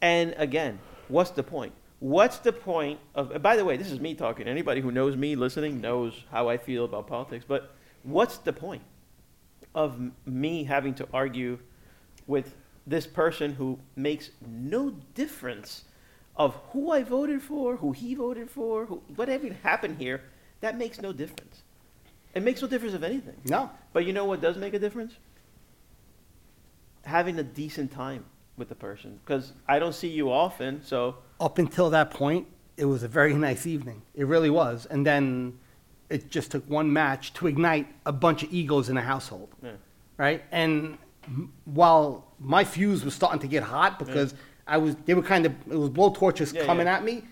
And 0.00 0.34
again, 0.38 0.78
what's 1.10 1.30
the 1.30 1.42
point? 1.42 1.72
What's 1.98 2.38
the 2.38 2.52
point 2.52 2.98
of, 3.14 3.42
by 3.42 3.56
the 3.56 3.64
way, 3.64 3.76
this 3.76 3.90
is 3.90 4.00
me 4.00 4.14
talking. 4.14 4.48
Anybody 4.48 4.80
who 4.80 4.90
knows 4.90 5.16
me 5.16 5.36
listening 5.36 5.80
knows 5.80 6.24
how 6.30 6.48
I 6.48 6.56
feel 6.56 6.84
about 6.84 7.06
politics. 7.06 7.44
But 7.46 7.74
what's 8.02 8.38
the 8.38 8.52
point 8.52 8.82
of 9.74 10.00
me 10.24 10.64
having 10.64 10.94
to 10.94 11.06
argue 11.12 11.58
with 12.26 12.54
this 12.86 13.06
person 13.06 13.52
who 13.52 13.78
makes 13.96 14.30
no 14.40 14.90
difference 15.14 15.84
of 16.36 16.54
who 16.72 16.90
I 16.90 17.02
voted 17.02 17.42
for, 17.42 17.76
who 17.76 17.92
he 17.92 18.14
voted 18.14 18.50
for, 18.50 18.86
who, 18.86 19.02
whatever 19.16 19.52
happened 19.62 19.98
here? 19.98 20.22
That 20.60 20.78
makes 20.78 21.02
no 21.02 21.12
difference. 21.12 21.62
It 22.34 22.42
makes 22.42 22.62
no 22.62 22.68
difference 22.68 22.94
of 22.94 23.04
anything. 23.04 23.36
No. 23.44 23.70
But 23.92 24.06
you 24.06 24.12
know 24.12 24.24
what 24.24 24.40
does 24.40 24.56
make 24.56 24.72
a 24.72 24.78
difference? 24.78 25.14
Having 27.04 27.38
a 27.38 27.42
decent 27.42 27.92
time 27.92 28.24
with 28.60 28.68
the 28.68 28.76
person. 28.76 29.18
Because 29.24 29.54
I 29.66 29.80
don't 29.80 29.94
see 29.94 30.06
you 30.08 30.30
often, 30.30 30.84
so 30.84 31.16
Up 31.40 31.58
until 31.58 31.90
that 31.90 32.12
point, 32.12 32.46
it 32.76 32.84
was 32.84 33.02
a 33.02 33.08
very 33.08 33.34
nice 33.48 33.66
evening. 33.66 34.02
It 34.14 34.26
really 34.28 34.50
was. 34.50 34.86
And 34.86 35.04
then 35.04 35.58
it 36.08 36.30
just 36.30 36.52
took 36.52 36.68
one 36.70 36.92
match 36.92 37.32
to 37.34 37.48
ignite 37.48 37.88
a 38.06 38.12
bunch 38.12 38.44
of 38.44 38.52
egos 38.52 38.88
in 38.88 38.96
a 38.96 39.02
household, 39.02 39.48
yeah. 39.62 39.72
right? 40.18 40.44
And 40.52 40.98
m- 41.26 41.52
while 41.64 42.26
my 42.38 42.62
fuse 42.62 43.04
was 43.04 43.14
starting 43.14 43.40
to 43.40 43.48
get 43.48 43.62
hot 43.64 43.98
because 43.98 44.34
I 44.66 44.76
was, 44.78 44.94
they 45.06 45.14
were 45.14 45.22
kind 45.22 45.46
of, 45.46 45.52
it 45.68 45.76
was 45.76 45.88
blow 45.88 46.12
torches 46.12 46.52
Yeah, 46.52 46.64
coming 46.66 46.86
yeah. 46.86 46.96
at 46.96 47.04
me. 47.04 47.24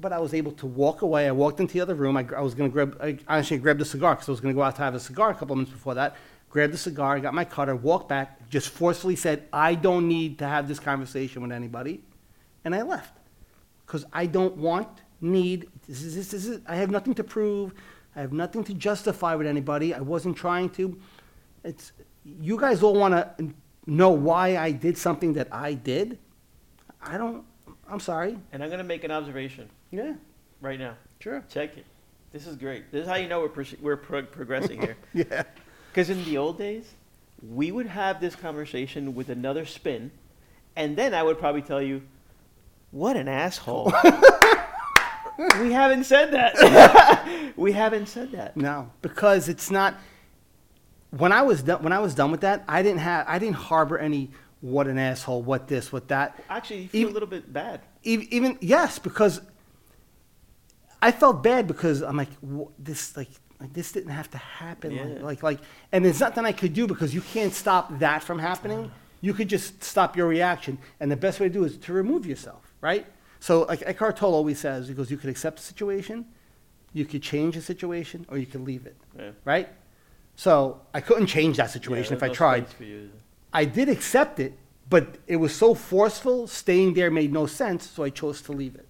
But 0.00 0.12
I 0.12 0.18
was 0.18 0.34
able 0.34 0.52
to 0.52 0.66
walk 0.66 1.02
away. 1.02 1.28
I 1.28 1.30
walked 1.32 1.60
into 1.60 1.74
the 1.74 1.80
other 1.80 1.94
room. 1.94 2.16
I, 2.16 2.24
gr- 2.24 2.36
I 2.36 2.40
was 2.40 2.54
going 2.54 2.68
to 2.68 2.72
grab, 2.72 2.96
I 3.00 3.16
actually 3.28 3.58
grabbed 3.58 3.80
a 3.80 3.84
cigar 3.84 4.14
because 4.14 4.28
I 4.28 4.32
was 4.32 4.40
going 4.40 4.52
to 4.52 4.56
go 4.58 4.62
out 4.62 4.74
to 4.76 4.82
have 4.82 4.94
a 4.94 5.00
cigar 5.00 5.30
a 5.30 5.34
couple 5.34 5.54
minutes 5.54 5.72
before 5.72 5.94
that. 5.94 6.16
Grabbed 6.54 6.72
the 6.72 6.78
cigar, 6.78 7.18
got 7.18 7.34
my 7.34 7.44
cutter, 7.44 7.74
walked 7.74 8.08
back, 8.08 8.48
just 8.48 8.68
forcefully 8.68 9.16
said, 9.16 9.48
I 9.52 9.74
don't 9.74 10.06
need 10.06 10.38
to 10.38 10.46
have 10.46 10.68
this 10.68 10.78
conversation 10.78 11.42
with 11.42 11.50
anybody. 11.50 12.04
And 12.64 12.72
I 12.76 12.82
left. 12.82 13.18
Because 13.84 14.04
I 14.12 14.26
don't 14.26 14.56
want, 14.56 14.86
need, 15.20 15.66
this 15.88 16.04
is, 16.04 16.14
this 16.14 16.32
is, 16.46 16.60
I 16.68 16.76
have 16.76 16.92
nothing 16.92 17.12
to 17.14 17.24
prove. 17.24 17.74
I 18.14 18.20
have 18.20 18.32
nothing 18.32 18.62
to 18.64 18.72
justify 18.74 19.34
with 19.34 19.48
anybody. 19.48 19.94
I 19.94 19.98
wasn't 19.98 20.36
trying 20.36 20.70
to. 20.78 20.96
It's, 21.64 21.90
you 22.24 22.56
guys 22.56 22.84
all 22.84 22.94
want 22.94 23.14
to 23.14 23.52
know 23.88 24.10
why 24.10 24.56
I 24.56 24.70
did 24.70 24.96
something 24.96 25.32
that 25.32 25.48
I 25.50 25.74
did. 25.74 26.18
I 27.02 27.18
don't, 27.18 27.42
I'm 27.90 27.98
sorry. 27.98 28.38
And 28.52 28.62
I'm 28.62 28.68
going 28.68 28.78
to 28.78 28.84
make 28.84 29.02
an 29.02 29.10
observation 29.10 29.68
Yeah, 29.90 30.12
right 30.60 30.78
now. 30.78 30.94
sure. 31.18 31.44
Check 31.48 31.76
it. 31.78 31.84
This 32.30 32.46
is 32.46 32.54
great. 32.54 32.92
This 32.92 33.02
is 33.02 33.08
how 33.08 33.16
you 33.16 33.26
know 33.26 33.40
we're, 33.40 33.48
proce- 33.48 33.80
we're 33.80 33.96
pro- 33.96 34.22
progressing 34.22 34.80
here. 34.80 34.96
Yeah. 35.12 35.42
Because 35.94 36.10
in 36.10 36.24
the 36.24 36.38
old 36.38 36.58
days, 36.58 36.92
we 37.40 37.70
would 37.70 37.86
have 37.86 38.20
this 38.20 38.34
conversation 38.34 39.14
with 39.14 39.28
another 39.28 39.64
spin, 39.64 40.10
and 40.74 40.96
then 40.96 41.14
I 41.14 41.22
would 41.22 41.38
probably 41.38 41.62
tell 41.62 41.80
you, 41.80 42.02
what 42.90 43.16
an 43.16 43.28
asshole. 43.28 43.92
we 45.60 45.70
haven't 45.70 46.02
said 46.02 46.32
that. 46.32 47.52
we 47.56 47.70
haven't 47.70 48.06
said 48.06 48.32
that. 48.32 48.56
No, 48.56 48.90
because 49.02 49.48
it's 49.48 49.70
not. 49.70 49.94
When 51.10 51.30
I 51.30 51.42
was 51.42 51.62
done, 51.62 51.80
when 51.84 51.92
I 51.92 52.00
was 52.00 52.12
done 52.16 52.32
with 52.32 52.40
that, 52.40 52.64
I 52.66 52.82
didn't 52.82 52.98
have, 52.98 53.26
I 53.28 53.38
didn't 53.38 53.54
harbor 53.54 53.96
any. 53.96 54.32
What 54.62 54.88
an 54.88 54.98
asshole! 54.98 55.42
What 55.42 55.68
this? 55.68 55.92
What 55.92 56.08
that? 56.08 56.42
Actually, 56.50 56.82
you 56.82 56.88
feel 56.88 57.00
Even- 57.02 57.12
a 57.12 57.14
little 57.14 57.28
bit 57.28 57.52
bad. 57.52 57.82
Even, 58.02 58.26
even 58.32 58.58
yes, 58.60 58.98
because 58.98 59.40
I 61.00 61.12
felt 61.12 61.44
bad 61.44 61.68
because 61.68 62.02
I'm 62.02 62.16
like 62.16 62.30
this, 62.80 63.16
like, 63.16 63.28
like 63.64 63.72
this 63.72 63.92
didn't 63.92 64.10
have 64.12 64.30
to 64.30 64.38
happen. 64.38 64.96
Like, 64.96 65.08
Yeah. 65.16 65.24
like, 65.24 65.42
like, 65.42 65.60
and 65.92 66.04
there's 66.04 66.20
nothing 66.20 66.44
I 66.44 66.52
could 66.52 66.74
do 66.74 66.86
because 66.86 67.14
you 67.14 67.20
can't 67.20 67.52
stop 67.52 67.98
that 67.98 68.22
from 68.22 68.38
happening. 68.38 68.90
You 69.20 69.32
could 69.32 69.48
just 69.48 69.82
stop 69.82 70.16
your 70.16 70.26
reaction, 70.28 70.78
and 71.00 71.10
the 71.10 71.16
best 71.16 71.40
way 71.40 71.48
to 71.48 71.52
do 71.52 71.64
it 71.64 71.72
is 71.72 71.78
to 71.78 71.92
remove 71.92 72.26
yourself, 72.26 72.74
right? 72.82 73.06
So, 73.40 73.62
like 73.62 73.82
Eckhart 73.86 74.16
Tolle 74.16 74.34
always 74.34 74.58
says, 74.58 74.88
he 74.88 74.94
goes, 74.94 75.10
you 75.10 75.16
could 75.16 75.30
accept 75.30 75.56
the 75.56 75.62
situation, 75.62 76.26
you 76.92 77.04
could 77.04 77.22
change 77.22 77.54
the 77.54 77.62
situation, 77.62 78.26
or 78.28 78.36
you 78.38 78.46
could 78.46 78.60
leave 78.62 78.86
it 78.86 78.96
Yeah. 79.18 79.30
right? 79.44 79.68
So 80.36 80.80
I 80.92 81.00
couldn't 81.00 81.26
change 81.26 81.56
that 81.56 81.70
situation 81.70 82.12
Yeah, 82.12 82.18
if 82.26 82.30
I 82.30 82.34
tried. 82.34 82.66
I 83.52 83.64
did 83.64 83.88
accept 83.88 84.40
it, 84.40 84.52
but 84.90 85.16
it 85.26 85.36
was 85.36 85.54
so 85.54 85.74
forceful, 85.74 86.46
staying 86.46 86.94
there 86.94 87.10
made 87.10 87.32
no 87.32 87.46
sense, 87.46 87.88
so 87.88 88.02
I 88.02 88.10
chose 88.10 88.42
to 88.42 88.52
leave 88.52 88.74
it. 88.74 88.88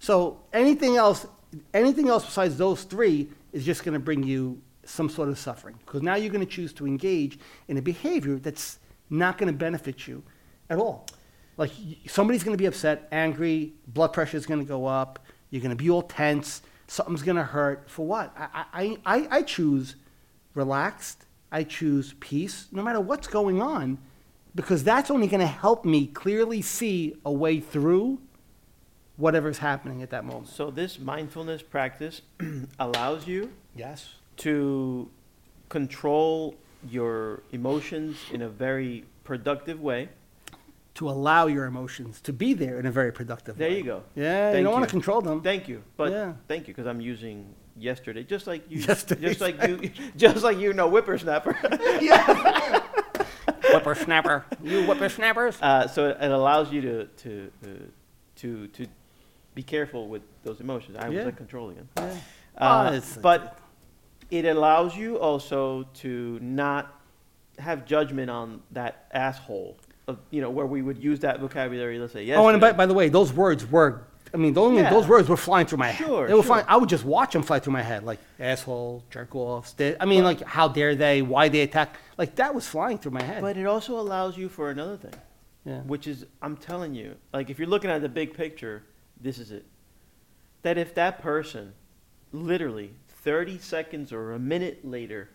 So 0.00 0.40
anything 0.52 0.96
else, 0.96 1.26
anything 1.72 2.08
else 2.08 2.24
besides 2.26 2.58
those 2.58 2.82
three 2.82 3.28
is 3.56 3.64
just 3.64 3.84
going 3.84 3.94
to 3.94 3.98
bring 3.98 4.22
you 4.22 4.60
some 4.84 5.08
sort 5.08 5.30
of 5.30 5.38
suffering 5.38 5.76
because 5.84 6.02
now 6.02 6.14
you're 6.14 6.30
going 6.30 6.44
to 6.44 6.50
choose 6.50 6.72
to 6.74 6.86
engage 6.86 7.38
in 7.68 7.78
a 7.78 7.82
behavior 7.82 8.36
that's 8.36 8.78
not 9.08 9.38
going 9.38 9.50
to 9.50 9.58
benefit 9.58 10.06
you 10.06 10.22
at 10.68 10.78
all. 10.78 11.06
Like 11.56 11.70
somebody's 12.06 12.44
going 12.44 12.56
to 12.56 12.60
be 12.60 12.66
upset, 12.66 13.08
angry, 13.10 13.72
blood 13.88 14.12
pressure 14.12 14.36
is 14.36 14.44
going 14.44 14.60
to 14.60 14.66
go 14.66 14.84
up, 14.84 15.24
you're 15.48 15.62
going 15.62 15.76
to 15.76 15.82
be 15.82 15.88
all 15.88 16.02
tense, 16.02 16.60
something's 16.86 17.22
going 17.22 17.36
to 17.36 17.44
hurt. 17.44 17.88
For 17.88 18.06
what? 18.06 18.32
I, 18.36 18.98
I, 19.06 19.28
I, 19.30 19.42
choose 19.42 19.96
relaxed. 20.54 21.24
I 21.50 21.62
choose 21.62 22.14
peace, 22.20 22.66
no 22.72 22.82
matter 22.82 23.00
what's 23.00 23.26
going 23.26 23.62
on, 23.62 23.98
because 24.54 24.84
that's 24.84 25.10
only 25.10 25.28
going 25.28 25.40
to 25.40 25.46
help 25.46 25.84
me 25.84 26.08
clearly 26.08 26.60
see 26.60 27.14
a 27.24 27.32
way 27.32 27.60
through 27.60 28.20
whatever's 29.16 29.58
happening 29.58 30.02
at 30.02 30.10
that 30.10 30.24
moment. 30.24 30.48
So 30.48 30.70
this 30.70 30.98
mindfulness 30.98 31.62
practice 31.62 32.22
allows 32.78 33.26
you 33.26 33.52
Yes. 33.74 34.14
to 34.38 35.08
control 35.68 36.54
your 36.88 37.42
emotions 37.52 38.16
in 38.32 38.42
a 38.42 38.48
very 38.48 39.04
productive 39.24 39.80
way. 39.80 40.08
To 40.94 41.10
allow 41.10 41.46
your 41.46 41.66
emotions 41.66 42.20
to 42.22 42.32
be 42.32 42.54
there 42.54 42.78
in 42.80 42.86
a 42.86 42.90
very 42.90 43.12
productive 43.12 43.58
way. 43.58 43.58
There 43.58 43.70
way. 43.70 43.76
you 43.78 43.84
go. 43.84 44.02
Yeah, 44.14 44.48
you 44.48 44.52
Thank 44.54 44.64
don't 44.64 44.72
want 44.72 44.82
you. 44.84 44.86
to 44.86 44.90
control 44.92 45.20
them. 45.20 45.42
Thank 45.42 45.68
you, 45.68 45.82
but 45.96 46.10
Yeah. 46.10 46.32
thank 46.48 46.68
you 46.68 46.74
because 46.74 46.86
I'm 46.86 47.02
using 47.02 47.54
yesterday, 47.78 48.22
just 48.24 48.46
like 48.46 48.64
you, 48.70 48.78
Yesterday, 48.80 49.28
just 49.28 49.40
like 49.42 49.62
you, 49.62 49.90
just 50.16 50.42
like 50.42 50.56
you 50.58 50.72
know, 50.72 50.88
whippersnapper. 50.88 51.52
whippersnapper. 53.72 54.44
You 54.62 54.84
whippersnappers. 54.86 55.60
uh, 55.60 55.86
so 55.88 56.08
it, 56.10 56.16
it 56.20 56.30
allows 56.30 56.72
you 56.72 56.80
to 56.82 57.04
to 57.06 57.52
uh, 57.64 57.68
to 58.36 58.66
to 58.68 58.86
be 59.56 59.62
careful 59.64 60.06
with 60.06 60.22
those 60.44 60.60
emotions. 60.60 60.96
I 61.00 61.08
was 61.08 61.16
Yeah. 61.16 61.24
like 61.24 61.36
controlling 61.36 61.76
them, 61.76 61.88
Yeah. 61.96 62.14
uh, 62.58 63.00
Oh, 63.00 63.20
but 63.22 63.58
it 64.30 64.44
allows 64.44 64.94
you 64.96 65.18
also 65.18 65.84
to 65.94 66.38
not 66.42 67.00
have 67.58 67.86
judgment 67.86 68.30
on 68.30 68.62
that 68.70 69.06
asshole. 69.12 69.78
Of, 70.08 70.18
you 70.30 70.40
know, 70.40 70.50
where 70.50 70.66
we 70.66 70.82
would 70.82 71.02
use 71.02 71.18
that 71.20 71.40
vocabulary, 71.40 71.98
let's 71.98 72.12
say, 72.12 72.22
yesterday. 72.22 72.44
Oh, 72.46 72.48
and 72.48 72.60
by, 72.60 72.70
by 72.72 72.86
the 72.86 72.94
way, 72.94 73.08
those 73.08 73.32
words 73.32 73.68
were. 73.68 74.02
I 74.32 74.36
mean, 74.36 74.52
those, 74.54 74.74
Yeah. 74.74 74.90
those 74.90 75.08
words 75.08 75.28
were 75.28 75.36
flying 75.36 75.66
through 75.66 75.78
my 75.78 75.92
Sure, 75.94 76.20
head. 76.20 76.28
They 76.30 76.34
were 76.34 76.42
sure. 76.42 76.46
flying. 76.54 76.64
I 76.68 76.76
would 76.76 76.88
just 76.88 77.04
watch 77.04 77.32
them 77.32 77.42
fly 77.42 77.58
through 77.58 77.72
my 77.72 77.82
head, 77.82 78.04
like 78.04 78.20
asshole, 78.38 79.02
jerk 79.10 79.34
off. 79.34 79.74
I 79.80 80.04
mean, 80.04 80.22
like 80.22 80.42
how 80.42 80.68
dare 80.68 80.94
they? 80.94 81.22
Why 81.22 81.48
they 81.48 81.62
attack? 81.62 81.96
Like 82.18 82.36
that 82.36 82.54
was 82.54 82.68
flying 82.68 82.98
through 82.98 83.12
my 83.12 83.22
head. 83.22 83.40
But 83.42 83.56
it 83.56 83.66
also 83.66 83.98
allows 83.98 84.36
you 84.36 84.48
for 84.48 84.70
another 84.70 84.96
thing. 84.96 85.14
yeah. 85.64 85.80
which 85.80 86.06
is 86.06 86.24
I'm 86.40 86.56
telling 86.56 86.94
you, 86.94 87.16
like 87.32 87.50
if 87.50 87.58
you're 87.58 87.66
looking 87.74 87.90
at 87.90 88.00
the 88.00 88.08
big 88.08 88.34
picture, 88.34 88.84
this 89.20 89.38
is 89.38 89.50
it. 89.52 89.64
That 90.62 90.78
if 90.78 90.94
that 90.94 91.20
person 91.22 91.72
literally 92.32 92.92
30 93.08 93.58
seconds 93.58 94.12
or 94.12 94.32
a 94.32 94.38
minute 94.38 94.84
later 94.84 95.28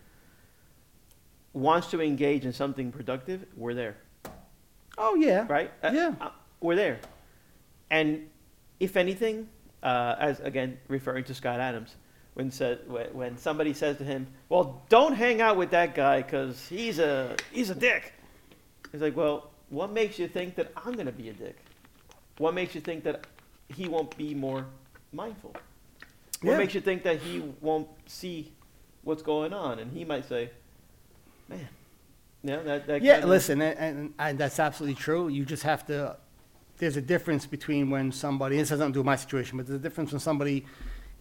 wants 1.52 1.88
to 1.90 2.00
engage 2.00 2.44
in 2.44 2.52
something 2.52 2.92
productive, 2.92 3.44
we're 3.56 3.74
there, 3.74 3.96
Oh 4.98 5.14
yeah. 5.14 5.46
right? 5.48 5.70
Uh, 5.82 5.90
Yeah. 5.92 6.14
uh, 6.20 6.30
we're 6.60 6.76
there. 6.76 6.98
And 7.90 8.28
if 8.80 8.96
anything, 8.96 9.48
uh, 9.82 10.16
as 10.18 10.40
again 10.40 10.78
referring 10.88 11.24
to 11.24 11.34
Scott 11.34 11.60
Adams, 11.60 11.94
when 12.34 12.50
said 12.50 12.88
when, 12.88 13.06
when 13.12 13.36
somebody 13.36 13.74
says 13.74 13.98
to 13.98 14.04
him, 14.04 14.26
"Well, 14.48 14.82
don't 14.88 15.12
hang 15.14 15.40
out 15.42 15.56
with 15.58 15.70
that 15.70 15.94
guy 15.94 16.22
because 16.22 16.66
he's 16.68 16.98
a 16.98 17.36
he's 17.52 17.68
a 17.68 17.74
dick," 17.74 18.14
he's 18.90 19.02
like, 19.02 19.14
"Well, 19.14 19.50
what 19.68 19.92
makes 19.92 20.18
you 20.18 20.28
think 20.28 20.54
that 20.54 20.72
I'm 20.76 20.94
gonna 20.94 21.12
be 21.12 21.28
a 21.28 21.32
dick? 21.34 21.56
What 22.38 22.54
makes 22.54 22.74
you 22.74 22.80
think 22.80 23.04
that 23.04 23.26
he 23.72 23.88
won't 23.88 24.16
be 24.16 24.34
more 24.34 24.66
mindful? 25.12 25.54
What 26.40 26.52
Yeah. 26.52 26.58
makes 26.58 26.74
you 26.74 26.80
think 26.80 27.02
that 27.04 27.20
he 27.20 27.40
won't 27.60 27.88
see 28.06 28.52
what's 29.02 29.22
going 29.22 29.52
on?" 29.52 29.78
And 29.78 29.92
he 29.92 30.04
might 30.04 30.24
say, 30.28 30.50
"Man, 31.48 31.68
yeah, 32.42 32.62
that, 32.62 32.86
that 32.86 33.02
Yeah, 33.02 33.24
listen, 33.24 33.60
and, 33.60 33.78
and, 33.78 34.14
and 34.18 34.38
that's 34.38 34.58
absolutely 34.58 34.96
true. 35.00 35.28
You 35.28 35.44
just 35.44 35.62
have 35.62 35.86
to. 35.86 36.16
There's 36.78 36.96
a 36.96 37.02
difference 37.02 37.46
between 37.46 37.90
when 37.90 38.10
somebody. 38.10 38.56
This 38.56 38.70
has 38.70 38.80
nothing 38.80 38.92
to 38.92 38.96
do 38.96 39.00
with 39.00 39.06
my 39.06 39.16
situation, 39.16 39.56
but 39.56 39.66
there's 39.66 39.78
a 39.78 39.82
difference 39.82 40.10
when 40.10 40.20
somebody, 40.20 40.66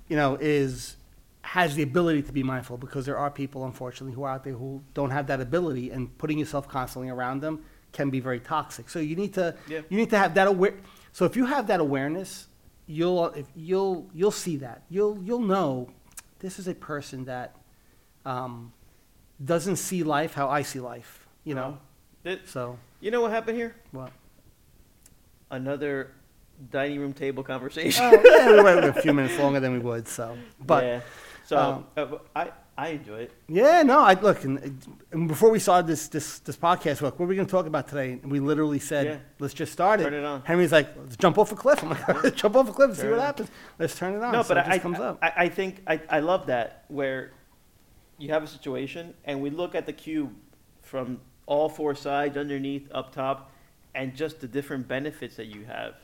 you 0.07 0.15
know, 0.15 0.37
is 0.39 0.95
has 1.43 1.75
the 1.75 1.83
ability 1.83 2.21
to 2.21 2.31
be 2.31 2.43
mindful 2.43 2.77
because 2.77 3.05
there 3.05 3.17
are 3.17 3.29
people, 3.29 3.65
unfortunately, 3.65 4.13
who 4.13 4.23
are 4.23 4.33
out 4.35 4.43
there 4.43 4.53
who 4.53 4.81
don't 4.93 5.09
have 5.09 5.27
that 5.27 5.41
ability, 5.41 5.91
and 5.91 6.15
putting 6.17 6.39
yourself 6.39 6.67
constantly 6.67 7.09
around 7.09 7.41
them 7.41 7.63
can 7.91 8.09
be 8.09 8.19
very 8.19 8.39
toxic. 8.39 8.89
So 8.89 8.99
you 8.99 9.15
need 9.15 9.33
to. 9.35 9.55
Yeah. 9.67 9.81
You 9.89 9.97
need 9.97 10.09
to 10.11 10.17
have 10.17 10.33
that 10.33 10.47
aware. 10.47 10.73
So 11.13 11.25
if 11.25 11.35
you 11.35 11.45
have 11.45 11.67
that 11.67 11.79
awareness, 11.79 12.47
you'll 12.87 13.25
if 13.33 13.47
you'll 13.55 14.07
you'll 14.13 14.31
see 14.31 14.57
that 14.57 14.83
you'll 14.89 15.17
you'll 15.23 15.39
know 15.41 15.89
this 16.39 16.57
is 16.59 16.67
a 16.67 16.73
person 16.75 17.25
that 17.25 17.55
um, 18.25 18.73
doesn't 19.43 19.75
see 19.77 20.03
life 20.03 20.33
how 20.33 20.49
I 20.49 20.61
see 20.63 20.79
life. 20.79 21.27
You 21.43 21.55
know. 21.55 21.77
That- 22.23 22.47
So 22.47 22.77
you 22.99 23.11
know 23.11 23.21
what 23.21 23.31
happened 23.31 23.57
here? 23.57 23.75
what? 23.91 24.11
Another 25.49 26.11
dining 26.71 26.99
room 26.99 27.13
table 27.13 27.43
conversation. 27.43 28.05
Oh, 28.05 28.21
yeah, 28.23 28.51
we 28.55 28.61
went 28.63 28.85
a 28.85 28.93
few 29.01 29.13
minutes 29.13 29.37
longer 29.37 29.59
than 29.59 29.73
we 29.73 29.79
would. 29.79 30.07
So, 30.07 30.37
but 30.65 30.83
yeah, 30.83 30.89
yeah. 30.95 31.01
So 31.45 31.57
um, 31.57 31.85
uh, 31.97 32.17
I 32.35 32.51
I 32.77 32.89
enjoy 32.89 33.19
it. 33.23 33.31
Yeah, 33.47 33.83
no, 33.83 33.99
I 33.99 34.13
look. 34.13 34.43
And, 34.43 34.81
and 35.11 35.27
before 35.27 35.49
we 35.51 35.59
started 35.59 35.87
this 35.87 36.07
this 36.07 36.39
this 36.39 36.55
podcast, 36.57 37.01
look, 37.01 37.19
what 37.19 37.25
are 37.25 37.29
we 37.29 37.35
going 37.35 37.45
to 37.47 37.51
talk 37.51 37.65
about 37.67 37.87
today? 37.87 38.13
And 38.13 38.31
we 38.31 38.39
literally 38.39 38.79
said, 38.79 39.05
Yeah. 39.05 39.17
let's 39.39 39.53
just 39.53 39.71
start 39.73 39.99
it. 39.99 40.03
Turn 40.05 40.13
it 40.13 40.23
on. 40.23 40.41
Henry's 40.43 40.71
like, 40.71 40.89
let's 40.97 41.17
jump 41.17 41.37
off 41.37 41.51
a 41.51 41.55
cliff. 41.55 41.83
I'm 41.83 41.89
like, 41.89 42.07
let's 42.23 42.41
jump 42.41 42.55
off 42.55 42.69
a 42.69 42.71
cliff 42.71 42.89
and 42.89 42.97
see 42.97 43.03
Turn 43.03 43.11
what 43.11 43.17
it 43.17 43.19
on. 43.21 43.25
happens. 43.25 43.49
Let's 43.77 43.95
turn 43.97 44.13
it 44.15 44.23
on. 44.23 44.31
No, 44.31 44.41
So 44.41 44.55
but 44.55 44.65
it 44.65 44.71
I, 44.71 44.79
comes 44.79 44.99
I, 44.99 45.03
up. 45.03 45.19
I 45.21 45.33
I 45.37 45.49
think 45.49 45.83
I, 45.85 45.99
I 46.09 46.19
love 46.21 46.47
that 46.47 46.85
where 46.87 47.33
you 48.17 48.29
have 48.29 48.43
a 48.43 48.47
situation 48.47 49.13
and 49.25 49.41
we 49.41 49.49
look 49.49 49.75
at 49.75 49.85
the 49.85 49.93
cube 49.93 50.33
from 50.81 51.19
all 51.45 51.67
four 51.69 51.93
sides, 51.93 52.37
underneath, 52.37 52.87
up 52.93 53.11
top, 53.13 53.51
and 53.95 54.15
just 54.15 54.39
the 54.39 54.47
different 54.47 54.87
benefits 54.87 55.35
that 55.35 55.47
you 55.47 55.65
have 55.65 55.95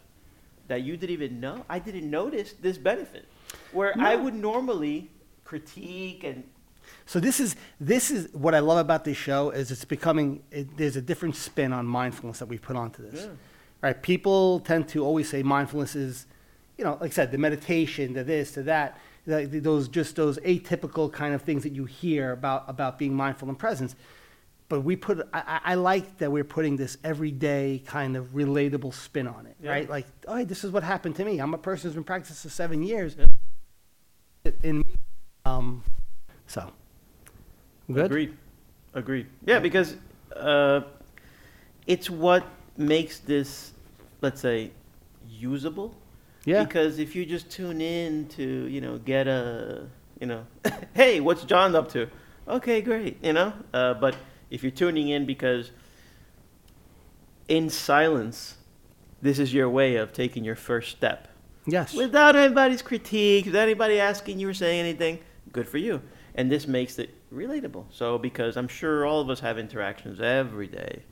that 0.68 0.82
you 0.84 0.98
didn't 0.98 1.14
even 1.14 1.40
know. 1.40 1.64
I 1.70 1.80
didn't 1.80 2.10
notice 2.12 2.54
this 2.62 2.78
benefit 2.78 3.26
where 3.72 3.94
I 3.98 4.16
No. 4.16 4.24
would 4.24 4.34
normally 4.36 5.10
critique 5.46 6.26
and 6.26 6.44
So 7.08 7.20
this 7.22 7.40
is 7.40 7.56
this 7.80 8.12
is 8.12 8.32
what 8.34 8.54
I 8.54 8.60
love 8.60 8.78
about 8.78 9.06
this 9.06 9.16
show 9.18 9.50
is 9.52 9.72
it's 9.72 9.86
becoming 9.86 10.44
it, 10.52 10.76
there's 10.78 10.98
a 10.98 11.02
different 11.02 11.36
spin 11.38 11.72
on 11.74 11.86
mindfulness 11.88 12.40
that 12.40 12.48
we 12.48 12.58
put 12.60 12.76
onto 12.76 13.10
this. 13.10 13.24
Yeah. 13.24 13.32
Right? 13.82 14.02
People 14.02 14.60
tend 14.60 14.90
to 14.90 15.04
always 15.06 15.30
say 15.30 15.42
mindfulness 15.42 15.96
is, 15.96 16.26
you 16.78 16.84
know, 16.84 16.98
like 17.00 17.12
I 17.12 17.14
said, 17.14 17.32
the 17.32 17.38
meditation, 17.38 18.14
the 18.14 18.24
this, 18.26 18.52
the 18.52 18.64
that, 18.64 19.00
the, 19.26 19.46
the- 19.46 19.60
those 19.60 19.88
just 19.88 20.18
those 20.18 20.38
atypical 20.40 21.12
kind 21.12 21.34
of 21.34 21.42
things 21.44 21.64
that 21.64 21.72
you 21.72 21.86
hear 21.86 22.34
about 22.34 22.66
about 22.68 23.00
being 23.00 23.16
mindful 23.16 23.48
and 23.48 23.58
presence. 23.58 23.96
But 24.70 24.82
we 24.82 24.98
put 24.98 25.26
I, 25.34 25.40
I 25.64 25.72
I 25.72 25.76
like 25.76 26.18
that 26.18 26.30
we're 26.30 26.44
putting 26.44 26.76
this 26.76 26.98
everyday 27.06 27.82
kind 27.86 28.18
of 28.18 28.26
relatable 28.34 28.94
spin 28.94 29.28
on 29.28 29.46
it, 29.46 29.56
Yeah. 29.62 29.72
right? 29.72 29.90
Like, 29.90 30.08
oh, 30.28 30.36
hey, 30.36 30.44
this 30.44 30.66
is 30.66 30.72
what 30.72 30.84
happened 30.84 31.16
to 31.16 31.24
me. 31.24 31.40
I'm 31.40 31.54
a 31.54 31.58
person 31.58 31.88
who's 31.88 31.96
been 31.96 32.04
practicing 32.04 32.50
for 32.50 32.54
seven 32.54 32.84
years. 32.84 33.16
Yeah. 33.18 34.52
In 34.62 34.84
um, 35.46 35.84
so 36.48 36.70
good. 37.92 38.06
Agreed. 38.06 38.38
Agreed. 38.94 39.28
Yeah, 39.46 39.60
because 39.60 39.96
uh, 40.36 40.82
it's 41.86 42.10
what 42.10 42.46
makes 42.78 43.20
this, 43.20 43.72
let's 44.22 44.42
say, 44.42 44.72
usable. 45.30 45.96
Yeah. 46.46 46.64
Because 46.64 47.00
if 47.00 47.16
you 47.16 47.26
just 47.26 47.50
tune 47.52 47.82
in 47.82 48.28
to, 48.30 48.44
you 48.68 48.82
know, 48.82 48.98
get 49.00 49.28
a, 49.28 49.88
you 50.20 50.28
know, 50.28 50.46
hey, 50.94 51.20
what's 51.20 51.44
John 51.44 51.76
up 51.76 51.92
to? 51.92 52.08
Okay, 52.48 52.82
great, 52.82 53.24
you 53.24 53.34
know. 53.34 53.54
Uh, 53.74 53.94
but 53.94 54.16
if 54.50 54.64
you're 54.64 54.72
tuning 54.72 55.10
in 55.10 55.26
because 55.26 55.72
in 57.48 57.70
silence, 57.70 58.56
this 59.22 59.40
is 59.40 59.54
your 59.54 59.70
way 59.70 59.96
of 59.96 60.14
taking 60.14 60.44
your 60.44 60.56
first 60.56 60.92
step 60.92 61.28
Yes. 61.66 61.94
without 61.94 62.36
anybody's 62.36 62.82
critique, 62.82 63.46
without 63.46 63.64
anybody 63.64 64.00
asking 64.00 64.40
you 64.40 64.48
or 64.50 64.54
saying 64.54 64.80
anything, 64.80 65.20
good 65.52 65.68
for 65.68 65.78
you. 65.78 66.02
And 66.36 66.50
this 66.52 66.68
makes 66.68 66.98
it 67.00 67.14
relatable. 67.34 67.86
So, 67.90 68.18
because 68.18 68.58
I'm 68.58 68.68
sure 68.68 69.06
all 69.06 69.22
of 69.22 69.30
us 69.30 69.40
have 69.42 69.58
interactions 69.58 70.20
every 70.22 70.68
day, 70.68 71.04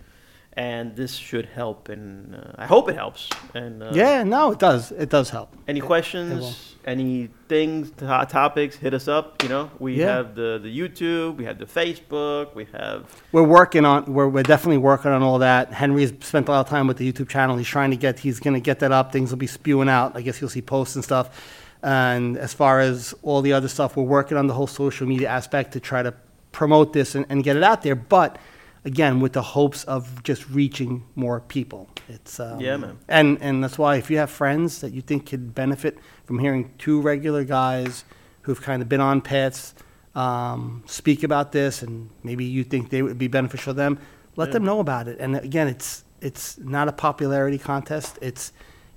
and 0.54 0.96
this 0.96 1.14
should 1.16 1.46
help, 1.48 1.90
and 1.90 2.36
uh, 2.36 2.52
I 2.58 2.66
hope 2.66 2.88
it 2.90 2.96
helps. 2.96 3.30
And 3.54 3.84
uh, 3.84 3.92
yeah, 3.94 4.24
no, 4.24 4.52
it 4.52 4.60
does. 4.60 4.92
It 4.94 5.10
does 5.10 5.30
help. 5.30 5.54
any 5.68 5.82
questions, 5.82 6.76
any 6.86 7.30
things, 7.50 7.92
to- 7.98 8.26
topics, 8.30 8.78
hit 8.78 8.94
us 8.94 9.10
up. 9.10 9.44
You 9.44 9.50
know, 9.50 9.70
we 9.80 9.96
Yeah. 9.96 10.16
have 10.16 10.36
the 10.36 10.58
the 10.64 10.70
YouTube, 10.80 11.36
we 11.36 11.44
have 11.44 11.60
the 11.60 11.66
Facebook, 11.66 12.56
we 12.56 12.68
have 12.72 13.04
We're 13.34 13.44
working 13.44 13.84
on. 13.84 14.06
We're, 14.06 14.30
we're 14.30 14.44
definitely 14.44 14.78
working 14.78 15.12
on 15.12 15.22
all 15.22 15.40
that. 15.40 15.74
Henry's 15.74 16.14
spent 16.22 16.48
a 16.48 16.52
lot 16.52 16.62
of 16.62 16.70
time 16.70 16.88
with 16.88 16.98
the 16.98 17.12
YouTube 17.12 17.28
channel. 17.28 17.58
He's 17.58 17.68
trying 17.68 17.92
to 17.92 17.98
get. 17.98 18.20
He's 18.20 18.40
going 18.40 18.54
to 18.54 18.62
get 18.62 18.80
that 18.80 18.94
up. 18.94 19.12
Things 19.12 19.32
will 19.32 19.38
be 19.38 19.48
spewing 19.48 19.90
out. 19.90 20.16
I 20.16 20.22
guess 20.22 20.40
you'll 20.40 20.50
see 20.50 20.62
posts 20.62 20.96
and 20.96 21.04
stuff. 21.04 21.64
And 21.86 22.36
as 22.38 22.52
far 22.52 22.80
as 22.80 23.14
all 23.22 23.42
the 23.44 23.54
other 23.54 23.68
stuff, 23.68 23.96
we're 23.96 24.04
working 24.04 24.38
on 24.38 24.48
the 24.48 24.56
whole 24.56 24.66
social 24.66 25.06
media 25.08 25.30
aspect 25.30 25.72
to 25.74 25.80
try 25.80 26.02
to 26.02 26.16
promote 26.52 26.94
this 26.94 27.14
and, 27.14 27.28
and 27.30 27.44
get 27.44 27.56
it 27.56 27.62
out 27.64 27.84
there. 27.84 27.94
But 27.96 28.40
again, 28.86 29.20
with 29.20 29.34
the 29.34 29.44
hopes 29.44 29.84
of 29.84 30.24
just 30.24 30.50
reaching 30.50 31.04
more 31.14 31.42
people. 31.42 31.88
It's 32.10 32.40
um, 32.40 32.60
Yeah, 32.60 32.78
man. 32.78 32.98
And 33.08 33.38
and 33.40 33.64
that's 33.64 33.78
why 33.78 33.98
if 33.98 34.10
you 34.10 34.18
have 34.18 34.32
friends 34.32 34.82
that 34.82 34.94
you 34.94 35.02
think 35.02 35.30
could 35.30 35.54
benefit 35.54 36.00
from 36.26 36.40
hearing 36.40 36.72
two 36.80 37.02
regular 37.02 37.44
guys 37.44 38.04
who've 38.44 38.62
kind 38.62 38.82
of 38.82 38.90
been 38.90 39.02
on 39.02 39.22
paths 39.22 39.76
um, 40.16 40.82
speak 40.88 41.24
about 41.24 41.52
this, 41.52 41.84
and 41.84 42.10
maybe 42.24 42.46
you 42.46 42.64
think 42.64 42.90
they 42.90 43.02
would 43.04 43.18
be 43.18 43.28
beneficial 43.28 43.74
to 43.74 43.78
them, 43.78 44.00
let 44.38 44.48
Yeah. 44.48 44.54
them 44.54 44.64
know 44.66 44.80
about 44.80 45.08
it. 45.08 45.20
And 45.20 45.36
again, 45.36 45.68
it's 45.68 46.04
it's 46.22 46.58
not 46.58 46.88
a 46.88 46.92
popularity 46.94 47.58
contest. 47.60 48.18
It's 48.22 48.52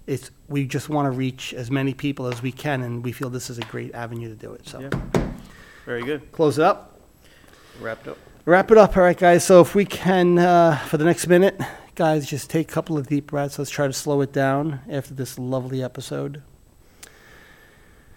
it's 0.08 0.30
we 0.48 0.64
just 0.64 0.88
want 0.88 1.04
to 1.04 1.10
reach 1.10 1.52
as 1.52 1.70
many 1.70 1.92
people 1.92 2.26
as 2.26 2.40
we 2.40 2.50
can, 2.50 2.82
and 2.82 3.04
we 3.04 3.12
feel 3.12 3.28
this 3.28 3.50
is 3.50 3.58
a 3.58 3.62
great 3.62 3.94
avenue 3.94 4.28
to 4.30 4.34
do 4.34 4.52
it. 4.52 4.66
So 4.66 4.80
yeah, 4.80 4.90
very 5.84 6.02
good. 6.02 6.32
close 6.32 6.58
it 6.58 6.64
up. 6.64 6.98
Wrapped 7.78 8.08
up. 8.08 8.18
Wrap 8.46 8.70
it 8.70 8.78
up, 8.78 8.96
all 8.96 9.02
right, 9.02 9.16
guys. 9.16 9.44
So 9.44 9.60
if 9.60 9.74
we 9.74 9.84
can, 9.84 10.38
uh, 10.38 10.78
for 10.86 10.96
the 10.96 11.04
next 11.04 11.26
minute, 11.26 11.60
guys, 11.94 12.26
just 12.26 12.48
take 12.48 12.70
a 12.70 12.72
couple 12.72 12.96
of 12.96 13.06
deep 13.06 13.26
breaths. 13.26 13.58
Let's 13.58 13.70
try 13.70 13.86
to 13.86 13.92
slow 13.92 14.22
it 14.22 14.32
down 14.32 14.80
after 14.88 15.12
this 15.12 15.38
lovely 15.38 15.82
episode. 15.82 16.42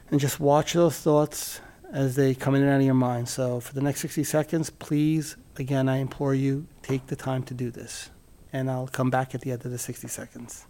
And 0.09 0.19
just 0.19 0.39
watch 0.39 0.73
those 0.73 0.97
thoughts 0.97 1.59
as 1.91 2.15
they 2.15 2.33
come 2.33 2.55
in 2.55 2.61
and 2.61 2.71
out 2.71 2.77
of 2.77 2.85
your 2.85 2.93
mind. 2.93 3.27
So, 3.27 3.59
for 3.59 3.73
the 3.73 3.81
next 3.81 3.99
60 3.99 4.23
seconds, 4.23 4.69
please, 4.69 5.35
again, 5.57 5.89
I 5.89 5.97
implore 5.97 6.33
you, 6.33 6.67
take 6.81 7.07
the 7.07 7.17
time 7.17 7.43
to 7.43 7.53
do 7.53 7.69
this. 7.69 8.09
And 8.53 8.71
I'll 8.71 8.87
come 8.87 9.09
back 9.09 9.35
at 9.35 9.41
the 9.41 9.51
end 9.51 9.65
of 9.65 9.71
the 9.71 9.77
60 9.77 10.07
seconds. 10.07 10.65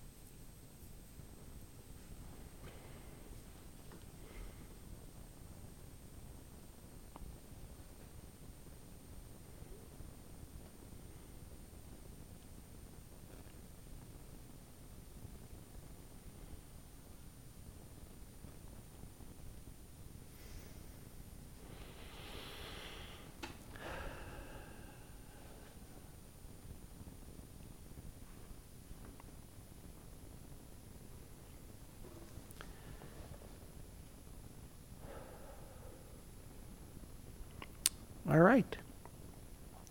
Right. 38.44 38.78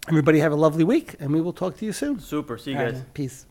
Everybody 0.09 0.38
have 0.40 0.53
a 0.53 0.57
lovely 0.57 0.84
week, 0.84 1.14
and 1.20 1.32
we 1.32 1.40
will 1.40 1.53
talk 1.53 1.76
to 1.78 1.84
you 1.84 1.92
soon. 1.92 2.18
Super. 2.20 2.59
See 2.59 2.72
you 2.72 2.78
All 2.78 2.84
guys. 2.86 2.94
right, 2.94 3.14
Peace. 3.14 3.46